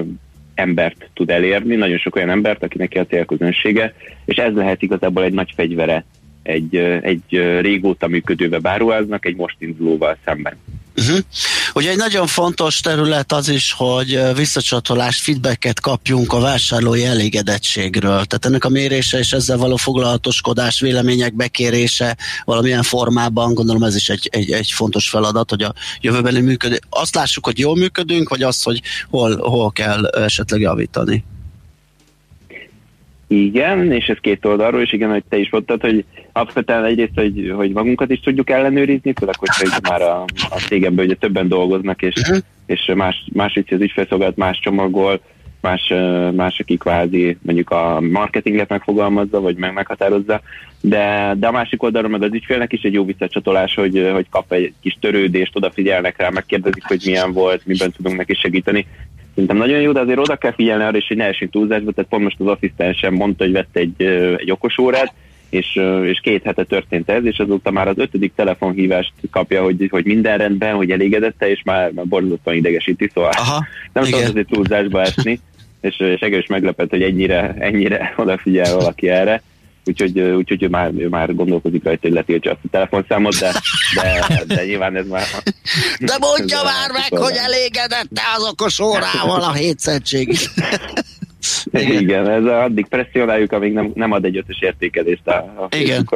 embert 0.56 1.10
tud 1.14 1.30
elérni, 1.30 1.76
nagyon 1.76 1.98
sok 1.98 2.15
olyan 2.15 2.30
embert, 2.30 2.64
akinek 2.64 2.91
a 2.95 3.06
célközönsége, 3.06 3.94
és 4.26 4.36
ez 4.36 4.53
lehet 4.53 4.82
igazából 4.82 5.23
egy 5.23 5.34
nagy 5.34 5.52
fegyvere 5.56 6.06
egy, 6.45 6.76
egy 7.01 7.26
régóta 7.61 8.07
működő 8.07 8.47
webáruháznak 8.47 9.26
egy 9.26 9.35
most 9.35 9.55
indulóval 9.59 10.17
szemben. 10.26 10.57
Uh-huh. 10.97 11.17
Ugye 11.73 11.89
egy 11.89 11.97
nagyon 11.97 12.27
fontos 12.27 12.80
terület 12.80 13.31
az 13.31 13.49
is, 13.49 13.73
hogy 13.77 14.19
visszacsatolást, 14.35 15.22
feedbacket 15.22 15.80
kapjunk 15.80 16.34
a 16.34 16.39
vásárlói 16.39 17.05
elégedettségről. 17.05 18.26
Tehát 18.26 18.45
ennek 18.45 18.65
a 18.65 18.69
mérése 18.69 19.17
és 19.17 19.31
ezzel 19.31 19.57
való 19.57 19.76
foglalatoskodás, 19.76 20.80
vélemények 20.80 21.35
bekérése 21.35 22.17
valamilyen 22.45 22.84
formában, 22.84 23.53
gondolom 23.53 23.84
ez 23.84 23.95
is 23.95 24.09
egy, 24.09 24.30
egy, 24.31 24.51
egy 24.51 24.72
fontos 24.72 25.09
feladat, 25.09 25.49
hogy 25.49 25.61
a 25.63 25.73
jövőbeni 26.01 26.39
működés. 26.39 26.80
Azt 26.89 27.15
lássuk, 27.15 27.45
hogy 27.45 27.59
jól 27.59 27.76
működünk, 27.76 28.30
vagy 28.30 28.41
azt, 28.41 28.63
hogy 28.63 28.81
hol, 29.09 29.38
hol 29.38 29.72
kell 29.72 30.05
esetleg 30.05 30.61
javítani. 30.61 31.23
Igen, 33.27 33.91
és 33.91 34.07
ez 34.07 34.18
két 34.22 34.45
oldalról, 34.45 34.81
és 34.81 34.93
igen, 34.93 35.10
hogy 35.10 35.23
te 35.30 35.38
is 35.38 35.49
mondtad, 35.49 35.81
hogy 35.81 36.06
alapvetően 36.31 36.84
egyrészt, 36.84 37.15
hogy, 37.15 37.53
hogy 37.56 37.72
magunkat 37.72 38.11
is 38.11 38.19
tudjuk 38.19 38.49
ellenőrizni, 38.49 39.14
főleg, 39.14 39.35
hogyha 39.39 39.80
már 39.89 40.02
a, 40.02 40.23
a 40.49 40.57
cégemben 40.68 41.06
ugye 41.06 41.15
többen 41.15 41.47
dolgoznak, 41.47 42.02
és, 42.02 42.15
uh-huh. 42.15 42.38
és 42.65 42.91
más, 42.95 43.26
más 43.34 43.61
az 43.69 43.81
ügyfélszolgálat 43.81 44.35
más 44.35 44.60
csomagol, 44.60 45.19
más, 45.61 45.93
más 46.35 46.60
aki 46.60 46.77
kvázi 46.77 47.38
mondjuk 47.41 47.69
a 47.69 48.02
marketinget 48.02 48.69
megfogalmazza, 48.69 49.41
vagy 49.41 49.56
meg 49.56 49.73
meghatározza, 49.73 50.41
de, 50.81 51.34
de 51.38 51.47
a 51.47 51.52
másik 51.52 51.84
oldalról 51.84 52.11
meg 52.11 52.23
az 52.23 52.34
ügyfélnek 52.34 52.73
is 52.73 52.81
egy 52.81 52.93
jó 52.93 53.06
visszacsatolás, 53.06 53.76
hogy, 53.76 54.10
hogy 54.14 54.30
kap 54.30 54.52
egy 54.52 54.73
kis 54.81 54.97
törődést, 55.02 55.56
odafigyelnek 55.56 56.18
rá, 56.18 56.30
megkérdezik, 56.30 56.84
hogy 56.84 57.02
milyen 57.06 57.31
volt, 57.31 57.65
miben 57.65 57.91
tudunk 57.91 58.18
neki 58.18 58.34
segíteni. 58.34 58.88
Szerintem 59.35 59.57
nagyon 59.57 59.81
jó, 59.81 59.91
de 59.91 59.99
azért 59.99 60.19
oda 60.19 60.35
kell 60.35 60.53
figyelni 60.53 60.83
arra 60.83 60.97
is, 60.97 61.07
hogy 61.07 61.17
ne 61.17 61.25
esünk 61.25 61.51
túlzásba, 61.51 61.91
tehát 61.91 62.09
pont 62.09 62.23
most 62.23 62.39
az 62.39 62.47
asszisztensem 62.47 63.13
mondta, 63.13 63.43
hogy 63.43 63.53
vett 63.53 63.75
egy, 63.77 64.01
egy 64.37 64.51
okos 64.51 64.77
órát, 64.77 65.13
és, 65.49 65.79
és 66.03 66.19
két 66.19 66.43
hete 66.43 66.63
történt 66.63 67.09
ez, 67.09 67.25
és 67.25 67.37
azóta 67.37 67.71
már 67.71 67.87
az 67.87 67.97
ötödik 67.97 68.33
telefonhívást 68.35 69.13
kapja, 69.31 69.63
hogy, 69.63 69.87
hogy 69.91 70.05
minden 70.05 70.37
rendben, 70.37 70.75
hogy 70.75 70.91
elégedette, 70.91 71.49
és 71.49 71.61
már, 71.63 71.91
már 71.91 72.05
borzasztóan 72.05 72.55
idegesíti, 72.55 73.09
szóval 73.13 73.31
Aha, 73.35 73.65
nem 73.93 74.03
tudom 74.03 74.21
azért 74.21 74.47
túlzásba 74.47 75.01
esni, 75.01 75.39
és, 75.81 75.99
és 75.99 76.19
egész 76.19 76.47
meglepett, 76.47 76.89
hogy 76.89 77.03
ennyire, 77.03 77.55
ennyire 77.59 78.13
odafigyel 78.17 78.75
valaki 78.75 79.09
erre 79.09 79.41
úgyhogy, 79.85 80.19
úgyhogy 80.19 80.63
ő 80.63 80.67
már, 80.67 80.91
ő 80.97 81.07
már 81.07 81.35
gondolkozik 81.35 81.83
rajta, 81.83 81.99
hogy 82.01 82.11
letiltja 82.11 82.51
azt 82.51 82.59
a 82.63 82.67
telefonszámot, 82.71 83.35
de, 83.39 83.51
de, 83.95 84.43
de 84.47 84.65
nyilván 84.65 84.95
ez 84.95 85.07
már... 85.07 85.23
De 85.99 86.17
mondja 86.19 86.63
már 86.63 86.91
meg, 86.91 87.21
hogy 87.21 87.35
elégedette 87.35 88.21
az 88.37 88.43
okos 88.43 88.79
órával 88.79 89.41
a 89.41 89.53
hétszentség. 89.53 90.37
Igen, 91.71 92.29
ez 92.29 92.45
addig 92.45 92.87
presszionáljuk, 92.87 93.51
amíg 93.51 93.73
nem, 93.73 93.91
nem 93.95 94.11
ad 94.11 94.25
egy 94.25 94.37
ötös 94.37 94.61
értékelést 94.61 95.27
a, 95.27 95.35
a 95.35 95.75
Igen. 95.75 96.09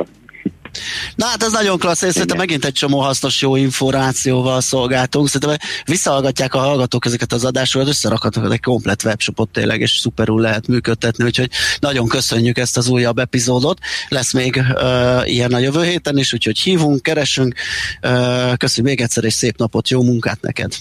Na 1.15 1.25
hát 1.25 1.43
ez 1.43 1.51
nagyon 1.51 1.79
klassz, 1.79 2.01
és 2.01 2.11
szerintem 2.11 2.37
megint 2.37 2.65
egy 2.65 2.73
csomó 2.73 2.99
hasznos 2.99 3.41
jó 3.41 3.55
információval 3.55 4.61
szolgáltunk. 4.61 5.29
Szerintem 5.29 5.69
visszahallgatják 5.85 6.53
a 6.53 6.59
hallgatók 6.59 7.05
ezeket 7.05 7.33
az 7.33 7.45
adásokat, 7.45 7.87
összerakhatok 7.87 8.53
egy 8.53 8.61
komplet 8.61 9.03
webshopot 9.03 9.49
tényleg, 9.49 9.81
és 9.81 9.97
szuperul 9.97 10.41
lehet 10.41 10.67
működtetni, 10.67 11.23
úgyhogy 11.23 11.49
nagyon 11.79 12.07
köszönjük 12.07 12.57
ezt 12.57 12.77
az 12.77 12.87
újabb 12.87 13.17
epizódot. 13.17 13.79
Lesz 14.07 14.33
még 14.33 14.55
uh, 14.55 15.29
ilyen 15.29 15.53
a 15.53 15.59
jövő 15.59 15.83
héten 15.83 16.17
is, 16.17 16.33
úgyhogy 16.33 16.59
hívunk, 16.59 17.01
keresünk. 17.01 17.53
Uh, 18.01 18.57
köszönjük 18.57 18.95
még 18.95 19.01
egyszer, 19.01 19.23
és 19.23 19.33
szép 19.33 19.57
napot, 19.57 19.89
jó 19.89 20.03
munkát 20.03 20.41
neked! 20.41 20.73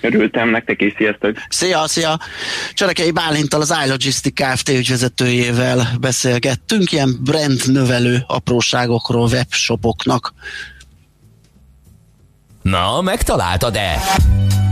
Örültem 0.00 0.48
nektek 0.48 0.80
is, 0.80 0.94
sziasztok! 0.96 1.36
Szia, 1.48 1.88
szia! 1.88 2.18
Cserekei 2.74 3.10
Bálintal 3.10 3.60
az 3.60 3.74
iLogistic 3.84 4.34
Kft. 4.34 4.68
ügyvezetőjével 4.68 5.88
beszélgettünk, 6.00 6.92
ilyen 6.92 7.18
brand 7.20 7.72
növelő 7.72 8.24
apróságokról, 8.26 9.28
webshopoknak. 9.28 10.34
Na, 12.62 13.00
megtaláltad-e? 13.00 14.00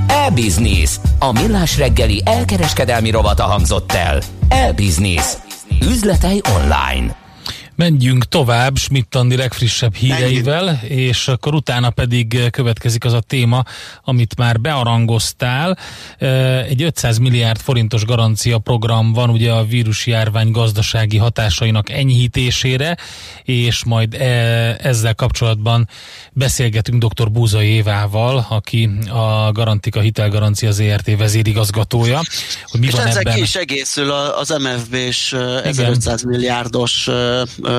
E-Business. 0.06 0.96
A 1.18 1.32
millás 1.32 1.78
reggeli 1.78 2.22
elkereskedelmi 2.24 3.10
rovata 3.10 3.42
hangzott 3.42 3.92
el. 3.92 4.22
E-Business. 4.48 5.32
Üzletei 5.82 6.40
online. 6.54 7.27
Menjünk 7.78 8.24
tovább 8.24 8.76
Schmidt 8.76 9.14
Andi 9.14 9.36
legfrissebb 9.36 9.94
híreivel, 9.94 10.64
Menjünk. 10.64 10.82
és 10.82 11.28
akkor 11.28 11.54
utána 11.54 11.90
pedig 11.90 12.50
következik 12.50 13.04
az 13.04 13.12
a 13.12 13.20
téma, 13.20 13.64
amit 14.04 14.36
már 14.36 14.60
bearangoztál. 14.60 15.78
Egy 16.68 16.82
500 16.82 17.18
milliárd 17.18 17.60
forintos 17.60 18.04
garancia 18.04 18.58
program 18.58 19.12
van 19.12 19.30
ugye 19.30 19.52
a 19.52 19.64
vírusjárvány 19.64 20.50
gazdasági 20.50 21.16
hatásainak 21.16 21.90
enyhítésére, 21.90 22.96
és 23.42 23.84
majd 23.84 24.14
e, 24.14 24.24
ezzel 24.80 25.14
kapcsolatban 25.14 25.88
beszélgetünk 26.32 27.04
dr. 27.04 27.30
Búzai 27.30 27.68
Évával, 27.68 28.46
aki 28.48 28.90
a 29.08 29.52
Garantika 29.52 30.00
Hitelgarancia 30.00 30.70
ZRT 30.70 31.16
vezérigazgatója. 31.16 32.20
Hogy 32.64 32.80
mi 32.80 32.86
és 32.86 32.92
van 32.92 33.06
ezzel 33.06 33.20
ebben? 33.20 33.34
ki 33.34 33.40
is 33.40 33.54
egészül 33.54 34.10
az 34.10 34.48
MFB-s 34.48 35.32
1500 35.62 36.22
milliárdos 36.22 37.08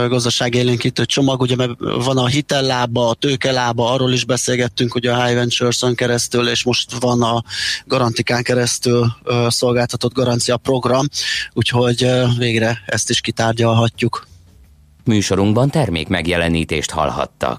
gazdaságélénkítő 0.07 1.05
csomag, 1.05 1.41
ugye 1.41 1.55
van 1.77 2.17
a 2.17 2.27
hitellába, 2.27 3.09
a 3.09 3.13
tőkelába, 3.13 3.91
arról 3.91 4.13
is 4.13 4.25
beszélgettünk, 4.25 4.91
hogy 4.91 5.05
a 5.05 5.23
High 5.23 5.35
Ventures-on 5.35 5.95
keresztül, 5.95 6.47
és 6.47 6.63
most 6.63 6.99
van 6.99 7.21
a 7.21 7.43
Garantikán 7.85 8.43
keresztül 8.43 9.07
szolgáltatott 9.47 10.13
garancia 10.13 10.57
program, 10.57 11.05
úgyhogy 11.53 12.07
végre 12.37 12.81
ezt 12.85 13.09
is 13.09 13.21
kitárgyalhatjuk. 13.21 14.27
Műsorunkban 15.03 15.69
termék 15.69 16.07
megjelenítést 16.07 16.91
hallhattak. 16.91 17.57